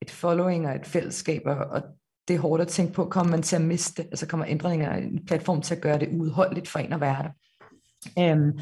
et 0.03 0.11
following 0.11 0.67
og 0.67 0.75
et 0.75 0.87
fællesskab, 0.87 1.43
og, 1.47 1.57
og 1.57 1.83
det 2.29 2.37
er 2.37 2.41
hårdt 2.41 2.63
at 2.63 2.69
tænke 2.69 2.93
på, 2.93 3.05
kommer 3.05 3.31
man 3.31 3.43
til 3.43 3.57
at 3.57 3.63
miste, 3.63 4.03
altså 4.03 4.27
kommer 4.27 4.47
ændringer 4.49 4.97
i 4.97 5.05
en 5.05 5.27
platform 5.27 5.63
til 5.63 5.75
at 5.75 5.81
gøre 5.81 5.99
det 5.99 6.09
udholdeligt 6.21 6.69
for 6.69 6.79
en 6.79 6.93
at 6.93 7.01
være 7.01 7.23
der. 7.23 7.31
Øhm, 8.19 8.59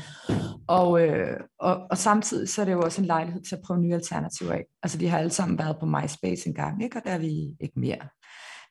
og, 0.66 1.00
øh, 1.00 1.40
og, 1.58 1.86
og 1.90 1.98
samtidig 1.98 2.48
så 2.48 2.60
er 2.60 2.64
det 2.64 2.72
jo 2.72 2.82
også 2.82 3.00
en 3.00 3.06
lejlighed 3.06 3.42
til 3.42 3.56
at 3.56 3.62
prøve 3.64 3.80
nye 3.80 3.94
alternativer 3.94 4.52
af. 4.52 4.64
Altså 4.82 4.98
vi 4.98 5.06
har 5.06 5.18
alle 5.18 5.30
sammen 5.30 5.58
været 5.58 5.76
på 5.80 5.86
MySpace 5.86 6.48
en 6.48 6.54
gang, 6.54 6.84
ikke? 6.84 6.96
og 6.96 7.02
der 7.04 7.10
er 7.10 7.18
vi 7.18 7.56
ikke 7.60 7.80
mere. 7.80 8.08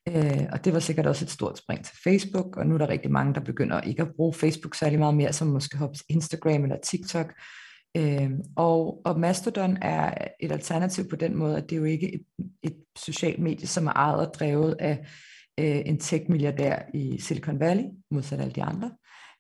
Øh, 0.10 0.48
og 0.52 0.66
det 0.66 0.74
var 0.74 0.80
sikkert 0.80 1.08
også 1.08 1.26
et 1.26 1.32
stort 1.32 1.58
spring 1.58 1.86
til 1.86 1.98
Facebook, 2.04 2.58
og 2.58 2.68
nu 2.68 2.74
er 2.74 2.78
der 2.78 2.90
rigtig 2.90 3.12
mange, 3.12 3.34
der 3.34 3.40
begynder 3.40 3.82
ikke 3.82 4.02
at 4.02 4.16
bruge 4.16 4.34
Facebook 4.34 4.76
særlig 4.76 5.00
meget 5.00 5.16
mere, 5.16 5.34
som 5.34 5.48
måske 5.48 5.78
hoppe 5.78 6.00
Instagram 6.10 6.64
eller 6.64 6.78
TikTok. 6.84 7.34
Øh, 7.98 8.32
og, 8.56 9.02
og 9.06 9.20
Mastodon 9.20 9.78
er 9.82 10.14
et 10.40 10.52
alternativ 10.52 11.10
på 11.10 11.16
den 11.16 11.36
måde, 11.36 11.58
at 11.58 11.64
det 11.70 11.76
er 11.76 11.80
jo 11.80 11.86
ikke 11.86 12.16
et, 12.16 12.26
et 12.64 12.76
socialt 12.98 13.40
medie, 13.40 13.68
som 13.68 13.88
er 13.88 13.92
ejet 13.92 14.28
og 14.28 14.34
drevet 14.34 14.76
af 14.80 15.06
øh, 15.60 15.82
en 15.86 16.00
tech-milliardær 16.00 16.90
i 16.94 17.20
Silicon 17.20 17.60
Valley, 17.60 17.84
modsat 18.12 18.40
alle 18.40 18.54
de 18.54 18.64
andre. 18.64 18.92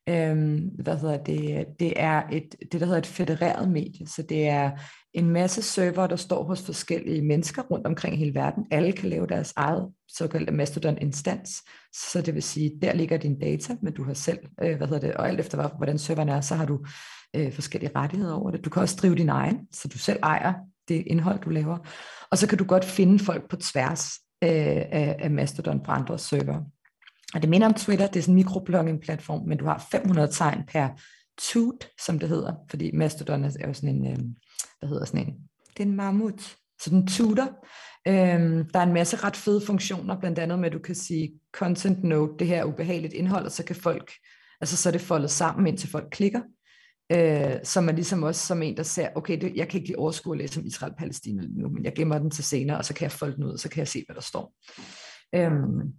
Øhm, 0.10 0.70
hvad 0.84 0.98
hedder 0.98 1.18
det? 1.18 1.66
Det 1.80 1.94
er 1.96 2.24
et, 2.32 2.56
det, 2.72 2.80
der 2.80 2.86
hedder 2.86 3.00
et 3.00 3.06
federeret 3.06 3.72
medie, 3.72 4.08
så 4.08 4.22
det 4.30 4.48
er 4.48 4.72
en 5.13 5.30
masse 5.30 5.62
server, 5.62 6.08
der 6.08 6.16
står 6.16 6.44
hos 6.44 6.66
forskellige 6.66 7.22
mennesker 7.22 7.62
rundt 7.62 7.88
omkring 7.88 8.18
hele 8.18 8.36
verden. 8.36 8.66
Alle 8.72 8.92
kan 8.92 9.10
lave 9.10 9.28
deres 9.28 9.54
eget 9.56 9.89
såkaldte 10.08 10.54
Mastodon-instans, 10.54 11.63
så 11.94 12.22
det 12.22 12.34
vil 12.34 12.44
sige, 12.44 12.72
der 12.82 12.94
ligger 12.94 13.18
din 13.18 13.39
data, 13.39 13.76
men 13.82 13.94
du 13.94 14.04
har 14.04 14.13
selv, 14.13 14.39
øh, 14.63 14.78
hvad 14.78 14.88
hedder 14.88 15.08
det, 15.08 15.13
og 15.13 15.28
alt 15.28 15.39
efter 15.39 15.78
hvordan 15.78 15.98
serveren 15.98 16.30
er, 16.30 16.42
så 16.42 16.56
har 16.56 16.66
du 16.66 16.80
øh, 17.36 17.54
forskellige 17.54 17.92
rettigheder 17.96 18.34
over 18.34 18.52
det. 18.52 18.66
Du 18.66 18.70
kan 18.70 18.82
også 18.82 18.96
drive 19.02 19.16
din 19.16 19.30
egen, 19.30 19.68
så 19.72 19.88
du 19.88 19.98
selv 19.98 20.20
ejer 20.24 20.54
det 20.88 21.04
indhold, 21.08 21.39
du 21.39 21.50
laver. 21.50 21.78
Og 22.32 22.38
så 22.38 22.48
kan 22.48 22.58
du 22.58 22.63
godt 22.63 22.86
finde 22.86 23.20
folk 23.20 23.50
på 23.50 23.56
tværs 23.56 24.13
øh, 24.44 24.50
af, 24.50 25.16
af 25.20 25.32
Mastodon 25.32 25.84
på 25.84 25.92
andre 25.92 26.20
server. 26.20 26.62
Og 27.34 27.41
det 27.41 27.50
minder 27.50 27.67
om 27.67 27.74
Twitter, 27.74 28.08
det 28.08 28.19
er 28.19 28.24
sådan 28.24 28.32
en 28.32 28.36
mikroblogging-platform, 28.36 29.48
men 29.48 29.58
du 29.58 29.65
har 29.65 29.88
500 29.91 30.28
tegn 30.32 30.63
per 30.67 30.88
tweet, 31.41 31.89
som 32.06 32.19
det 32.19 32.30
hedder, 32.30 32.54
fordi 32.69 32.91
Mastodon 32.91 33.43
er 33.43 33.67
jo 33.67 33.74
sådan 33.74 33.89
en, 33.89 34.08
øh, 34.08 34.17
hvad 34.80 34.89
hedder 34.89 35.06
sådan 35.06 35.28
en, 35.28 35.34
det 35.78 35.84
er 35.84 35.88
en 35.88 35.96
mammut, 35.96 36.56
så 36.82 36.89
den 36.89 37.08
tutor. 37.08 37.65
Øhm, 38.08 38.69
der 38.69 38.80
er 38.80 38.84
en 38.84 38.93
masse 38.93 39.17
ret 39.17 39.36
fede 39.36 39.65
funktioner, 39.65 40.19
blandt 40.19 40.39
andet 40.39 40.60
med, 40.60 40.67
at 40.67 40.74
du 40.74 40.80
kan 40.80 40.96
sige 40.96 41.34
content 41.52 42.04
note, 42.04 42.34
det 42.39 42.48
her 42.48 42.58
er 42.58 42.65
ubehageligt 42.65 43.13
indhold, 43.13 43.46
og 43.46 43.52
så 43.52 43.65
kan 43.65 43.76
folk, 43.76 44.12
altså 44.62 44.78
så 44.78 44.89
er 44.89 44.91
det 44.91 45.02
foldet 45.02 45.32
sammen, 45.32 45.67
indtil 45.67 45.89
folk 45.89 46.08
klikker. 46.12 46.41
Øh, 47.12 47.56
som 47.63 47.89
er 47.89 47.91
ligesom 47.91 48.24
også 48.24 48.46
som 48.46 48.62
en, 48.62 48.78
der 48.78 48.84
ser, 48.84 49.10
okay, 49.15 49.41
det, 49.41 49.56
jeg 49.56 49.67
kan 49.67 49.78
ikke 49.78 49.89
lige 49.89 50.00
overskue 50.00 50.34
at 50.34 50.38
læse 50.38 50.60
om 50.60 50.65
Israel-Palæstina 50.65 51.41
nu, 51.58 51.69
men 51.69 51.86
jeg 51.86 51.93
gemmer 51.96 52.17
den 52.17 52.32
til 52.32 52.43
senere, 52.43 52.78
og 52.78 52.86
så 52.86 52.93
kan 52.93 53.04
jeg 53.04 53.12
folde 53.12 53.36
den 53.36 53.43
ud, 53.43 53.54
og 53.54 53.60
så 53.60 53.69
kan 53.69 53.80
jeg 53.80 53.88
se, 53.88 54.04
hvad 54.08 54.15
der 54.15 54.22
står. 54.22 54.56
Øhm, 55.36 55.93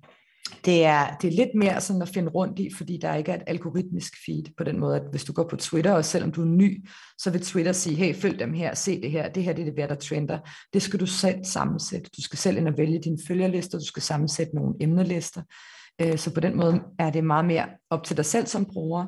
det 0.65 0.85
er, 0.85 1.17
det 1.17 1.29
er 1.29 1.37
lidt 1.37 1.55
mere 1.55 1.81
sådan 1.81 2.03
at 2.03 2.09
finde 2.09 2.31
rundt 2.31 2.59
i, 2.59 2.69
fordi 2.77 2.99
der 3.03 3.15
ikke 3.15 3.33
er 3.33 3.37
et 3.37 3.43
algoritmisk 3.47 4.13
feed 4.27 4.45
på 4.57 4.65
den 4.65 4.81
måde, 4.81 4.97
at 4.97 5.03
hvis 5.11 5.25
du 5.25 5.33
går 5.33 5.49
på 5.49 5.57
Twitter, 5.57 5.93
og 5.93 6.05
selvom 6.05 6.33
du 6.33 6.41
er 6.41 6.47
ny, 6.47 6.89
så 7.19 7.31
vil 7.31 7.41
Twitter 7.41 7.73
sige, 7.73 7.97
hey, 7.97 8.15
følg 8.15 8.39
dem 8.39 8.53
her, 8.53 8.75
se 8.75 9.01
det 9.01 9.11
her, 9.11 9.29
det 9.29 9.45
her 9.45 9.53
det 9.53 9.69
er 9.69 9.73
det, 9.73 9.89
der 9.89 9.95
trender. 9.95 10.39
Det 10.73 10.83
skal 10.83 11.01
du 11.01 11.07
selv 11.07 11.45
sammensætte. 11.45 12.11
Du 12.17 12.23
skal 12.23 12.39
selv 12.39 12.57
ind 12.57 12.69
og 12.69 12.79
vælge 12.79 13.01
dine 13.05 13.19
følgerlister, 13.27 13.79
du 13.79 13.87
skal 13.87 14.03
sammensætte 14.03 14.57
nogle 14.57 14.75
emnelister. 14.81 15.43
Øh, 16.01 16.19
så 16.19 16.35
på 16.35 16.41
den 16.41 16.57
måde 16.57 16.83
er 16.99 17.11
det 17.11 17.25
meget 17.25 17.45
mere 17.45 17.67
op 17.91 18.05
til 18.05 18.17
dig 18.17 18.25
selv 18.25 18.47
som 18.47 18.65
bruger. 18.65 19.07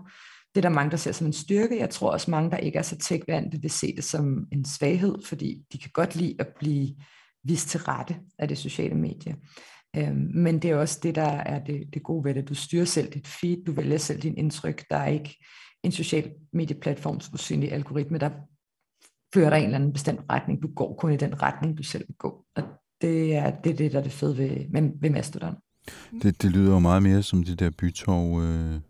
Det 0.54 0.64
er 0.64 0.68
der 0.68 0.74
mange, 0.74 0.90
der 0.90 0.96
ser 0.96 1.12
som 1.12 1.26
en 1.26 1.32
styrke. 1.32 1.78
Jeg 1.78 1.90
tror 1.90 2.10
også 2.10 2.30
mange, 2.30 2.50
der 2.50 2.56
ikke 2.56 2.78
er 2.78 2.82
så 2.82 2.96
tech 2.98 3.24
vil 3.60 3.70
se 3.70 3.96
det 3.96 4.04
som 4.04 4.46
en 4.52 4.64
svaghed, 4.64 5.14
fordi 5.24 5.62
de 5.72 5.78
kan 5.78 5.90
godt 5.94 6.16
lide 6.16 6.34
at 6.38 6.48
blive 6.58 6.94
vist 7.44 7.68
til 7.68 7.80
rette 7.80 8.16
af 8.38 8.48
det 8.48 8.58
sociale 8.58 8.94
medie. 8.94 9.36
Øhm, 9.96 10.30
men 10.34 10.58
det 10.58 10.70
er 10.70 10.76
også 10.76 11.00
det, 11.02 11.14
der 11.14 11.22
er 11.22 11.64
det, 11.64 11.84
det 11.94 12.02
gode 12.02 12.24
ved 12.24 12.34
det. 12.34 12.48
Du 12.48 12.54
styrer 12.54 12.84
selv 12.84 13.12
dit 13.12 13.26
feed, 13.26 13.64
du 13.64 13.72
vælger 13.72 13.98
selv 13.98 14.20
din 14.20 14.36
indtryk. 14.36 14.84
Der 14.90 14.96
er 14.96 15.06
ikke 15.06 15.36
en 15.82 15.92
social 15.92 16.32
medieplatforms 16.52 17.30
usynlig 17.34 17.72
algoritme, 17.72 18.18
der 18.18 18.30
fører 19.34 19.50
dig 19.50 19.58
i 19.58 19.62
en 19.62 19.66
eller 19.66 19.78
anden 19.78 19.92
bestemt 19.92 20.20
retning. 20.30 20.62
Du 20.62 20.68
går 20.76 20.96
kun 20.96 21.12
i 21.12 21.16
den 21.16 21.42
retning, 21.42 21.78
du 21.78 21.82
selv 21.82 22.04
vil 22.08 22.16
gå. 22.16 22.44
Og 22.56 22.62
det 23.00 23.34
er 23.34 23.50
det, 23.50 23.72
er 23.72 23.76
det 23.76 23.92
der 23.92 23.98
er 23.98 24.02
det 24.02 24.12
fede 24.12 24.38
ved, 24.38 24.68
med, 24.70 24.90
ved 25.00 25.10
Mastodon. 25.10 25.54
Det, 26.22 26.42
det 26.42 26.50
lyder 26.50 26.72
jo 26.72 26.78
meget 26.78 27.02
mere 27.02 27.22
som 27.22 27.42
det 27.42 27.58
der 27.58 27.70
bytorv, 27.70 28.42
øh, 28.42 28.80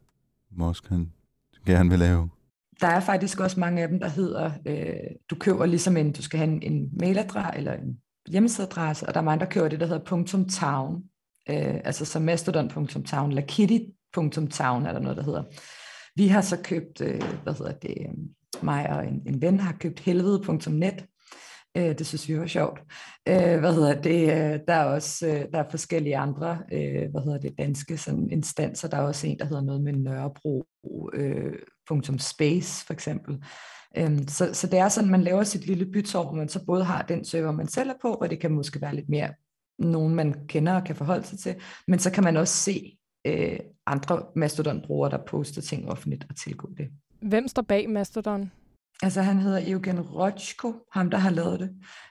Mosk 0.51 0.89
han 0.89 1.13
gerne 1.67 1.91
vil 1.91 1.99
lave. 1.99 2.29
Der 2.81 2.87
er 2.87 3.01
faktisk 3.01 3.41
også 3.41 3.61
mange 3.61 3.83
af 3.83 3.89
dem, 3.89 4.01
der 4.01 4.09
hedder, 4.09 4.51
øh, 4.67 5.17
du 5.31 5.35
køber 5.35 5.67
ligesom 5.67 5.97
en, 5.97 6.13
du 6.13 6.23
skal 6.23 6.39
have 6.39 6.51
en, 6.51 6.63
en 6.63 6.91
mailadresse 7.01 7.59
eller 7.59 7.73
en 7.73 8.01
hjemmesideadresse, 8.29 9.07
og 9.07 9.15
der 9.15 9.21
er 9.21 9.25
mange, 9.25 9.41
der 9.41 9.51
kører 9.51 9.69
det, 9.69 9.81
der 9.81 9.87
hedder 9.87 10.47
.town, 10.61 11.03
øh, 11.51 11.81
altså 11.85 12.05
som 12.05 12.23
mastodon.town, 12.23 13.29
eller 13.29 13.43
kitty.town 13.43 14.87
er 14.87 14.93
der 14.93 15.01
noget, 15.01 15.17
der 15.17 15.23
hedder. 15.23 15.43
Vi 16.17 16.29
har 16.29 16.41
så 16.41 16.57
købt, 16.63 17.01
øh, 17.01 17.23
hvad 17.43 17.55
hedder 17.55 17.73
det, 17.73 17.95
øh, 18.01 18.15
mig 18.63 18.91
og 18.91 19.07
en, 19.07 19.23
en 19.27 19.43
ven 19.43 19.61
har 19.61 19.73
købt 19.81 20.01
helvede.net, 20.01 21.05
øh, 21.77 21.99
det 21.99 22.07
synes 22.07 22.29
vi 22.29 22.39
var 22.39 22.47
sjovt. 22.47 22.81
Øh, 23.29 23.59
hvad 23.59 23.75
hedder 23.75 24.03
det, 24.03 24.23
øh, 24.23 24.61
der 24.69 24.75
er 24.75 24.85
også 24.85 25.27
øh, 25.27 25.45
der 25.53 25.59
er 25.59 25.71
forskellige 25.71 26.17
andre, 26.17 26.59
øh, 26.73 27.11
hvad 27.11 27.25
hedder 27.25 27.39
det, 27.39 27.59
danske 27.59 27.99
sådan 27.99 28.31
instanser, 28.31 28.89
der 28.89 28.97
er 28.97 29.03
også 29.03 29.27
en, 29.27 29.39
der 29.39 29.45
hedder 29.45 29.63
noget 29.63 29.83
med 29.83 29.93
Nørrebro, 29.93 30.65
øh, 31.15 31.53
.space 32.19 32.87
for 32.87 32.93
eksempel, 32.93 33.45
Øhm, 33.99 34.29
så, 34.29 34.55
så 34.55 34.67
det 34.67 34.79
er 34.79 34.89
sådan, 34.89 35.11
man 35.11 35.23
laver 35.23 35.43
sit 35.43 35.67
lille 35.67 35.87
bytår, 35.87 36.23
hvor 36.23 36.33
man 36.33 36.49
så 36.49 36.65
både 36.65 36.85
har 36.85 37.03
den 37.03 37.25
server, 37.25 37.53
man 37.53 37.69
selv 37.69 37.91
er 37.91 37.95
på, 38.03 38.15
og 38.15 38.31
det 38.31 38.41
kan 38.41 38.53
måske 38.53 38.81
være 38.81 38.95
lidt 38.95 39.09
mere 39.09 39.31
nogen, 39.79 40.15
man 40.15 40.47
kender 40.47 40.75
og 40.75 40.85
kan 40.85 40.97
forholde 40.97 41.27
sig 41.27 41.39
til, 41.39 41.55
men 41.89 41.99
så 41.99 42.11
kan 42.11 42.25
man 42.25 42.37
også 42.37 42.55
se 42.55 42.99
øh, 43.27 43.59
andre 43.87 44.23
Mastodon-brugere, 44.37 45.11
der 45.11 45.19
poster 45.27 45.63
ting 45.63 45.91
offentligt 45.91 46.27
og 46.29 46.37
tilgå 46.37 46.71
det. 46.77 46.89
Hvem 47.23 47.49
står 47.49 47.63
bag 47.63 47.91
Mastodon? 47.91 48.51
Altså 49.03 49.23
han 49.23 49.39
hedder 49.39 49.73
Eugen 49.73 50.01
Rochko, 50.01 50.75
ham 50.93 51.11
der 51.11 51.19
har 51.19 51.31
lavet 51.31 51.61
det, 51.61 51.71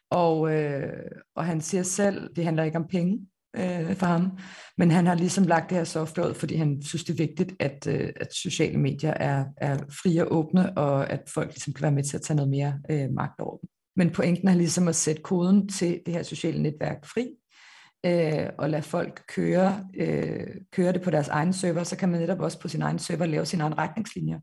og, 0.10 0.54
øh, 0.54 1.12
og 1.36 1.46
han 1.46 1.62
siger 1.62 1.84
selv, 1.84 2.36
det 2.36 2.46
handler 2.46 2.64
ikke 2.64 2.78
om 2.78 2.88
penge, 2.88 3.28
øh, 3.58 3.96
for 3.96 4.06
ham. 4.06 4.38
Men 4.78 4.92
han 4.92 5.08
har 5.08 5.16
ligesom 5.16 5.44
lagt 5.44 5.70
det 5.70 5.78
her 5.78 5.86
software 5.86 6.30
ud, 6.30 6.34
fordi 6.34 6.56
han 6.56 6.82
synes, 6.82 7.04
det 7.04 7.14
er 7.14 7.28
vigtigt, 7.28 7.54
at, 7.60 7.88
øh, 7.88 8.10
at 8.16 8.34
sociale 8.34 8.78
medier 8.78 9.14
er, 9.14 9.46
er 9.58 9.78
frie 9.78 10.26
og 10.26 10.38
åbne, 10.38 10.78
og 10.78 11.10
at 11.10 11.22
folk 11.34 11.48
ligesom 11.48 11.74
kan 11.74 11.82
være 11.82 11.92
med 11.92 12.04
til 12.04 12.18
at 12.18 12.22
tage 12.22 12.36
noget 12.36 12.50
mere 12.50 12.80
øh, 12.90 13.10
magt 13.12 13.40
over 13.40 13.58
dem. 13.58 13.70
Men 13.96 14.10
pointen 14.10 14.48
er 14.48 14.56
ligesom 14.56 14.88
at 14.88 14.96
sætte 14.96 15.22
koden 15.22 15.68
til 15.68 16.02
det 16.06 16.14
her 16.14 16.24
sociale 16.24 16.62
netværk 16.64 17.06
fri, 17.06 17.28
øh, 18.06 18.50
og 18.58 18.70
lade 18.70 18.82
folk 18.82 19.24
køre, 19.36 19.86
øh, 19.98 20.48
køre 20.72 20.94
det 20.94 21.02
på 21.02 21.12
deres 21.12 21.28
egen 21.28 21.54
server, 21.54 21.84
så 21.84 21.98
kan 21.98 22.10
man 22.10 22.20
netop 22.20 22.40
også 22.40 22.60
på 22.60 22.68
sin 22.68 22.82
egen 22.82 23.00
server 23.00 23.26
lave 23.26 23.46
sine 23.46 23.64
egne 23.64 23.76
retningslinjer. 23.76 24.40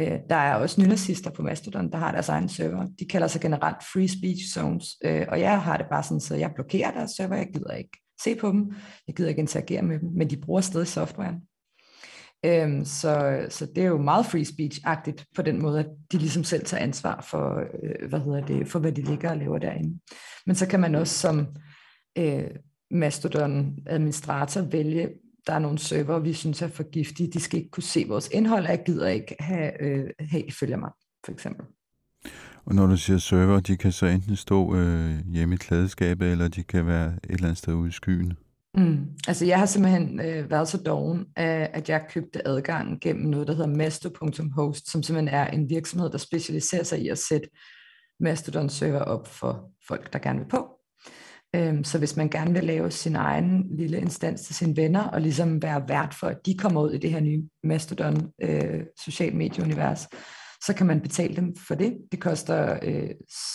Øh, 0.00 0.18
der 0.30 0.36
er 0.36 0.54
også 0.54 0.80
nynazister 0.80 1.30
på 1.30 1.42
Mastodon, 1.42 1.92
der 1.92 1.98
har 1.98 2.12
deres 2.12 2.28
egen 2.28 2.48
server. 2.48 2.86
De 2.98 3.04
kalder 3.04 3.26
sig 3.26 3.40
generelt 3.40 3.82
free 3.92 4.08
speech 4.08 4.54
zones, 4.54 4.86
øh, 5.04 5.26
og 5.28 5.40
jeg 5.40 5.62
har 5.62 5.76
det 5.76 5.86
bare 5.90 6.02
sådan, 6.02 6.20
så 6.20 6.34
jeg 6.34 6.52
blokerer 6.54 6.90
deres 6.90 7.10
server, 7.10 7.36
jeg 7.36 7.48
gider 7.54 7.74
ikke 7.74 8.03
se 8.22 8.34
på 8.34 8.48
dem, 8.48 8.72
jeg 9.06 9.14
gider 9.14 9.28
ikke 9.28 9.40
interagere 9.40 9.82
med 9.82 9.98
dem, 9.98 10.08
men 10.12 10.30
de 10.30 10.36
bruger 10.36 10.60
stadig 10.60 10.86
softwaren. 10.86 11.36
Øhm, 12.46 12.84
så, 12.84 13.46
så 13.48 13.66
det 13.66 13.84
er 13.84 13.88
jo 13.88 13.98
meget 13.98 14.26
free 14.26 14.44
speech-agtigt 14.44 15.24
på 15.34 15.42
den 15.42 15.62
måde, 15.62 15.80
at 15.80 15.86
de 16.12 16.18
ligesom 16.18 16.44
selv 16.44 16.64
tager 16.64 16.82
ansvar 16.82 17.26
for, 17.30 17.60
øh, 17.82 18.08
hvad 18.08 18.20
hedder 18.20 18.46
det, 18.46 18.68
for 18.68 18.78
hvad 18.78 18.92
de 18.92 19.02
ligger 19.02 19.30
og 19.30 19.36
laver 19.36 19.58
derinde. 19.58 20.00
Men 20.46 20.56
så 20.56 20.68
kan 20.68 20.80
man 20.80 20.94
også 20.94 21.14
som 21.18 21.46
øh, 22.18 22.50
Mastodon-administrator 22.90 24.60
vælge, 24.60 25.08
der 25.46 25.52
er 25.52 25.58
nogle 25.58 25.78
server, 25.78 26.18
vi 26.18 26.32
synes 26.32 26.62
er 26.62 26.68
for 26.68 26.90
giftige, 26.90 27.32
de 27.32 27.40
skal 27.40 27.58
ikke 27.58 27.70
kunne 27.70 27.82
se 27.82 28.04
vores 28.08 28.28
indhold, 28.28 28.64
og 28.64 28.70
jeg 28.70 28.82
gider 28.86 29.08
ikke 29.08 29.36
have, 29.40 29.82
øh, 29.82 30.10
have 30.18 30.52
følger 30.52 30.76
mig, 30.76 30.90
for 31.24 31.32
eksempel. 31.32 31.66
Og 32.66 32.74
når 32.74 32.86
du 32.86 32.96
siger 32.96 33.18
server, 33.18 33.60
de 33.60 33.76
kan 33.76 33.92
så 33.92 34.06
enten 34.06 34.36
stå 34.36 34.76
øh, 34.76 35.14
hjemme 35.32 35.54
i 35.54 35.58
klædeskabet, 35.58 36.32
eller 36.32 36.48
de 36.48 36.62
kan 36.62 36.86
være 36.86 37.06
et 37.06 37.30
eller 37.30 37.44
andet 37.44 37.58
sted 37.58 37.74
ude 37.74 37.88
i 37.88 37.92
skyen. 37.92 38.32
Mm. 38.74 39.06
Altså 39.28 39.44
jeg 39.44 39.58
har 39.58 39.66
simpelthen 39.66 40.20
øh, 40.20 40.50
været 40.50 40.68
så 40.68 40.78
doven, 40.78 41.18
øh, 41.20 41.26
at 41.72 41.88
jeg 41.88 42.06
købte 42.10 42.48
adgang 42.48 43.00
gennem 43.00 43.26
noget, 43.26 43.46
der 43.46 43.54
hedder 43.54 43.76
masto.host, 43.76 44.90
som 44.90 45.02
simpelthen 45.02 45.34
er 45.34 45.46
en 45.46 45.70
virksomhed, 45.70 46.10
der 46.10 46.18
specialiserer 46.18 46.82
sig 46.82 47.02
i 47.02 47.08
at 47.08 47.18
sætte 47.18 47.48
Mastodon-server 48.20 49.00
op 49.00 49.26
for 49.26 49.70
folk, 49.88 50.12
der 50.12 50.18
gerne 50.18 50.38
vil 50.38 50.48
på. 50.48 50.68
Øhm, 51.54 51.84
så 51.84 51.98
hvis 51.98 52.16
man 52.16 52.28
gerne 52.28 52.52
vil 52.52 52.64
lave 52.64 52.90
sin 52.90 53.16
egen 53.16 53.76
lille 53.76 53.98
instans 54.00 54.40
til 54.40 54.54
sine 54.54 54.76
venner, 54.76 55.04
og 55.04 55.20
ligesom 55.20 55.62
være 55.62 55.88
vært 55.88 56.14
for, 56.14 56.26
at 56.26 56.46
de 56.46 56.58
kommer 56.58 56.82
ud 56.82 56.92
i 56.92 56.98
det 56.98 57.10
her 57.10 57.20
nye 57.20 57.42
Mastodon 57.64 58.30
øh, 58.42 58.80
social 59.04 59.36
medieunivers, 59.36 60.08
så 60.66 60.74
kan 60.74 60.86
man 60.86 61.00
betale 61.00 61.36
dem 61.36 61.56
for 61.56 61.74
det. 61.74 61.96
Det 62.12 62.20
koster 62.20 62.78
øh, 62.82 63.10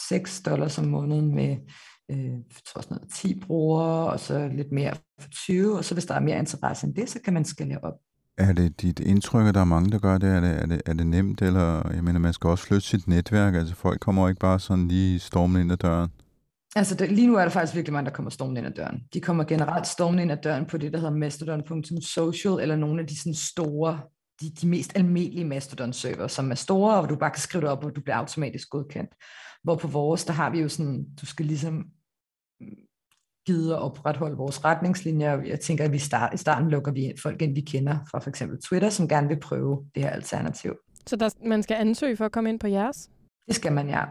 6 0.10 0.42
dollars 0.42 0.78
om 0.78 0.86
måneden 0.86 1.36
med 1.36 1.58
øh, 2.12 2.34
tror 2.66 2.82
sådan 2.82 2.98
noget, 2.98 3.14
10 3.14 3.40
brugere, 3.40 4.10
og 4.10 4.20
så 4.20 4.50
lidt 4.54 4.72
mere 4.72 4.94
for 5.20 5.30
20, 5.30 5.78
og 5.78 5.86
så 5.86 5.94
hvis 5.96 6.06
der 6.06 6.14
er 6.14 6.20
mere 6.20 6.40
interesse 6.40 6.88
end 6.88 6.96
det, 6.96 7.10
så 7.10 7.20
kan 7.26 7.34
man 7.34 7.46
skalere 7.46 7.80
op. 7.84 7.94
Er 8.38 8.54
det 8.54 8.82
dit 8.82 9.00
indtryk, 9.00 9.48
at 9.48 9.54
der 9.54 9.62
er 9.62 9.66
mange, 9.66 9.92
der 9.92 10.00
gør 10.00 10.18
det? 10.18 10.30
Er 10.30 10.40
det, 10.40 10.50
er 10.50 10.66
det, 10.66 10.82
er 10.86 10.94
det 10.94 11.08
nemt, 11.08 11.42
eller 11.42 11.92
jeg 11.94 12.04
mener, 12.04 12.20
man 12.20 12.34
skal 12.34 12.50
også 12.50 12.66
flytte 12.66 12.88
sit 12.88 13.08
netværk, 13.08 13.56
altså 13.56 13.76
folk 13.76 14.00
kommer 14.00 14.30
ikke 14.30 14.40
bare 14.40 14.60
sådan 14.60 14.88
lige 14.88 15.20
stormen 15.20 15.62
ind 15.62 15.72
ad 15.72 15.78
døren? 15.78 16.10
Altså 16.76 16.96
det, 16.96 17.12
lige 17.12 17.28
nu 17.28 17.36
er 17.36 17.42
der 17.42 17.50
faktisk 17.50 17.76
virkelig 17.76 17.94
mange, 17.94 18.06
der 18.06 18.16
kommer 18.16 18.30
stormen 18.30 18.58
ind 18.58 18.68
ad 18.68 18.72
døren. 18.72 19.02
De 19.14 19.22
kommer 19.22 19.44
generelt 19.44 19.88
stormen 19.88 20.20
ind 20.20 20.32
ad 20.32 20.38
døren 20.44 20.66
på 20.66 20.78
det, 20.78 20.94
der 20.94 21.00
hedder 21.00 21.14
mastodon.social, 21.14 22.60
eller 22.62 22.76
nogle 22.76 23.02
af 23.02 23.08
de 23.08 23.18
sådan 23.18 23.34
store 23.34 24.00
de, 24.42 24.50
de 24.62 24.68
mest 24.68 24.92
almindelige 24.96 25.46
Mastodon-server, 25.46 26.28
som 26.28 26.52
er 26.52 26.56
store, 26.56 26.96
og 26.96 27.00
hvor 27.00 27.08
du 27.08 27.20
bare 27.20 27.32
kan 27.32 27.42
skrive 27.42 27.62
det 27.62 27.70
op, 27.70 27.84
og 27.84 27.96
du 27.96 28.02
bliver 28.02 28.16
automatisk 28.16 28.70
godkendt. 28.70 29.12
Hvor 29.64 29.76
på 29.76 29.88
vores, 29.88 30.26
der 30.26 30.34
har 30.34 30.50
vi 30.50 30.60
jo 30.60 30.70
sådan, 30.70 31.06
du 31.22 31.26
skal 31.26 31.46
ligesom 31.46 31.86
gide 33.46 33.76
at 33.76 33.82
opretholde 33.82 34.38
vores 34.38 34.66
retningslinjer. 34.66 35.42
Jeg 35.42 35.60
tænker, 35.60 35.84
at 35.84 35.92
vi 35.92 36.00
start, 36.00 36.34
i 36.34 36.38
starten 36.38 36.70
lukker 36.70 36.92
vi 36.92 37.14
folk 37.24 37.42
ind, 37.42 37.56
vi 37.56 37.62
kender 37.62 37.98
fra 38.12 38.20
for 38.20 38.30
eksempel 38.30 38.62
Twitter, 38.62 38.90
som 38.90 39.08
gerne 39.08 39.28
vil 39.28 39.40
prøve 39.40 39.86
det 39.96 40.04
her 40.04 40.10
alternativ. 40.10 40.76
Så 41.08 41.16
der, 41.16 41.30
man 41.46 41.64
skal 41.64 41.76
ansøge 41.76 42.18
for 42.18 42.26
at 42.26 42.32
komme 42.32 42.50
ind 42.50 42.60
på 42.60 42.68
jeres? 42.68 43.10
Det 43.48 43.56
skal 43.56 43.74
man, 43.74 43.90
ja. 43.90 44.04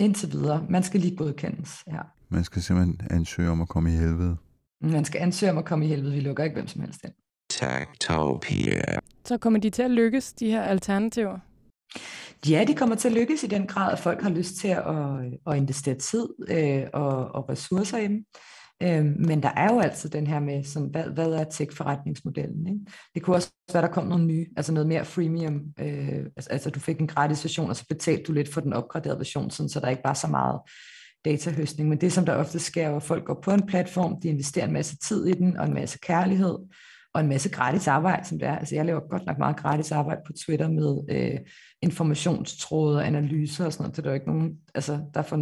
Indtil 0.00 0.32
videre. 0.32 0.66
Man 0.70 0.82
skal 0.82 1.00
lige 1.00 1.16
godkendes, 1.16 1.84
ja. 1.86 2.00
Man 2.28 2.44
skal 2.44 2.62
simpelthen 2.62 3.00
ansøge 3.10 3.50
om 3.50 3.60
at 3.60 3.68
komme 3.68 3.92
i 3.92 3.96
helvede. 3.96 4.36
Man 4.80 5.04
skal 5.04 5.20
ansøge 5.20 5.52
om 5.52 5.58
at 5.58 5.64
komme 5.64 5.84
i 5.84 5.88
helvede. 5.88 6.12
Vi 6.14 6.20
lukker 6.20 6.44
ikke 6.44 6.54
hvem 6.54 6.68
som 6.68 6.80
helst 6.80 7.04
ind. 7.04 7.12
Techtopia. 7.50 8.98
Så 9.24 9.38
kommer 9.38 9.60
de 9.60 9.70
til 9.70 9.82
at 9.82 9.90
lykkes, 9.90 10.32
de 10.32 10.50
her 10.50 10.62
alternativer? 10.62 11.38
Ja, 12.48 12.64
det 12.66 12.76
kommer 12.76 12.96
til 12.96 13.08
at 13.08 13.14
lykkes 13.14 13.42
i 13.42 13.46
den 13.46 13.66
grad, 13.66 13.92
at 13.92 13.98
folk 13.98 14.22
har 14.22 14.30
lyst 14.30 14.56
til 14.56 14.68
at, 14.68 14.86
øh, 14.86 15.32
at 15.46 15.56
investere 15.56 15.94
tid 15.94 16.28
øh, 16.48 16.84
og, 16.92 17.34
og 17.34 17.48
ressourcer 17.48 17.98
i 17.98 18.08
dem. 18.08 18.24
Øh, 18.82 19.04
men 19.04 19.42
der 19.42 19.50
er 19.56 19.72
jo 19.72 19.80
altid 19.80 20.10
den 20.10 20.26
her 20.26 20.40
med, 20.40 20.64
sådan, 20.64 20.88
hvad, 20.88 21.04
hvad 21.04 21.32
er 21.32 21.44
tech-forretningsmodellen? 21.44 22.66
Ikke? 22.66 22.80
Det 23.14 23.22
kunne 23.22 23.36
også 23.36 23.50
være, 23.72 23.82
der 23.82 23.88
kom 23.88 24.06
noget 24.06 24.24
nyt, 24.24 24.48
altså 24.56 24.72
noget 24.72 24.88
mere 24.88 25.04
freemium. 25.04 25.62
Øh, 25.80 26.18
altså, 26.36 26.50
altså 26.50 26.70
du 26.70 26.80
fik 26.80 27.00
en 27.00 27.06
gratis 27.06 27.44
version, 27.44 27.70
og 27.70 27.76
så 27.76 27.84
betalte 27.88 28.22
du 28.22 28.32
lidt 28.32 28.52
for 28.52 28.60
den 28.60 28.72
opgraderede 28.72 29.18
version, 29.18 29.50
sådan, 29.50 29.68
så 29.68 29.80
der 29.80 29.88
ikke 29.88 30.04
var 30.04 30.14
så 30.14 30.26
meget 30.26 30.60
datahøstning. 31.24 31.88
Men 31.88 32.00
det, 32.00 32.12
som 32.12 32.24
der 32.26 32.34
ofte 32.34 32.58
sker, 32.58 32.88
er, 32.88 32.96
at 32.96 33.02
folk 33.02 33.24
går 33.24 33.40
på 33.42 33.50
en 33.50 33.66
platform, 33.66 34.20
de 34.20 34.28
investerer 34.28 34.66
en 34.66 34.72
masse 34.72 34.96
tid 34.96 35.26
i 35.26 35.32
den, 35.32 35.56
og 35.56 35.66
en 35.66 35.74
masse 35.74 35.98
kærlighed, 35.98 36.58
og 37.14 37.20
en 37.20 37.28
masse 37.28 37.50
gratis 37.50 37.88
arbejde, 37.88 38.28
som 38.28 38.38
det 38.38 38.48
er. 38.48 38.58
Altså 38.58 38.74
jeg 38.74 38.84
laver 38.84 39.00
godt 39.10 39.26
nok 39.26 39.38
meget 39.38 39.56
gratis 39.56 39.92
arbejde 39.92 40.20
på 40.26 40.32
Twitter 40.32 40.68
med 40.68 40.98
øh, 41.08 41.40
informationstråde 41.82 42.96
og 42.96 43.06
analyser 43.06 43.66
og 43.66 43.72
sådan 43.72 43.82
noget. 43.82 43.96
Det 43.96 44.02
er 44.02 44.08
der 44.08 44.14
ikke 44.14 44.26
nogen, 44.26 44.58
altså 44.74 45.00
der 45.14 45.22
for, 45.22 45.36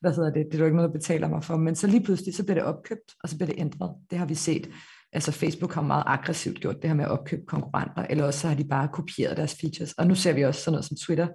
hvad 0.00 0.14
hedder 0.14 0.32
det, 0.32 0.46
det 0.46 0.54
er 0.54 0.58
der 0.58 0.64
ikke 0.64 0.76
noget, 0.76 0.88
der 0.88 0.98
betaler 0.98 1.28
mig 1.28 1.44
for. 1.44 1.56
Men 1.56 1.74
så 1.74 1.86
lige 1.86 2.02
pludselig, 2.04 2.34
så 2.34 2.44
bliver 2.44 2.54
det 2.54 2.64
opkøbt, 2.64 3.14
og 3.22 3.28
så 3.28 3.36
bliver 3.36 3.52
det 3.52 3.60
ændret. 3.60 3.94
Det 4.10 4.18
har 4.18 4.26
vi 4.26 4.34
set. 4.34 4.70
Altså 5.12 5.32
Facebook 5.32 5.74
har 5.74 5.82
meget 5.82 6.04
aggressivt 6.06 6.60
gjort 6.60 6.82
det 6.82 6.90
her 6.90 6.94
med 6.94 7.04
at 7.04 7.10
opkøbe 7.10 7.42
konkurrenter, 7.46 8.06
eller 8.10 8.24
også 8.24 8.40
så 8.40 8.48
har 8.48 8.54
de 8.54 8.64
bare 8.64 8.88
kopieret 8.92 9.36
deres 9.36 9.56
features. 9.60 9.92
Og 9.92 10.06
nu 10.06 10.14
ser 10.14 10.32
vi 10.32 10.44
også 10.44 10.60
sådan 10.60 10.72
noget 10.72 10.84
som 10.84 10.96
Twitter, 10.96 11.28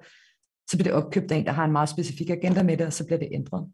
så 0.69 0.77
bliver 0.77 0.83
det 0.83 1.03
opkøbt 1.03 1.31
af 1.31 1.35
en, 1.37 1.45
der 1.45 1.51
har 1.51 1.65
en 1.65 1.71
meget 1.71 1.89
specifik 1.89 2.29
agenda 2.29 2.63
med 2.63 2.77
det, 2.77 2.85
og 2.85 2.93
så 2.93 3.05
bliver 3.05 3.19
det 3.19 3.29
ændret. 3.31 3.67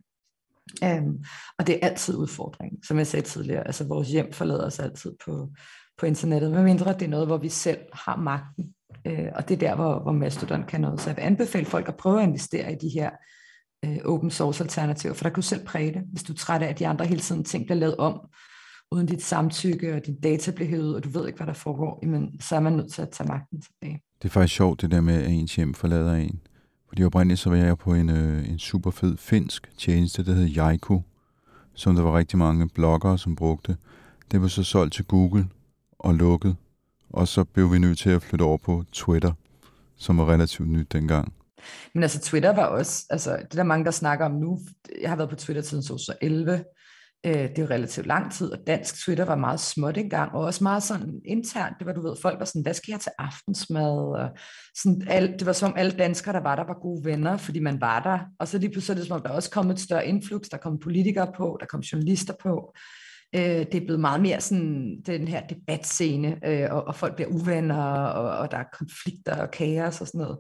Um, 0.86 1.24
og 1.60 1.68
det 1.68 1.76
er 1.76 1.88
altid 1.88 2.16
udfordring, 2.16 2.86
som 2.88 2.98
jeg 2.98 3.08
sagde 3.08 3.26
tidligere. 3.26 3.68
Altså 3.68 3.84
vores 3.88 4.10
hjem 4.10 4.34
forlader 4.34 4.66
os 4.66 4.80
altid 4.80 5.12
på, 5.26 5.50
på 5.98 6.06
internettet, 6.06 6.52
medmindre 6.52 6.94
det 6.94 7.02
er 7.02 7.08
noget, 7.08 7.28
hvor 7.28 7.38
vi 7.38 7.50
selv 7.50 7.80
har 7.94 8.16
magten. 8.16 8.66
Uh, 9.10 9.28
og 9.36 9.50
det 9.50 9.56
er 9.56 9.60
der, 9.70 9.76
hvor, 9.76 10.00
hvor 10.00 10.12
Mastodon 10.12 10.64
kan 10.64 10.82
noget. 10.82 11.02
Så 11.02 11.10
jeg 11.10 11.18
vil 11.18 11.24
anbefale 11.24 11.66
folk 11.66 11.88
at 11.88 11.98
prøve 11.98 12.22
at 12.22 12.28
investere 12.28 12.72
i 12.72 12.76
de 12.76 12.90
her 12.90 13.10
uh, 13.88 14.14
open 14.14 14.32
source 14.32 14.64
alternativer, 14.64 15.14
for 15.14 15.24
der 15.24 15.30
kan 15.30 15.36
du 15.36 15.42
selv 15.42 15.66
præge 15.66 15.94
det. 15.94 16.02
Hvis 16.12 16.24
du 16.24 16.34
er 16.34 16.38
træt 16.38 16.62
af, 16.62 16.68
at 16.68 16.80
de 16.80 16.88
andre 16.88 17.06
hele 17.06 17.22
tiden 17.22 17.44
ting 17.44 17.66
bliver 17.66 17.80
lavet 17.80 17.98
om, 17.98 18.20
uden 18.92 19.08
dit 19.08 19.24
samtykke, 19.24 19.96
og 19.96 20.06
din 20.06 20.20
data 20.20 20.52
bliver 20.52 20.70
hævet, 20.70 20.96
og 20.96 21.04
du 21.04 21.10
ved 21.10 21.28
ikke, 21.28 21.38
hvad 21.38 21.48
der 21.48 21.54
foregår, 21.54 22.00
jamen, 22.04 22.42
så 22.42 22.56
er 22.56 22.60
man 22.60 22.74
nødt 22.74 22.94
til 22.94 23.02
at 23.02 23.10
tage 23.10 23.28
magten 23.28 23.62
tilbage. 23.62 24.02
Det 24.22 24.28
er 24.28 24.32
faktisk 24.32 24.56
sjovt, 24.56 24.82
det 24.82 24.92
der 24.92 25.02
med, 25.02 25.24
at 25.24 25.30
ens 25.30 25.56
hjem 25.56 25.74
forlader 25.74 26.14
en. 26.14 26.40
Fordi 26.88 27.04
oprindeligt 27.04 27.40
så 27.40 27.50
var 27.50 27.58
jeg 27.58 27.78
på 27.78 27.94
en, 27.94 28.10
øh, 28.10 28.50
en 28.50 28.60
super 28.60 28.92
fed 28.92 29.18
finsk 29.18 29.72
tjeneste, 29.78 30.26
der 30.26 30.34
hed 30.34 30.46
Jaiku, 30.46 31.02
som 31.74 31.96
der 31.96 32.04
var 32.04 32.18
rigtig 32.18 32.40
mange 32.40 32.70
bloggere, 32.70 33.18
som 33.18 33.36
brugte. 33.36 33.78
Det 34.32 34.42
var 34.42 34.48
så 34.48 34.64
solgt 34.64 34.94
til 34.94 35.06
Google 35.06 35.48
og 36.00 36.16
lukket, 36.16 36.56
og 37.10 37.28
så 37.28 37.44
blev 37.44 37.74
vi 37.74 37.80
nødt 37.80 37.98
til 37.98 38.10
at 38.10 38.22
flytte 38.22 38.44
over 38.44 38.58
på 38.58 38.84
Twitter, 38.92 39.32
som 39.98 40.18
var 40.18 40.30
relativt 40.30 40.70
nyt 40.70 40.92
dengang. 40.92 41.34
Men 41.94 42.04
altså 42.04 42.20
Twitter 42.20 42.56
var 42.56 42.66
også, 42.66 43.06
altså 43.10 43.38
det 43.38 43.54
der 43.54 43.64
mange, 43.64 43.86
der 43.86 43.92
snakker 43.92 44.26
om 44.26 44.32
nu, 44.32 44.60
jeg 45.02 45.10
har 45.10 45.16
været 45.16 45.30
på 45.30 45.36
Twitter 45.36 45.62
siden 45.62 45.84
2011, 45.84 46.64
øh, 47.26 47.34
det 47.34 47.60
er 47.60 47.70
relativt 47.70 48.08
lang 48.08 48.32
tid, 48.32 48.52
og 48.52 48.60
dansk 48.68 49.06
Twitter 49.06 49.26
var 49.26 49.36
meget 49.36 49.60
småt 49.60 49.98
engang, 49.98 50.32
og 50.32 50.42
også 50.42 50.64
meget 50.64 50.84
sådan 50.84 51.22
internt, 51.26 51.76
det 51.80 51.88
var, 51.88 51.94
du 51.94 52.02
ved, 52.02 52.16
folk 52.22 52.40
var 52.40 52.46
sådan, 52.46 52.62
hvad 52.62 52.74
skal 52.74 52.92
jeg 52.92 53.00
til 53.00 53.12
aftensmad, 53.20 53.98
og 54.22 54.30
sådan, 54.76 55.02
alt, 55.08 55.40
det 55.40 55.46
var 55.46 55.54
som 55.54 55.72
om 55.72 55.78
alle 55.78 55.92
danskere, 55.92 56.34
der 56.34 56.42
var 56.42 56.56
der, 56.56 56.64
var 56.64 56.82
gode 56.82 57.06
venner, 57.06 57.38
fordi 57.38 57.60
man 57.60 57.82
var 57.82 58.00
der, 58.00 58.20
og 58.40 58.48
så 58.48 58.58
lige 58.58 58.72
pludselig 58.72 58.94
er 58.94 58.98
det 58.98 59.08
som 59.08 59.16
om, 59.16 59.22
der 59.22 59.30
også 59.30 59.52
kom 59.52 59.72
et 59.72 59.80
større 59.80 60.08
influx, 60.08 60.42
der 60.52 60.58
kom 60.58 60.80
politikere 60.80 61.32
på, 61.38 61.58
der 61.60 61.66
kom 61.66 61.80
journalister 61.80 62.34
på, 62.42 62.74
øh, 63.36 63.42
det 63.42 63.76
er 63.76 63.86
blevet 63.86 64.00
meget 64.00 64.22
mere 64.22 64.42
sådan 64.42 65.02
den 65.06 65.28
her 65.28 65.48
debatscene, 65.48 66.40
øh, 66.46 66.68
og, 66.72 66.88
og 66.88 66.96
folk 66.96 67.16
bliver 67.16 67.30
uvenner, 67.30 67.84
og, 67.84 68.38
og 68.38 68.52
der 68.52 68.58
er 68.58 68.78
konflikter 68.78 69.42
og 69.42 69.52
kaos 69.52 70.02
og 70.02 70.08
sådan 70.08 70.22
noget. 70.22 70.38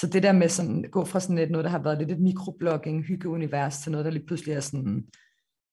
Så 0.00 0.06
det 0.06 0.22
der 0.22 0.32
med 0.32 0.48
sådan, 0.48 0.84
gå 0.92 1.04
fra 1.04 1.20
sådan 1.20 1.38
et, 1.38 1.50
noget, 1.50 1.64
der 1.64 1.70
har 1.70 1.82
været 1.82 1.98
lidt 1.98 2.10
et 2.10 2.20
mikroblogging, 2.20 3.04
hyggeunivers, 3.04 3.78
til 3.78 3.92
noget, 3.92 4.04
der 4.04 4.10
lige 4.10 4.26
pludselig 4.26 4.54
er 4.54 4.60
sådan 4.60 5.04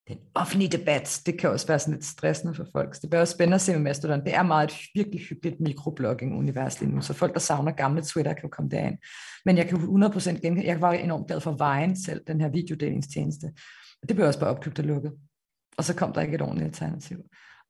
den 0.07 0.17
offentlige 0.35 0.77
debat, 0.77 1.21
det 1.25 1.39
kan 1.39 1.49
også 1.49 1.67
være 1.67 1.79
sådan 1.79 1.93
lidt 1.93 2.05
stressende 2.05 2.55
for 2.55 2.67
folk. 2.71 2.95
Så 2.95 2.99
det 3.01 3.09
bliver 3.09 3.21
også 3.21 3.33
spændende 3.33 3.55
at 3.55 3.61
se 3.61 3.73
med 3.73 3.81
Mastodon. 3.81 4.25
Det 4.25 4.35
er 4.35 4.43
meget 4.43 4.71
et 4.71 4.77
virkelig 4.95 5.21
hyggeligt 5.21 5.59
mikroblogging-univers 5.59 6.81
lige 6.81 6.91
nu, 6.91 7.01
så 7.01 7.13
folk, 7.13 7.33
der 7.33 7.39
savner 7.39 7.71
gamle 7.71 8.01
Twitter, 8.01 8.33
kan 8.33 8.43
jo 8.43 8.49
komme 8.49 8.69
derind. 8.69 8.97
Men 9.45 9.57
jeg 9.57 9.67
kan 9.67 9.77
100% 9.77 10.29
genkende, 10.29 10.65
jeg 10.65 10.81
var 10.81 10.91
enormt 10.91 11.27
glad 11.27 11.39
for 11.39 11.51
Vine 11.51 12.03
selv, 12.05 12.21
den 12.27 12.41
her 12.41 12.49
videodelingstjeneste. 12.49 13.45
Og 14.01 14.09
det 14.09 14.15
blev 14.15 14.27
også 14.27 14.39
bare 14.39 14.49
opkøbt 14.49 14.79
og 14.79 14.85
lukket. 14.85 15.13
Og 15.77 15.83
så 15.83 15.95
kom 15.95 16.13
der 16.13 16.21
ikke 16.21 16.35
et 16.35 16.41
ordentligt 16.41 16.67
alternativ. 16.67 17.17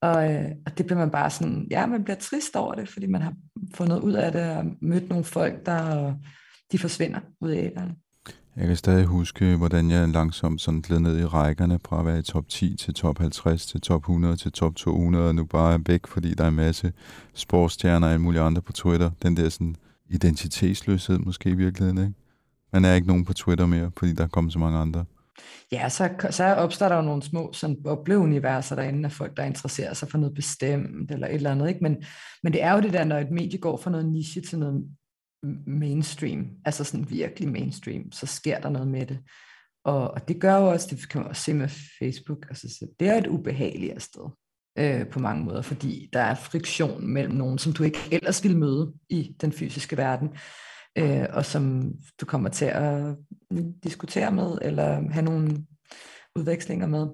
Og, 0.01 0.33
øh, 0.33 0.51
og 0.65 0.77
det 0.77 0.85
bliver 0.85 0.99
man 0.99 1.11
bare 1.11 1.29
sådan, 1.29 1.67
ja, 1.71 1.85
man 1.85 2.03
bliver 2.03 2.17
trist 2.17 2.55
over 2.55 2.73
det, 2.73 2.89
fordi 2.89 3.07
man 3.07 3.21
har 3.21 3.33
fundet 3.73 3.99
ud 3.99 4.13
af 4.13 4.31
det 4.31 4.57
og 4.57 4.65
mødt 4.81 5.09
nogle 5.09 5.23
folk, 5.23 5.65
der 5.65 6.13
de 6.71 6.79
forsvinder 6.79 7.19
ud 7.41 7.49
af 7.49 7.63
æderne. 7.63 7.95
Jeg 8.57 8.67
kan 8.67 8.75
stadig 8.75 9.05
huske, 9.05 9.55
hvordan 9.55 9.91
jeg 9.91 10.07
langsomt 10.07 10.61
sådan 10.61 10.81
gled 10.81 10.99
ned 10.99 11.19
i 11.19 11.25
rækkerne 11.25 11.79
fra 11.85 11.99
at 11.99 12.05
være 12.05 12.19
i 12.19 12.21
top 12.21 12.47
10 12.49 12.75
til 12.75 12.93
top 12.93 13.17
50 13.17 13.65
til 13.65 13.81
top 13.81 14.01
100 14.01 14.37
til 14.37 14.51
top 14.51 14.75
200, 14.75 15.27
og 15.27 15.35
nu 15.35 15.45
bare 15.45 15.73
er 15.73 15.79
væk, 15.85 16.07
fordi 16.07 16.33
der 16.33 16.43
er 16.43 16.47
en 16.47 16.55
masse 16.55 16.93
sportsstjerner 17.33 18.07
og 18.07 18.13
alle 18.13 18.21
mulige 18.21 18.41
andre 18.41 18.61
på 18.61 18.73
Twitter. 18.73 19.11
Den 19.23 19.37
der 19.37 19.49
sådan 19.49 19.75
identitetsløshed 20.09 21.19
måske 21.19 21.49
i 21.49 21.53
virkeligheden, 21.53 21.97
ikke? 21.97 22.13
Man 22.73 22.85
er 22.85 22.93
ikke 22.93 23.07
nogen 23.07 23.25
på 23.25 23.33
Twitter 23.33 23.65
mere, 23.65 23.91
fordi 23.97 24.13
der 24.13 24.23
er 24.23 24.27
kommet 24.27 24.53
så 24.53 24.59
mange 24.59 24.79
andre. 24.79 25.05
Ja, 25.71 25.89
så, 25.89 26.09
så 26.29 26.43
opstår 26.43 26.89
der 26.89 26.95
jo 26.95 27.01
nogle 27.01 27.23
små 27.23 27.53
sådan, 27.53 27.83
bobleuniverser 27.83 28.75
derinde 28.75 29.05
af 29.05 29.11
folk, 29.11 29.37
der 29.37 29.43
interesserer 29.43 29.93
sig 29.93 30.09
for 30.09 30.17
noget 30.17 30.35
bestemt 30.35 31.11
eller 31.11 31.27
et 31.27 31.35
eller 31.35 31.51
andet. 31.51 31.67
Ikke? 31.67 31.79
Men, 31.81 31.97
men 32.43 32.53
det 32.53 32.63
er 32.63 32.73
jo 32.73 32.81
det 32.81 32.93
der, 32.93 33.03
når 33.03 33.17
et 33.17 33.31
medie 33.31 33.59
går 33.59 33.77
fra 33.77 33.91
noget 33.91 34.05
niche 34.05 34.41
til 34.41 34.59
noget 34.59 34.83
mainstream, 35.67 36.49
altså 36.65 36.83
sådan 36.83 37.09
virkelig 37.09 37.49
mainstream, 37.49 38.11
så 38.11 38.25
sker 38.25 38.59
der 38.59 38.69
noget 38.69 38.87
med 38.87 39.05
det. 39.05 39.19
Og, 39.85 40.11
og 40.11 40.27
det 40.27 40.41
gør 40.41 40.57
jo 40.57 40.67
også, 40.67 40.87
det 40.89 41.09
kan 41.09 41.21
man 41.21 41.29
også 41.29 41.41
se 41.41 41.53
med 41.53 41.69
Facebook, 41.99 42.45
altså, 42.49 42.69
så 42.69 42.87
det 42.99 43.07
er 43.07 43.17
et 43.17 43.27
ubehageligt 43.27 44.01
sted 44.01 44.29
øh, 44.77 45.07
på 45.07 45.19
mange 45.19 45.43
måder, 45.43 45.61
fordi 45.61 46.09
der 46.13 46.19
er 46.19 46.35
friktion 46.35 47.07
mellem 47.07 47.33
nogen, 47.33 47.57
som 47.57 47.73
du 47.73 47.83
ikke 47.83 47.99
ellers 48.11 48.43
ville 48.43 48.57
møde 48.57 48.93
i 49.09 49.35
den 49.41 49.51
fysiske 49.51 49.97
verden, 49.97 50.29
øh, 50.97 51.25
og 51.33 51.45
som 51.45 51.93
du 52.21 52.25
kommer 52.25 52.49
til 52.49 52.65
at 52.65 53.15
diskutere 53.83 54.31
med, 54.31 54.57
eller 54.61 55.11
have 55.11 55.25
nogle 55.25 55.65
udvekslinger 56.35 56.87
med. 56.87 57.07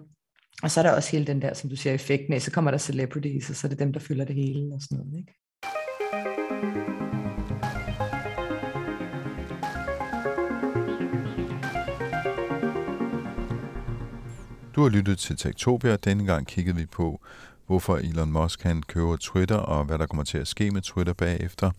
Og 0.64 0.72
så 0.72 0.80
er 0.80 0.84
der 0.84 0.96
også 0.96 1.12
hele 1.12 1.28
den 1.28 1.42
der, 1.42 1.54
som 1.54 1.70
du 1.70 1.76
siger, 1.76 1.94
effekt 1.94 2.24
med, 2.30 2.40
så 2.40 2.52
kommer 2.52 2.72
der 2.72 2.78
celebrities, 2.78 3.50
og 3.50 3.56
så 3.56 3.68
er 3.68 3.70
det 3.70 3.80
dem, 3.80 3.94
der 3.94 4.00
fylder 4.00 4.26
det 4.26 4.36
hele 4.36 4.74
og 4.74 4.82
sådan 4.82 4.98
noget. 4.98 5.20
Ikke? 5.20 5.34
Du 14.82 14.86
har 14.86 14.90
lyttet 14.90 15.18
til 15.20 15.38
Tektopia. 15.38 15.96
Denne 15.96 16.26
gang 16.26 16.48
kiggede 16.48 16.76
vi 16.76 16.86
på, 16.86 17.22
hvorfor 17.68 17.98
Elon 17.98 18.32
Musk 18.32 18.60
kan 18.60 18.84
købe 18.84 19.18
Twitter, 19.18 19.56
og 19.56 19.86
hvad 19.86 20.00
der 20.00 20.06
kommer 20.06 20.24
til 20.24 20.38
at 20.38 20.48
ske 20.48 20.72
med 20.72 20.82
Twitter 20.82 21.14
bagefter. 21.14 21.72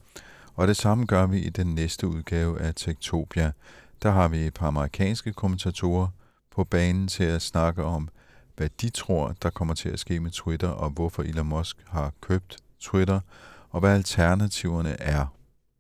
Og 0.55 0.69
det 0.69 0.77
samme 0.77 1.07
gør 1.07 1.27
vi 1.27 1.39
i 1.39 1.51
den 1.51 1.75
næste 1.75 2.07
udgave 2.07 2.61
af 2.61 2.75
Tektopia. 2.77 3.53
Der 4.03 4.11
har 4.11 4.29
vi 4.29 4.39
et 4.39 4.55
par 4.55 4.67
amerikanske 4.67 5.33
kommentatorer 5.33 6.09
på 6.51 6.65
banen 6.65 7.09
til 7.09 7.25
at 7.25 7.43
snakke 7.43 7.85
om, 7.85 8.09
hvad 8.57 8.69
de 8.81 8.91
tror, 8.91 9.35
der 9.43 9.51
kommer 9.51 9.75
til 9.75 9.89
at 9.89 9.99
ske 9.99 10.21
med 10.21 10.31
Twitter, 10.31 10.69
og 10.69 10.91
hvorfor 10.91 11.23
Elon 11.23 11.47
Musk 11.47 11.77
har 11.87 12.13
købt 12.21 12.57
Twitter, 12.81 13.21
og 13.71 13.81
hvad 13.81 13.95
alternativerne 13.95 15.01
er. 15.01 15.27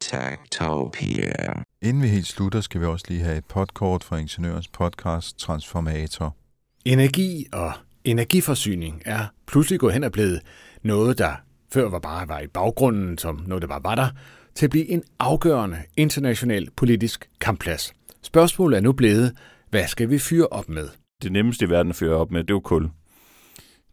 Tektopia. 0.00 1.62
Inden 1.82 2.02
vi 2.02 2.08
helt 2.08 2.26
slutter, 2.26 2.60
skal 2.60 2.80
vi 2.80 2.86
også 2.86 3.06
lige 3.08 3.22
have 3.22 3.38
et 3.38 3.44
podkort 3.44 4.04
fra 4.04 4.16
Ingeniørens 4.16 4.68
podcast 4.68 5.38
Transformator. 5.38 6.36
Energi 6.84 7.46
og 7.52 7.72
energiforsyning 8.04 9.02
er 9.04 9.26
pludselig 9.46 9.80
gået 9.80 9.92
hen 9.92 10.04
og 10.04 10.12
blevet 10.12 10.40
noget, 10.82 11.18
der 11.18 11.32
før 11.72 11.88
var 11.88 11.98
bare 11.98 12.28
var 12.28 12.40
i 12.40 12.46
baggrunden, 12.46 13.18
som 13.18 13.44
noget, 13.46 13.62
der 13.62 13.68
bare 13.68 13.84
var 13.84 13.94
der, 13.94 14.08
til 14.54 14.66
at 14.66 14.70
blive 14.70 14.88
en 14.88 15.02
afgørende 15.18 15.78
international 15.96 16.68
politisk 16.76 17.30
kampplads. 17.40 17.92
Spørgsmålet 18.22 18.76
er 18.76 18.80
nu 18.80 18.92
blevet, 18.92 19.32
hvad 19.70 19.86
skal 19.86 20.10
vi 20.10 20.18
fyre 20.18 20.46
op 20.46 20.68
med? 20.68 20.88
Det 21.22 21.32
nemmeste 21.32 21.64
i 21.64 21.70
verden 21.70 21.90
at 21.90 21.96
fyre 21.96 22.16
op 22.16 22.30
med, 22.30 22.40
det 22.40 22.50
er 22.50 22.54
jo 22.54 22.60
kul. 22.60 22.90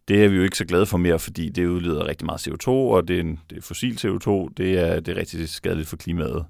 Det 0.08 0.24
er 0.24 0.28
vi 0.30 0.36
jo 0.36 0.44
ikke 0.44 0.58
så 0.58 0.66
glade 0.66 0.86
for 0.86 0.98
mere, 0.98 1.20
fordi 1.20 1.50
det 1.50 1.66
udleder 1.66 2.08
rigtig 2.08 2.26
meget 2.26 2.48
CO2, 2.48 2.68
og 2.68 3.08
det 3.08 3.16
er, 3.16 3.22
en, 3.22 3.40
det 3.50 3.58
er 3.58 3.62
fossil 3.62 3.94
CO2, 3.94 4.54
det 4.58 4.80
er, 4.80 5.00
det 5.00 5.12
er 5.12 5.20
rigtig 5.20 5.50
skadeligt 5.50 5.90
for 5.90 5.98
klimaet. 5.98 6.46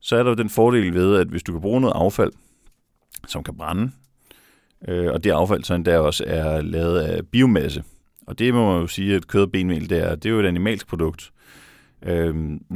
Så 0.00 0.16
er 0.16 0.22
der 0.22 0.30
jo 0.30 0.36
den 0.36 0.50
fordel 0.50 0.94
ved, 0.94 1.16
at 1.16 1.26
hvis 1.26 1.42
du 1.42 1.52
kan 1.52 1.60
bruge 1.60 1.80
noget 1.80 1.94
affald, 1.96 2.32
som 3.28 3.44
kan 3.44 3.56
brænde, 3.56 3.90
øh, 4.88 5.12
og 5.12 5.24
det 5.24 5.30
affald 5.30 5.64
så 5.64 5.74
endda 5.74 5.98
også 5.98 6.24
er 6.26 6.60
lavet 6.60 6.98
af 7.00 7.26
biomasse, 7.26 7.82
og 8.26 8.38
det 8.38 8.54
må 8.54 8.72
man 8.72 8.80
jo 8.80 8.86
sige, 8.86 9.16
at 9.16 9.26
kød 9.26 9.42
og 9.42 9.52
benmel, 9.52 9.90
det 9.90 9.98
er, 9.98 10.14
det 10.14 10.26
er 10.26 10.30
jo 10.30 10.40
et 10.40 10.46
animalsk 10.46 10.86
produkt, 10.86 11.30
øh, 12.06 12.34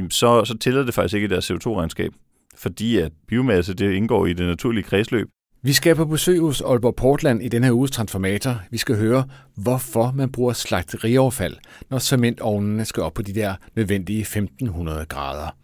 så, 0.09 0.45
så 0.45 0.57
tæller 0.57 0.83
det 0.83 0.93
faktisk 0.93 1.15
ikke 1.15 1.25
i 1.25 1.29
deres 1.29 1.51
CO2-regnskab, 1.51 2.11
fordi 2.55 2.97
at 2.97 3.11
biomasse 3.27 3.73
det 3.73 3.91
indgår 3.91 4.25
i 4.25 4.33
det 4.33 4.47
naturlige 4.47 4.83
kredsløb. 4.83 5.27
Vi 5.61 5.73
skal 5.73 5.95
på 5.95 6.05
besøg 6.05 6.39
hos 6.39 6.61
Aalborg 6.61 6.95
Portland 6.95 7.43
i 7.43 7.47
den 7.47 7.63
her 7.63 7.71
uges 7.71 7.91
transformator. 7.91 8.61
Vi 8.71 8.77
skal 8.77 8.95
høre, 8.95 9.23
hvorfor 9.55 10.11
man 10.15 10.31
bruger 10.31 10.53
slagteriaffald, 10.53 11.57
når 11.89 11.97
cementovnene 11.97 12.85
skal 12.85 13.03
op 13.03 13.13
på 13.13 13.21
de 13.21 13.33
der 13.33 13.55
nødvendige 13.75 14.21
1500 14.21 15.05
grader. 15.05 15.55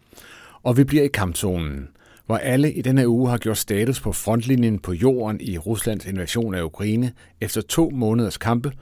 Og 0.62 0.76
vi 0.76 0.84
bliver 0.84 1.04
i 1.04 1.08
kampzonen, 1.08 1.88
hvor 2.26 2.36
alle 2.36 2.72
i 2.72 2.82
denne 2.82 3.08
uge 3.08 3.30
har 3.30 3.38
gjort 3.38 3.58
status 3.58 4.00
på 4.00 4.12
frontlinjen 4.12 4.78
på 4.78 4.92
jorden 4.92 5.40
i 5.40 5.58
Ruslands 5.58 6.06
invasion 6.06 6.54
af 6.54 6.62
Ukraine 6.62 7.12
efter 7.40 7.60
to 7.60 7.90
måneders 7.90 8.36
kampe, 8.36 8.72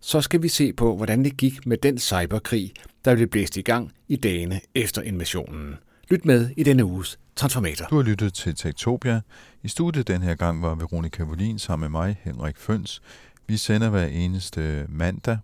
så 0.00 0.20
skal 0.20 0.42
vi 0.42 0.48
se 0.48 0.72
på, 0.72 0.96
hvordan 0.96 1.24
det 1.24 1.36
gik 1.36 1.66
med 1.66 1.76
den 1.76 1.98
cyberkrig, 1.98 2.72
der 3.04 3.14
blev 3.14 3.28
blæst 3.28 3.56
i 3.56 3.62
gang 3.62 3.92
i 4.08 4.16
dagene 4.16 4.60
efter 4.74 5.02
invasionen. 5.02 5.74
Lyt 6.10 6.24
med 6.24 6.50
i 6.56 6.62
denne 6.62 6.84
uges 6.84 7.18
Transformator. 7.36 7.86
Du 7.86 7.96
har 7.96 8.02
lyttet 8.02 8.34
til 8.34 8.54
Tektopia. 8.54 9.20
I 9.62 9.68
studiet 9.68 10.08
den 10.08 10.22
her 10.22 10.34
gang 10.34 10.62
var 10.62 10.74
Veronika 10.74 11.22
Volin 11.22 11.58
sammen 11.58 11.92
med 11.92 12.00
mig, 12.00 12.20
Henrik 12.22 12.56
Føns. 12.56 13.02
Vi 13.46 13.56
sender 13.56 13.90
hver 13.90 14.06
eneste 14.06 14.86
mandag. 14.88 15.38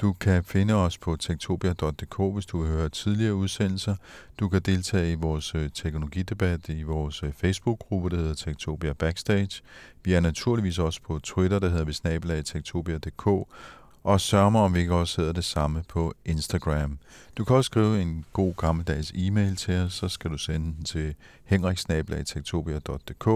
Du 0.00 0.12
kan 0.12 0.44
finde 0.44 0.74
os 0.74 0.98
på 0.98 1.16
tektopia.dk, 1.16 2.34
hvis 2.34 2.46
du 2.46 2.60
vil 2.60 2.68
høre 2.68 2.88
tidligere 2.88 3.34
udsendelser. 3.34 3.96
Du 4.40 4.48
kan 4.48 4.60
deltage 4.62 5.12
i 5.12 5.14
vores 5.14 5.54
øh, 5.54 5.70
teknologidebat 5.74 6.68
i 6.68 6.82
vores 6.82 7.22
øh, 7.22 7.32
Facebook-gruppe, 7.32 8.10
der 8.10 8.16
hedder 8.16 8.34
Tektopia 8.34 8.92
Backstage. 8.92 9.62
Vi 10.04 10.12
er 10.12 10.20
naturligvis 10.20 10.78
også 10.78 11.00
på 11.02 11.18
Twitter, 11.18 11.58
der 11.58 11.68
hedder 11.68 11.84
vi 11.84 11.92
snabelag 11.92 12.44
tektopia.dk 12.44 13.26
og 14.04 14.20
sørg 14.20 14.52
mig, 14.52 14.60
om 14.60 14.74
vi 14.74 14.80
ikke 14.80 14.94
også 14.94 15.20
hedder 15.20 15.32
det 15.32 15.44
samme 15.44 15.84
på 15.88 16.14
Instagram. 16.24 16.98
Du 17.36 17.44
kan 17.44 17.56
også 17.56 17.66
skrive 17.66 18.02
en 18.02 18.24
god 18.32 18.54
gammeldags 18.54 19.12
e-mail 19.14 19.56
til 19.56 19.74
os, 19.74 19.92
så 19.92 20.08
skal 20.08 20.30
du 20.30 20.38
sende 20.38 20.66
den 20.76 20.84
til 20.84 21.14
henriksnabelagtektopia.dk 21.44 23.26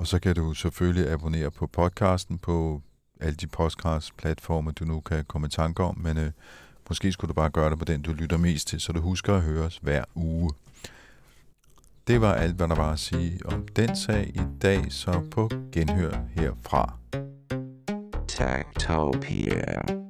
og 0.00 0.06
så 0.06 0.18
kan 0.18 0.34
du 0.34 0.54
selvfølgelig 0.54 1.10
abonnere 1.10 1.50
på 1.50 1.66
podcasten 1.66 2.38
på 2.38 2.82
alle 3.20 3.34
de 3.34 3.46
podcast-platforme, 3.46 4.72
du 4.72 4.84
nu 4.84 5.00
kan 5.00 5.24
komme 5.24 5.46
i 5.46 5.50
tanke 5.50 5.82
om, 5.82 5.98
men 5.98 6.18
øh, 6.18 6.30
måske 6.88 7.12
skulle 7.12 7.28
du 7.28 7.34
bare 7.34 7.50
gøre 7.50 7.70
det 7.70 7.78
på 7.78 7.84
den, 7.84 8.02
du 8.02 8.12
lytter 8.12 8.36
mest 8.36 8.68
til, 8.68 8.80
så 8.80 8.92
du 8.92 9.00
husker 9.00 9.34
at 9.34 9.42
høre 9.42 9.64
os 9.64 9.78
hver 9.82 10.04
uge. 10.14 10.50
Det 12.06 12.20
var 12.20 12.34
alt, 12.34 12.56
hvad 12.56 12.68
der 12.68 12.74
var 12.74 12.92
at 12.92 12.98
sige 12.98 13.40
om 13.44 13.68
den 13.76 13.96
sag 13.96 14.28
i 14.34 14.40
dag, 14.62 14.92
så 14.92 15.22
på 15.30 15.50
genhør 15.72 16.24
herfra. 16.34 16.94
Tektopia. 18.28 20.09